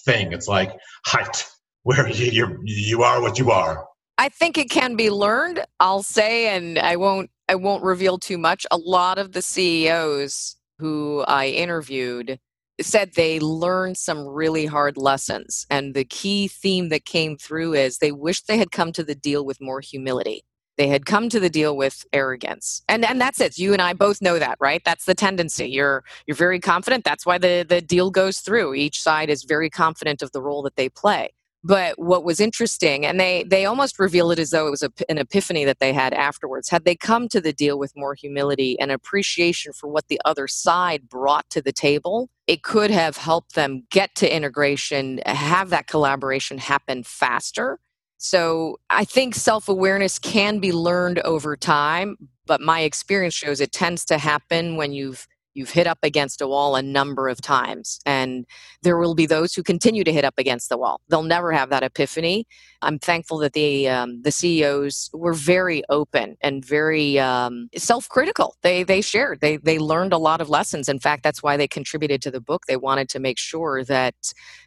thing? 0.04 0.32
It's 0.32 0.46
like 0.46 0.72
height, 1.06 1.46
where 1.82 2.06
you 2.08 2.26
you're, 2.26 2.60
you 2.64 3.02
are 3.02 3.22
what 3.22 3.38
you 3.38 3.50
are. 3.50 3.86
I 4.16 4.28
think 4.28 4.56
it 4.58 4.70
can 4.70 4.96
be 4.96 5.10
learned. 5.10 5.64
I'll 5.80 6.02
say, 6.02 6.54
and 6.54 6.78
I 6.78 6.96
won't 6.96 7.30
I 7.48 7.56
won't 7.56 7.82
reveal 7.82 8.18
too 8.18 8.38
much. 8.38 8.66
A 8.70 8.76
lot 8.76 9.18
of 9.18 9.32
the 9.32 9.42
CEOs 9.42 10.56
who 10.78 11.24
I 11.28 11.48
interviewed 11.48 12.38
said 12.80 13.12
they 13.14 13.38
learned 13.38 13.96
some 13.96 14.26
really 14.26 14.66
hard 14.66 14.96
lessons. 14.96 15.66
And 15.70 15.94
the 15.94 16.04
key 16.04 16.48
theme 16.48 16.88
that 16.88 17.04
came 17.04 17.36
through 17.36 17.74
is 17.74 17.98
they 17.98 18.12
wished 18.12 18.48
they 18.48 18.58
had 18.58 18.72
come 18.72 18.92
to 18.92 19.04
the 19.04 19.14
deal 19.14 19.44
with 19.44 19.60
more 19.60 19.80
humility. 19.80 20.42
They 20.76 20.88
had 20.88 21.06
come 21.06 21.28
to 21.28 21.38
the 21.38 21.50
deal 21.50 21.76
with 21.76 22.04
arrogance. 22.12 22.82
And 22.88 23.04
and 23.04 23.20
that's 23.20 23.40
it. 23.40 23.58
You 23.58 23.72
and 23.72 23.82
I 23.82 23.92
both 23.92 24.22
know 24.22 24.38
that, 24.38 24.58
right? 24.60 24.82
That's 24.84 25.04
the 25.04 25.14
tendency. 25.14 25.68
You're 25.68 26.04
you're 26.26 26.36
very 26.36 26.60
confident. 26.60 27.04
That's 27.04 27.26
why 27.26 27.38
the, 27.38 27.64
the 27.68 27.80
deal 27.80 28.10
goes 28.10 28.38
through. 28.38 28.74
Each 28.74 29.00
side 29.02 29.30
is 29.30 29.44
very 29.44 29.70
confident 29.70 30.22
of 30.22 30.32
the 30.32 30.42
role 30.42 30.62
that 30.62 30.76
they 30.76 30.88
play. 30.88 31.30
But 31.66 31.98
what 31.98 32.24
was 32.24 32.40
interesting, 32.40 33.06
and 33.06 33.18
they 33.18 33.42
they 33.44 33.64
almost 33.64 33.98
reveal 33.98 34.30
it 34.30 34.38
as 34.38 34.50
though 34.50 34.66
it 34.66 34.70
was 34.70 34.82
a, 34.82 34.92
an 35.08 35.16
epiphany 35.16 35.64
that 35.64 35.78
they 35.78 35.94
had 35.94 36.12
afterwards. 36.12 36.68
Had 36.68 36.84
they 36.84 36.94
come 36.94 37.26
to 37.30 37.40
the 37.40 37.54
deal 37.54 37.78
with 37.78 37.96
more 37.96 38.14
humility 38.14 38.78
and 38.78 38.92
appreciation 38.92 39.72
for 39.72 39.88
what 39.88 40.08
the 40.08 40.20
other 40.26 40.46
side 40.46 41.08
brought 41.08 41.48
to 41.50 41.62
the 41.62 41.72
table, 41.72 42.28
it 42.46 42.62
could 42.62 42.90
have 42.90 43.16
helped 43.16 43.54
them 43.54 43.84
get 43.90 44.14
to 44.16 44.34
integration, 44.34 45.20
have 45.24 45.70
that 45.70 45.86
collaboration 45.86 46.58
happen 46.58 47.02
faster. 47.02 47.80
So 48.18 48.78
I 48.90 49.06
think 49.06 49.34
self 49.34 49.66
awareness 49.66 50.18
can 50.18 50.58
be 50.58 50.70
learned 50.70 51.20
over 51.20 51.56
time, 51.56 52.16
but 52.44 52.60
my 52.60 52.80
experience 52.80 53.34
shows 53.34 53.62
it 53.62 53.72
tends 53.72 54.04
to 54.06 54.18
happen 54.18 54.76
when 54.76 54.92
you've 54.92 55.26
you've 55.54 55.70
hit 55.70 55.86
up 55.86 55.98
against 56.02 56.40
a 56.40 56.46
wall 56.46 56.76
a 56.76 56.82
number 56.82 57.28
of 57.28 57.40
times 57.40 58.00
and 58.04 58.44
there 58.82 58.98
will 58.98 59.14
be 59.14 59.26
those 59.26 59.54
who 59.54 59.62
continue 59.62 60.04
to 60.04 60.12
hit 60.12 60.24
up 60.24 60.34
against 60.36 60.68
the 60.68 60.76
wall. 60.76 61.00
They'll 61.08 61.22
never 61.22 61.52
have 61.52 61.70
that 61.70 61.82
epiphany. 61.82 62.46
I'm 62.82 62.98
thankful 62.98 63.38
that 63.38 63.54
the 63.54 63.88
um, 63.88 64.20
the 64.22 64.30
ceos 64.30 65.08
were 65.14 65.32
very 65.32 65.82
open 65.88 66.36
and 66.42 66.64
very 66.64 67.18
um, 67.18 67.68
self-critical. 67.76 68.56
They 68.62 68.82
they 68.82 69.00
shared. 69.00 69.40
They 69.40 69.56
they 69.56 69.78
learned 69.78 70.12
a 70.12 70.18
lot 70.18 70.40
of 70.40 70.50
lessons. 70.50 70.88
In 70.88 70.98
fact 70.98 71.22
that's 71.22 71.42
why 71.42 71.56
they 71.56 71.68
contributed 71.68 72.20
to 72.22 72.30
the 72.30 72.40
book. 72.40 72.66
They 72.66 72.76
wanted 72.76 73.08
to 73.10 73.20
make 73.20 73.38
sure 73.38 73.84
that 73.84 74.14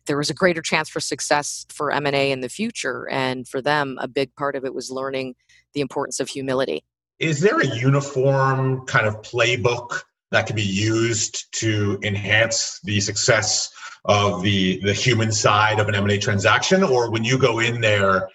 there 0.07 0.17
was 0.17 0.29
a 0.29 0.33
greater 0.33 0.61
chance 0.61 0.89
for 0.89 0.99
success 0.99 1.65
for 1.69 1.91
m&a 1.91 2.31
in 2.31 2.41
the 2.41 2.49
future 2.49 3.07
and 3.09 3.47
for 3.47 3.61
them 3.61 3.97
a 4.01 4.07
big 4.07 4.33
part 4.35 4.55
of 4.55 4.65
it 4.65 4.73
was 4.73 4.89
learning 4.89 5.35
the 5.73 5.81
importance 5.81 6.19
of 6.19 6.29
humility. 6.29 6.83
Is 7.19 7.41
there 7.41 7.59
a 7.59 7.65
uniform 7.65 8.85
kind 8.85 9.07
of 9.07 9.21
playbook 9.21 10.01
that 10.31 10.47
can 10.47 10.55
be 10.55 10.61
used 10.61 11.45
to 11.59 11.99
enhance 12.03 12.79
the 12.83 12.99
success 12.99 13.69
of 14.05 14.41
the 14.41 14.79
the 14.83 14.93
human 14.93 15.31
side 15.31 15.79
of 15.79 15.87
an 15.87 15.95
M&A 15.95 16.17
transaction 16.17 16.83
or 16.83 17.11
when 17.11 17.23
you 17.23 17.37
go 17.37 17.59
in 17.59 17.81
there 17.81 18.29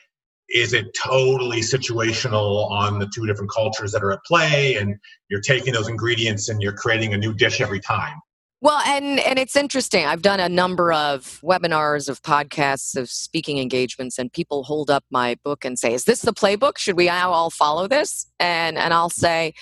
is 0.52 0.74
it 0.74 0.86
totally 1.02 1.60
situational 1.60 2.70
on 2.70 2.98
the 2.98 3.08
two 3.14 3.26
different 3.26 3.50
cultures 3.50 3.90
that 3.92 4.02
are 4.02 4.12
at 4.12 4.22
play 4.24 4.76
and 4.76 4.96
you're 5.30 5.40
taking 5.40 5.72
those 5.72 5.88
ingredients 5.88 6.50
and 6.50 6.60
you're 6.60 6.74
creating 6.74 7.14
a 7.14 7.16
new 7.16 7.32
dish 7.32 7.60
every 7.60 7.80
time? 7.80 8.14
Well 8.60 8.80
and 8.86 9.18
and 9.20 9.38
it's 9.38 9.56
interesting. 9.56 10.04
I've 10.04 10.22
done 10.22 10.38
a 10.38 10.48
number 10.48 10.92
of 10.92 11.40
webinars 11.42 12.08
of 12.08 12.22
podcasts 12.22 12.96
of 12.96 13.10
speaking 13.10 13.58
engagements 13.58 14.18
and 14.18 14.32
people 14.32 14.62
hold 14.64 14.90
up 14.90 15.04
my 15.10 15.36
book 15.42 15.64
and 15.64 15.78
say 15.78 15.94
is 15.94 16.04
this 16.04 16.22
the 16.22 16.32
playbook? 16.32 16.78
Should 16.78 16.96
we 16.96 17.08
all 17.08 17.50
follow 17.50 17.88
this? 17.88 18.26
And 18.38 18.78
and 18.78 18.94
i'll 18.94 19.10
say 19.10 19.54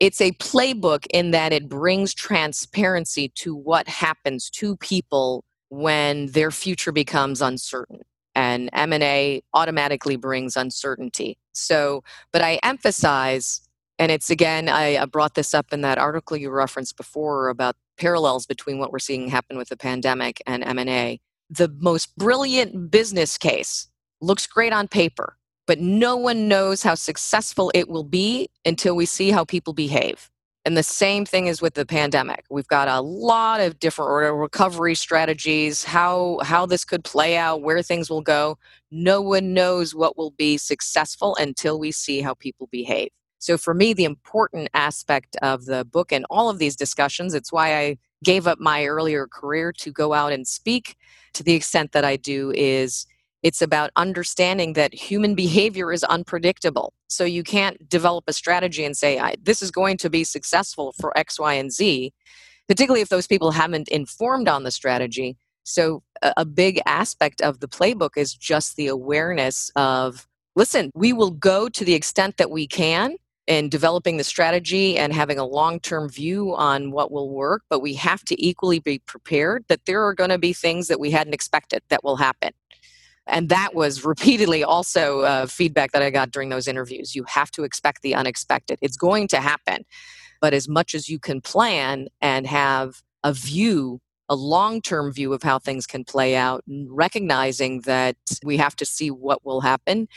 it's 0.00 0.20
a 0.20 0.32
playbook 0.32 1.06
in 1.10 1.30
that 1.30 1.52
it 1.52 1.68
brings 1.68 2.12
transparency 2.14 3.28
to 3.36 3.54
what 3.54 3.88
happens 3.88 4.50
to 4.50 4.76
people 4.76 5.44
when 5.68 6.26
their 6.26 6.50
future 6.50 6.92
becomes 6.92 7.40
uncertain 7.42 8.00
and 8.34 8.68
m&a 8.72 9.42
automatically 9.54 10.16
brings 10.16 10.56
uncertainty. 10.56 11.38
So 11.52 12.04
but 12.32 12.42
i 12.42 12.60
emphasize 12.62 13.62
and 13.98 14.12
it's 14.12 14.30
again 14.30 14.68
I, 14.68 15.04
brought 15.06 15.34
this 15.34 15.54
up 15.54 15.72
in 15.72 15.80
that 15.80 15.98
article 15.98 16.36
you 16.36 16.50
referenced 16.50 16.96
before 16.96 17.48
about 17.48 17.76
parallels 17.98 18.46
between 18.46 18.78
what 18.78 18.92
we're 18.92 18.98
seeing 18.98 19.28
happen 19.28 19.56
with 19.56 19.70
the 19.70 19.76
pandemic 19.76 20.42
and 20.46 20.62
m&a 20.62 21.18
the 21.48 21.74
most 21.80 22.14
brilliant 22.16 22.90
business 22.90 23.38
case 23.38 23.88
looks 24.20 24.46
great 24.46 24.72
on 24.72 24.86
paper 24.86 25.36
but 25.66 25.80
no 25.80 26.16
one 26.16 26.48
knows 26.48 26.82
how 26.82 26.94
successful 26.94 27.70
it 27.74 27.88
will 27.88 28.04
be 28.04 28.48
until 28.64 28.96
we 28.96 29.06
see 29.06 29.30
how 29.30 29.44
people 29.44 29.72
behave 29.72 30.30
and 30.66 30.76
the 30.76 30.82
same 30.82 31.24
thing 31.24 31.46
is 31.46 31.62
with 31.62 31.74
the 31.74 31.86
pandemic. 31.86 32.44
We've 32.50 32.66
got 32.66 32.88
a 32.88 33.00
lot 33.00 33.60
of 33.60 33.78
different 33.78 34.36
recovery 34.36 34.96
strategies, 34.96 35.84
how 35.84 36.40
how 36.42 36.66
this 36.66 36.84
could 36.84 37.04
play 37.04 37.36
out, 37.36 37.62
where 37.62 37.82
things 37.82 38.10
will 38.10 38.20
go. 38.20 38.58
No 38.90 39.22
one 39.22 39.54
knows 39.54 39.94
what 39.94 40.18
will 40.18 40.32
be 40.32 40.58
successful 40.58 41.36
until 41.36 41.78
we 41.78 41.92
see 41.92 42.20
how 42.20 42.34
people 42.34 42.68
behave. 42.72 43.10
So 43.38 43.56
for 43.56 43.74
me, 43.74 43.92
the 43.92 44.04
important 44.04 44.68
aspect 44.74 45.36
of 45.40 45.66
the 45.66 45.84
book 45.84 46.10
and 46.10 46.26
all 46.30 46.50
of 46.50 46.58
these 46.58 46.74
discussions, 46.74 47.32
it's 47.32 47.52
why 47.52 47.76
I 47.78 47.98
gave 48.24 48.48
up 48.48 48.58
my 48.58 48.86
earlier 48.86 49.28
career 49.28 49.72
to 49.74 49.92
go 49.92 50.14
out 50.14 50.32
and 50.32 50.48
speak 50.48 50.96
to 51.34 51.44
the 51.44 51.54
extent 51.54 51.92
that 51.92 52.04
I 52.04 52.16
do 52.16 52.50
is 52.56 53.06
it's 53.42 53.62
about 53.62 53.90
understanding 53.96 54.72
that 54.72 54.94
human 54.94 55.34
behavior 55.34 55.92
is 55.92 56.04
unpredictable. 56.04 56.92
So 57.08 57.24
you 57.24 57.42
can't 57.42 57.88
develop 57.88 58.24
a 58.26 58.32
strategy 58.32 58.84
and 58.84 58.96
say, 58.96 59.20
this 59.42 59.62
is 59.62 59.70
going 59.70 59.98
to 59.98 60.10
be 60.10 60.24
successful 60.24 60.92
for 61.00 61.16
X, 61.16 61.38
Y, 61.38 61.54
and 61.54 61.72
Z, 61.72 62.12
particularly 62.68 63.02
if 63.02 63.08
those 63.08 63.26
people 63.26 63.52
haven't 63.52 63.88
informed 63.88 64.48
on 64.48 64.64
the 64.64 64.70
strategy. 64.70 65.36
So 65.64 66.02
a 66.22 66.44
big 66.44 66.80
aspect 66.86 67.40
of 67.40 67.60
the 67.60 67.68
playbook 67.68 68.10
is 68.16 68.34
just 68.34 68.76
the 68.76 68.86
awareness 68.86 69.70
of 69.76 70.26
listen, 70.54 70.90
we 70.94 71.12
will 71.12 71.30
go 71.30 71.68
to 71.68 71.84
the 71.84 71.94
extent 71.94 72.36
that 72.38 72.50
we 72.50 72.66
can 72.66 73.16
in 73.46 73.68
developing 73.68 74.16
the 74.16 74.24
strategy 74.24 74.98
and 74.98 75.12
having 75.12 75.38
a 75.38 75.44
long 75.44 75.78
term 75.78 76.08
view 76.08 76.54
on 76.56 76.90
what 76.90 77.12
will 77.12 77.30
work, 77.30 77.62
but 77.68 77.80
we 77.80 77.94
have 77.94 78.24
to 78.24 78.44
equally 78.44 78.80
be 78.80 78.98
prepared 79.00 79.64
that 79.68 79.84
there 79.86 80.04
are 80.04 80.14
going 80.14 80.30
to 80.30 80.38
be 80.38 80.52
things 80.52 80.88
that 80.88 80.98
we 80.98 81.10
hadn't 81.10 81.34
expected 81.34 81.82
that 81.88 82.02
will 82.02 82.16
happen. 82.16 82.52
And 83.26 83.48
that 83.48 83.74
was 83.74 84.04
repeatedly 84.04 84.62
also 84.62 85.20
uh, 85.20 85.46
feedback 85.46 85.92
that 85.92 86.02
I 86.02 86.10
got 86.10 86.30
during 86.30 86.48
those 86.48 86.68
interviews. 86.68 87.14
You 87.14 87.24
have 87.24 87.50
to 87.52 87.64
expect 87.64 88.02
the 88.02 88.14
unexpected. 88.14 88.78
It's 88.80 88.96
going 88.96 89.28
to 89.28 89.40
happen. 89.40 89.84
But 90.40 90.54
as 90.54 90.68
much 90.68 90.94
as 90.94 91.08
you 91.08 91.18
can 91.18 91.40
plan 91.40 92.08
and 92.20 92.46
have 92.46 93.02
a 93.24 93.32
view, 93.32 94.00
a 94.28 94.36
long 94.36 94.80
term 94.80 95.12
view 95.12 95.32
of 95.32 95.42
how 95.42 95.58
things 95.58 95.86
can 95.86 96.04
play 96.04 96.36
out, 96.36 96.62
recognizing 96.88 97.80
that 97.82 98.16
we 98.44 98.56
have 98.56 98.76
to 98.76 98.86
see 98.86 99.10
what 99.10 99.44
will 99.44 99.60
happen. 99.60 100.08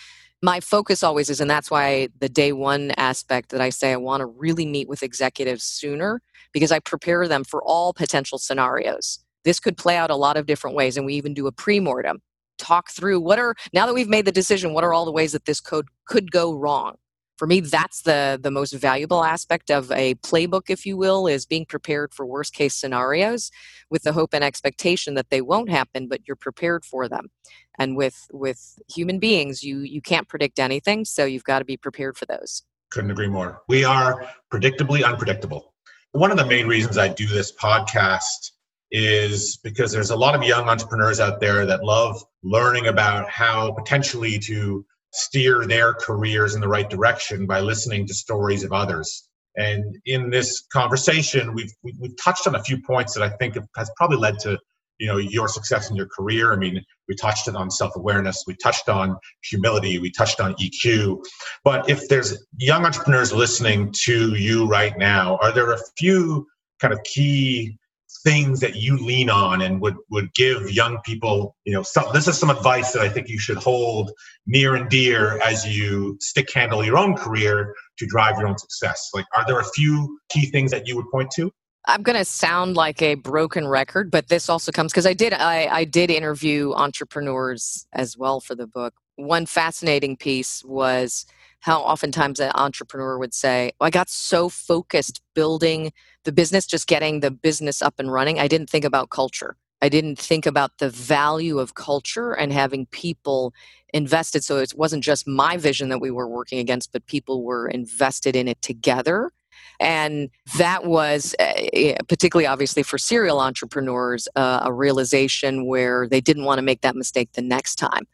My 0.42 0.62
focus 0.62 1.04
always 1.04 1.30
is, 1.30 1.42
and 1.42 1.50
that's 1.50 1.70
why 1.70 2.10
the 2.20 2.30
day 2.30 2.54
one 2.54 2.92
aspect 2.92 3.50
that 3.50 3.60
I 3.60 3.70
say 3.70 3.92
I 3.92 3.98
want 3.98 4.22
to 4.22 4.26
really 4.26 4.66
meet 4.66 4.88
with 4.88 5.04
executives 5.04 5.64
sooner 5.64 6.22
because 6.54 6.72
I 6.72 6.80
prepare 6.80 7.28
them 7.28 7.44
for 7.44 7.62
all 7.64 7.94
potential 7.94 8.38
scenarios. 8.38 9.20
This 9.44 9.60
could 9.60 9.78
play 9.78 9.98
out 9.98 10.10
a 10.10 10.16
lot 10.16 10.38
of 10.38 10.46
different 10.46 10.78
ways, 10.78 10.96
and 10.96 11.06
we 11.06 11.16
even 11.16 11.34
do 11.34 11.48
a 11.48 11.52
pre 11.52 11.80
mortem 11.80 12.22
talk 12.60 12.92
through 12.92 13.20
what 13.20 13.40
are 13.40 13.56
now 13.74 13.86
that 13.86 13.96
we've 13.96 14.10
made 14.10 14.26
the 14.26 14.32
decision 14.32 14.74
what 14.74 14.84
are 14.84 14.94
all 14.94 15.06
the 15.06 15.12
ways 15.12 15.32
that 15.32 15.46
this 15.46 15.60
code 15.62 15.88
could 16.06 16.32
go 16.32 16.54
wrong? 16.54 16.96
For 17.38 17.48
me 17.48 17.62
that's 17.62 18.02
the 18.02 18.38
the 18.42 18.52
most 18.52 18.74
valuable 18.74 19.24
aspect 19.24 19.72
of 19.72 19.92
a 19.92 20.16
playbook 20.16 20.64
if 20.70 20.86
you 20.86 20.98
will 20.98 21.26
is 21.26 21.46
being 21.46 21.66
prepared 21.66 22.14
for 22.14 22.26
worst 22.26 22.54
case 22.54 22.76
scenarios 22.76 23.50
with 23.90 24.04
the 24.04 24.12
hope 24.12 24.34
and 24.34 24.44
expectation 24.44 25.14
that 25.16 25.30
they 25.30 25.42
won't 25.42 25.70
happen 25.70 26.08
but 26.08 26.28
you're 26.28 26.36
prepared 26.36 26.84
for 26.86 27.08
them. 27.08 27.30
And 27.78 27.96
with 27.96 28.28
with 28.32 28.78
human 28.94 29.20
beings 29.20 29.64
you 29.64 29.80
you 29.80 30.02
can't 30.02 30.28
predict 30.28 30.60
anything 30.60 31.06
so 31.06 31.26
you've 31.26 31.46
got 31.46 31.60
to 31.60 31.66
be 31.66 31.78
prepared 31.78 32.18
for 32.18 32.26
those. 32.26 32.64
Couldn't 32.92 33.12
agree 33.12 33.30
more. 33.30 33.62
We 33.68 33.84
are 33.86 34.28
predictably 34.52 35.06
unpredictable. 35.06 35.74
One 36.12 36.32
of 36.32 36.38
the 36.38 36.46
main 36.46 36.68
reasons 36.68 36.98
i 36.98 37.08
do 37.08 37.26
this 37.26 37.52
podcast 37.52 38.52
is 38.92 39.58
because 39.64 39.92
there's 39.92 40.10
a 40.10 40.16
lot 40.16 40.36
of 40.36 40.44
young 40.44 40.68
entrepreneurs 40.68 41.20
out 41.20 41.40
there 41.40 41.66
that 41.66 41.84
love 41.84 42.24
learning 42.44 42.88
about 42.88 43.30
how 43.30 43.72
potentially 43.72 44.40
to 44.40 44.86
steer 45.12 45.66
their 45.66 45.94
careers 45.94 46.56
in 46.56 46.62
the 46.62 46.68
right 46.68 46.90
direction 46.90 47.46
by 47.46 47.60
listening 47.60 48.08
to 48.08 48.14
stories 48.14 48.64
of 48.64 48.72
others. 48.72 49.30
And 49.58 49.98
in 50.06 50.30
this 50.30 50.66
conversation, 50.72 51.54
we've 51.54 51.74
we've 51.84 52.16
touched 52.24 52.48
on 52.48 52.56
a 52.56 52.64
few 52.64 52.82
points 52.82 53.14
that 53.14 53.24
I 53.24 53.30
think 53.38 53.58
has 53.76 53.92
probably 53.98 54.18
led 54.18 54.40
to 54.40 54.58
you 55.00 55.08
know 55.08 55.18
your 55.18 55.48
success 55.48 55.90
in 55.90 55.96
your 55.96 56.08
career. 56.08 56.54
I 56.54 56.56
mean, 56.56 56.84
we 57.08 57.16
touched 57.16 57.50
on 57.50 57.72
self-awareness, 57.72 58.44
we 58.48 58.56
touched 58.56 58.90
on 58.90 59.18
humility, 59.44 59.98
we 60.00 60.12
touched 60.12 60.40
on 60.40 60.56
EQ. 60.56 61.24
But 61.64 61.90
if 61.90 62.08
there's 62.08 62.46
young 62.58 62.86
entrepreneurs 62.86 63.34
listening 63.34 63.94
to 64.04 64.36
you 64.36 64.68
right 64.68 64.98
now, 64.98 65.38
are 65.42 65.52
there 65.52 65.72
a 65.72 65.80
few 65.98 66.48
kind 66.80 66.94
of 66.94 67.04
key 67.04 67.78
things 68.24 68.60
that 68.60 68.76
you 68.76 68.98
lean 68.98 69.30
on 69.30 69.62
and 69.62 69.80
would 69.82 69.96
would 70.10 70.34
give 70.34 70.70
young 70.72 71.00
people 71.06 71.56
you 71.64 71.74
know 71.74 71.84
some, 71.84 72.06
this 72.14 72.28
is 72.28 72.38
some 72.38 72.50
advice 72.50 72.92
that 72.92 73.02
i 73.02 73.08
think 73.08 73.30
you 73.30 73.40
should 73.40 73.58
hold 73.58 74.12
near 74.46 74.76
and 74.76 74.90
dear 74.90 75.40
as 75.42 75.66
you 75.66 76.18
stick 76.20 76.52
handle 76.54 76.84
your 76.84 76.98
own 76.98 77.16
career 77.16 77.74
to 78.00 78.06
drive 78.08 78.38
your 78.40 78.48
own 78.48 78.58
success. 78.58 79.10
Like 79.14 79.26
are 79.36 79.46
there 79.46 79.60
a 79.60 79.66
few 79.76 80.20
key 80.30 80.48
things 80.48 80.72
that 80.72 80.88
you 80.88 80.96
would 80.96 81.10
point 81.12 81.32
to? 81.36 81.52
I'm 81.86 82.04
going 82.04 82.18
to 82.18 82.26
sound 82.26 82.76
like 82.76 83.02
a 83.02 83.16
broken 83.16 83.68
record 83.68 84.12
but 84.12 84.28
this 84.28 84.50
also 84.50 84.72
comes 84.72 84.92
because 84.92 85.06
i 85.06 85.14
did 85.14 85.34
I, 85.34 85.68
I 85.68 85.84
did 85.86 86.12
interview 86.12 86.74
entrepreneurs 86.74 87.88
as 87.94 88.18
well 88.18 88.42
for 88.42 88.56
the 88.56 88.68
book. 88.68 88.94
One 89.16 89.46
fascinating 89.46 90.18
piece 90.18 90.64
was 90.66 91.26
how 91.62 91.82
oftentimes 91.82 92.40
an 92.40 92.52
entrepreneur 92.56 93.18
would 93.18 93.34
say, 93.34 93.72
oh, 93.80 93.86
I 93.86 93.90
got 93.90 94.10
so 94.10 94.48
focused 94.50 95.22
building 95.36 95.92
the 96.30 96.34
business, 96.34 96.68
just 96.68 96.86
getting 96.86 97.22
the 97.22 97.32
business 97.32 97.82
up 97.82 97.96
and 97.98 98.12
running. 98.12 98.40
I 98.40 98.48
didn't 98.48 98.70
think 98.70 98.86
about 98.86 99.10
culture. 99.10 99.56
I 99.82 99.90
didn't 99.90 100.20
think 100.20 100.46
about 100.46 100.78
the 100.78 100.92
value 100.92 101.58
of 101.58 101.74
culture 101.74 102.34
and 102.34 102.54
having 102.54 102.86
people 102.88 103.52
invested. 103.96 104.44
So 104.44 104.58
it 104.58 104.74
wasn't 104.76 105.04
just 105.04 105.28
my 105.28 105.58
vision 105.58 105.90
that 105.90 106.00
we 106.00 106.12
were 106.12 106.28
working 106.28 106.60
against, 106.60 106.92
but 106.92 107.04
people 107.08 107.44
were 107.44 107.68
invested 107.68 108.36
in 108.36 108.48
it 108.48 108.62
together. 108.62 109.32
And 109.80 110.30
that 110.58 110.86
was 110.86 111.34
uh, 111.40 111.96
particularly 112.08 112.46
obviously 112.46 112.84
for 112.84 113.00
serial 113.00 113.40
entrepreneurs 113.40 114.28
uh, 114.36 114.60
a 114.66 114.72
realization 114.72 115.66
where 115.66 116.08
they 116.08 116.22
didn't 116.22 116.44
want 116.44 116.60
to 116.60 116.62
make 116.62 116.82
that 116.82 116.96
mistake 116.96 117.30
the 117.34 117.42
next 117.42 117.76
time. 117.78 118.06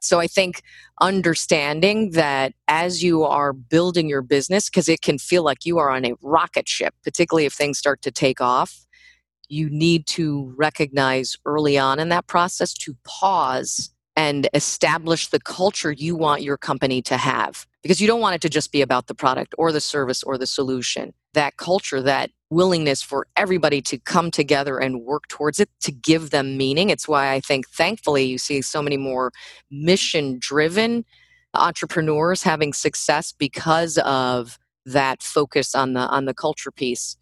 So 0.00 0.20
I 0.20 0.26
think 0.26 0.62
understanding 1.00 2.12
that 2.12 2.52
as 2.68 3.02
you 3.02 3.24
are 3.24 3.52
building 3.52 4.08
your 4.08 4.22
business, 4.22 4.68
because 4.68 4.88
it 4.88 5.02
can 5.02 5.18
feel 5.18 5.42
like 5.42 5.66
you 5.66 5.78
are 5.78 5.90
on 5.90 6.04
a 6.04 6.14
rocket 6.22 6.68
ship, 6.68 6.94
particularly 7.02 7.46
if 7.46 7.52
things 7.52 7.78
start 7.78 8.02
to 8.02 8.10
take 8.10 8.40
off, 8.40 8.86
you 9.48 9.68
need 9.70 10.06
to 10.06 10.52
recognize 10.56 11.36
early 11.44 11.78
on 11.78 11.98
in 11.98 12.10
that 12.10 12.26
process 12.26 12.74
to 12.74 12.96
pause 13.04 13.90
and 14.14 14.48
establish 14.52 15.28
the 15.28 15.40
culture 15.40 15.92
you 15.92 16.16
want 16.16 16.42
your 16.42 16.56
company 16.56 17.00
to 17.00 17.16
have 17.16 17.66
because 17.82 18.00
you 18.00 18.06
don't 18.06 18.20
want 18.20 18.34
it 18.34 18.40
to 18.40 18.48
just 18.48 18.72
be 18.72 18.82
about 18.82 19.06
the 19.06 19.14
product 19.14 19.54
or 19.56 19.70
the 19.72 19.80
service 19.80 20.22
or 20.22 20.36
the 20.36 20.46
solution. 20.46 21.14
That 21.34 21.56
culture, 21.56 22.02
that 22.02 22.30
willingness 22.50 23.02
for 23.02 23.26
everybody 23.36 23.82
to 23.82 23.98
come 23.98 24.30
together 24.30 24.78
and 24.78 25.02
work 25.02 25.28
towards 25.28 25.60
it 25.60 25.68
to 25.80 25.92
give 25.92 26.30
them 26.30 26.56
meaning. 26.56 26.90
It's 26.90 27.06
why 27.06 27.32
I 27.32 27.40
think, 27.40 27.68
thankfully, 27.68 28.24
you 28.24 28.38
see 28.38 28.62
so 28.62 28.82
many 28.82 28.96
more 28.96 29.32
mission 29.70 30.38
driven 30.38 31.04
entrepreneurs 31.54 32.42
having 32.42 32.72
success 32.72 33.32
because 33.32 33.98
of 33.98 34.58
that 34.86 35.22
focus 35.22 35.74
on 35.74 35.92
the 35.92 36.00
on 36.00 36.24
the 36.24 36.34
culture 36.34 36.70
piece. 36.70 37.16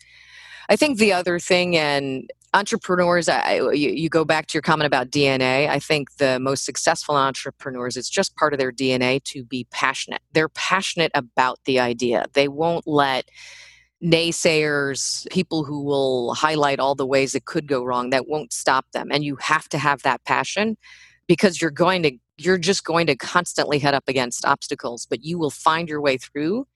I 0.68 0.76
think 0.76 0.98
the 0.98 1.12
other 1.12 1.38
thing, 1.38 1.76
and 1.76 2.28
entrepreneurs, 2.52 3.28
I, 3.28 3.54
you, 3.72 3.90
you, 3.90 4.08
go 4.08 4.24
back 4.24 4.46
to 4.48 4.54
your 4.54 4.62
comment 4.62 4.86
about 4.86 5.10
DNA. 5.10 5.68
I 5.68 5.78
think 5.78 6.16
the 6.16 6.40
most 6.40 6.64
successful 6.64 7.16
entrepreneurs, 7.16 7.96
it's 7.96 8.08
just 8.08 8.34
part 8.36 8.52
of 8.52 8.58
their 8.58 8.72
DNA 8.72 9.22
to 9.24 9.44
be 9.44 9.66
passionate. 9.70 10.22
They're 10.32 10.48
passionate 10.48 11.12
about 11.14 11.60
the 11.66 11.78
idea. 11.78 12.26
They 12.32 12.48
won't 12.48 12.86
let 12.86 13.30
naysayers, 14.07 15.28
people 15.30 15.64
who 15.64 15.82
will 15.82 16.34
highlight 16.34 16.78
all 16.78 16.94
the 16.94 17.07
ways 17.07 17.34
it 17.34 17.44
could 17.44 17.66
go 17.66 17.84
wrong, 17.84 18.11
that 18.11 18.28
won't 18.28 18.52
stop 18.52 18.86
them. 18.92 19.09
And 19.11 19.24
you 19.24 19.36
have 19.36 19.68
to 19.70 19.78
have 19.78 20.02
that 20.02 20.24
passion 20.24 20.76
because 21.26 21.61
you're 21.61 21.70
going 21.70 22.02
to 22.04 22.12
you're 22.38 22.59
just 22.59 22.84
going 22.84 23.07
to 23.07 23.16
constantly 23.16 23.78
head 23.78 23.94
up 23.94 24.04
against 24.09 24.44
obstacles, 24.44 25.07
but 25.09 25.24
you 25.24 25.38
will 25.38 25.50
find 25.50 25.88
your 25.88 26.02
way 26.02 26.18
through 26.18 26.66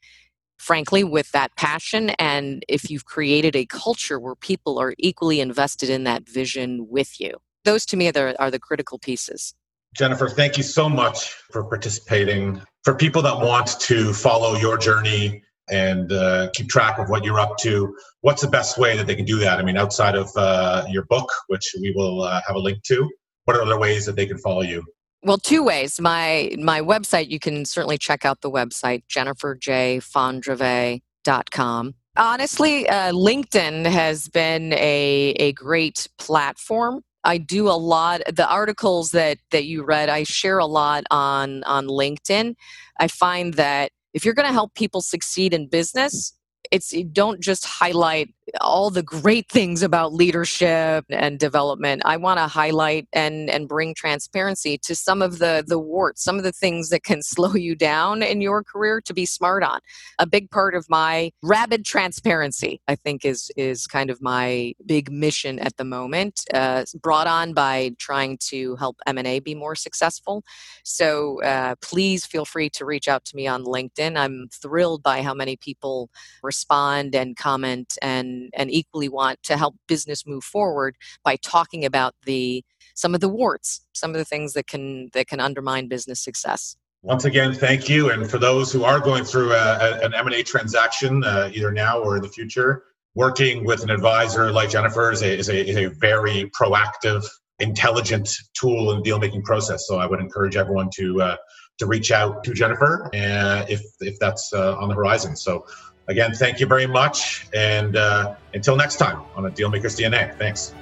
frankly, 0.60 1.02
with 1.02 1.32
that 1.32 1.56
passion. 1.56 2.10
And 2.10 2.62
if 2.68 2.90
you've 2.90 3.06
created 3.06 3.56
a 3.56 3.64
culture 3.64 4.20
where 4.20 4.34
people 4.34 4.78
are 4.78 4.94
equally 4.98 5.40
invested 5.40 5.88
in 5.88 6.04
that 6.04 6.28
vision 6.28 6.86
with 6.90 7.18
you, 7.18 7.38
those 7.64 7.86
to 7.86 7.96
me 7.96 8.08
are 8.08 8.12
the, 8.12 8.40
are 8.40 8.50
the 8.50 8.58
critical 8.58 8.98
pieces. 8.98 9.54
Jennifer, 9.96 10.28
thank 10.28 10.58
you 10.58 10.62
so 10.62 10.88
much 10.88 11.30
for 11.50 11.64
participating. 11.64 12.60
For 12.84 12.94
people 12.94 13.22
that 13.22 13.38
want 13.38 13.80
to 13.80 14.12
follow 14.12 14.54
your 14.54 14.76
journey 14.76 15.42
and 15.70 16.12
uh, 16.12 16.50
keep 16.52 16.68
track 16.68 16.98
of 16.98 17.08
what 17.08 17.24
you're 17.24 17.40
up 17.40 17.56
to, 17.58 17.94
what's 18.20 18.42
the 18.42 18.48
best 18.48 18.76
way 18.78 18.96
that 18.96 19.06
they 19.06 19.14
can 19.14 19.24
do 19.24 19.38
that? 19.38 19.58
I 19.58 19.62
mean, 19.62 19.76
outside 19.76 20.16
of 20.16 20.28
uh, 20.36 20.84
your 20.88 21.04
book, 21.04 21.30
which 21.48 21.74
we 21.80 21.92
will 21.96 22.22
uh, 22.22 22.40
have 22.46 22.56
a 22.56 22.58
link 22.58 22.82
to, 22.84 23.08
what 23.44 23.56
are 23.56 23.62
other 23.62 23.78
ways 23.78 24.06
that 24.06 24.16
they 24.16 24.26
can 24.26 24.38
follow 24.38 24.62
you? 24.62 24.82
Well, 25.22 25.38
two 25.38 25.62
ways. 25.62 26.00
My 26.00 26.50
my 26.58 26.80
website, 26.80 27.28
you 27.28 27.38
can 27.38 27.66
certainly 27.66 27.98
check 27.98 28.24
out 28.24 28.40
the 28.40 28.50
website, 28.50 29.02
jenniferjfondrevay.com. 29.10 31.94
Honestly, 32.16 32.88
uh, 32.88 33.12
LinkedIn 33.12 33.86
has 33.86 34.28
been 34.28 34.72
a, 34.72 35.34
a 35.38 35.52
great 35.52 36.08
platform. 36.18 37.02
I 37.22 37.38
do 37.38 37.68
a 37.68 37.76
lot 37.76 38.22
the 38.32 38.48
articles 38.48 39.10
that 39.10 39.38
that 39.50 39.64
you 39.64 39.84
read 39.84 40.08
I 40.08 40.22
share 40.22 40.58
a 40.58 40.66
lot 40.66 41.04
on 41.10 41.62
on 41.64 41.86
LinkedIn. 41.86 42.54
I 42.98 43.08
find 43.08 43.54
that 43.54 43.92
if 44.14 44.24
you're 44.24 44.34
going 44.34 44.48
to 44.48 44.52
help 44.52 44.74
people 44.74 45.00
succeed 45.00 45.54
in 45.54 45.68
business, 45.68 46.32
it's 46.70 46.94
don't 47.12 47.40
just 47.40 47.64
highlight 47.64 48.34
all 48.60 48.90
the 48.90 49.02
great 49.02 49.48
things 49.48 49.82
about 49.82 50.12
leadership 50.12 51.04
and 51.10 51.38
development 51.38 52.02
i 52.04 52.16
want 52.16 52.38
to 52.38 52.46
highlight 52.46 53.06
and 53.12 53.50
and 53.50 53.68
bring 53.68 53.94
transparency 53.94 54.78
to 54.78 54.94
some 54.94 55.22
of 55.22 55.38
the 55.38 55.64
the 55.66 55.78
warts 55.78 56.22
some 56.22 56.36
of 56.36 56.44
the 56.44 56.52
things 56.52 56.88
that 56.90 57.02
can 57.02 57.22
slow 57.30 57.54
you 57.54 57.74
down 57.74 58.22
in 58.22 58.40
your 58.40 58.62
career 58.62 59.00
to 59.00 59.14
be 59.14 59.26
smart 59.26 59.62
on. 59.62 59.80
A 60.18 60.26
big 60.26 60.50
part 60.50 60.74
of 60.74 60.88
my 60.88 61.30
rabid 61.42 61.84
transparency 61.84 62.80
i 62.88 62.94
think 62.94 63.24
is 63.24 63.50
is 63.56 63.86
kind 63.86 64.10
of 64.10 64.20
my 64.20 64.74
big 64.86 65.10
mission 65.10 65.58
at 65.58 65.76
the 65.76 65.84
moment 65.84 66.44
uh, 66.54 66.84
brought 67.02 67.26
on 67.26 67.52
by 67.52 67.92
trying 67.98 68.38
to 68.38 68.76
help 68.76 68.96
m&a 69.06 69.40
be 69.40 69.54
more 69.54 69.74
successful. 69.74 70.42
So 70.84 71.42
uh, 71.42 71.74
please 71.82 72.26
feel 72.26 72.44
free 72.44 72.70
to 72.70 72.84
reach 72.84 73.08
out 73.08 73.24
to 73.26 73.36
me 73.36 73.46
on 73.46 73.64
linkedin. 73.64 74.16
I'm 74.16 74.48
thrilled 74.52 75.02
by 75.02 75.22
how 75.22 75.34
many 75.34 75.56
people 75.56 76.10
respond 76.42 77.14
and 77.14 77.36
comment 77.36 77.98
and 78.02 78.39
and, 78.54 78.70
equally 78.70 79.08
want 79.08 79.42
to 79.42 79.56
help 79.56 79.74
business 79.88 80.26
move 80.26 80.44
forward 80.44 80.96
by 81.24 81.36
talking 81.36 81.84
about 81.84 82.14
the 82.24 82.64
some 82.94 83.14
of 83.14 83.20
the 83.20 83.28
warts, 83.28 83.84
some 83.92 84.10
of 84.10 84.16
the 84.16 84.24
things 84.24 84.52
that 84.52 84.66
can 84.66 85.10
that 85.12 85.26
can 85.26 85.40
undermine 85.40 85.88
business 85.88 86.22
success. 86.22 86.76
Once 87.02 87.24
again, 87.24 87.54
thank 87.54 87.88
you. 87.88 88.10
And 88.10 88.30
for 88.30 88.38
those 88.38 88.70
who 88.70 88.84
are 88.84 89.00
going 89.00 89.24
through 89.24 89.52
a, 89.52 90.00
an 90.02 90.14
M&A 90.14 90.42
transaction, 90.42 91.24
uh, 91.24 91.50
either 91.52 91.72
now 91.72 91.98
or 91.98 92.16
in 92.16 92.22
the 92.22 92.28
future, 92.28 92.84
working 93.14 93.64
with 93.64 93.82
an 93.82 93.90
advisor 93.90 94.52
like 94.52 94.68
Jennifer 94.68 95.10
is 95.10 95.22
a, 95.22 95.38
is 95.38 95.48
a, 95.48 95.66
is 95.66 95.76
a 95.76 95.86
very 95.86 96.50
proactive, 96.50 97.26
intelligent 97.58 98.28
tool 98.52 98.92
in 98.92 98.98
the 98.98 99.02
deal-making 99.02 99.42
process. 99.42 99.86
So 99.86 99.98
I 99.98 100.04
would 100.06 100.20
encourage 100.20 100.56
everyone 100.56 100.90
to 100.96 101.22
uh, 101.22 101.36
to 101.78 101.86
reach 101.86 102.12
out 102.12 102.44
to 102.44 102.52
Jennifer 102.52 103.10
uh, 103.14 103.64
if, 103.66 103.80
if 104.00 104.18
that's 104.18 104.52
uh, 104.52 104.76
on 104.76 104.90
the 104.90 104.94
horizon. 104.94 105.34
So 105.34 105.64
Again, 106.10 106.34
thank 106.34 106.58
you 106.58 106.66
very 106.66 106.86
much. 106.86 107.46
And 107.54 107.94
uh, 107.94 108.34
until 108.52 108.74
next 108.74 108.96
time 108.96 109.22
on 109.36 109.46
a 109.46 109.50
Dealmakers 109.50 109.96
DNA, 109.96 110.36
thanks. 110.36 110.74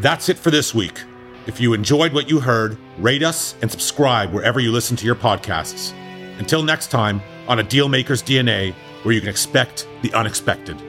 That's 0.00 0.30
it 0.30 0.38
for 0.38 0.50
this 0.50 0.74
week. 0.74 1.02
If 1.46 1.60
you 1.60 1.74
enjoyed 1.74 2.14
what 2.14 2.30
you 2.30 2.40
heard, 2.40 2.78
rate 2.98 3.22
us 3.22 3.54
and 3.60 3.70
subscribe 3.70 4.32
wherever 4.32 4.60
you 4.60 4.72
listen 4.72 4.96
to 4.96 5.04
your 5.04 5.14
podcasts. 5.14 5.92
Until 6.38 6.62
next 6.62 6.90
time 6.90 7.20
on 7.48 7.60
a 7.60 7.64
Dealmakers 7.64 8.24
DNA, 8.24 8.72
where 9.02 9.14
you 9.14 9.20
can 9.20 9.28
expect 9.28 9.86
the 10.00 10.10
unexpected. 10.14 10.80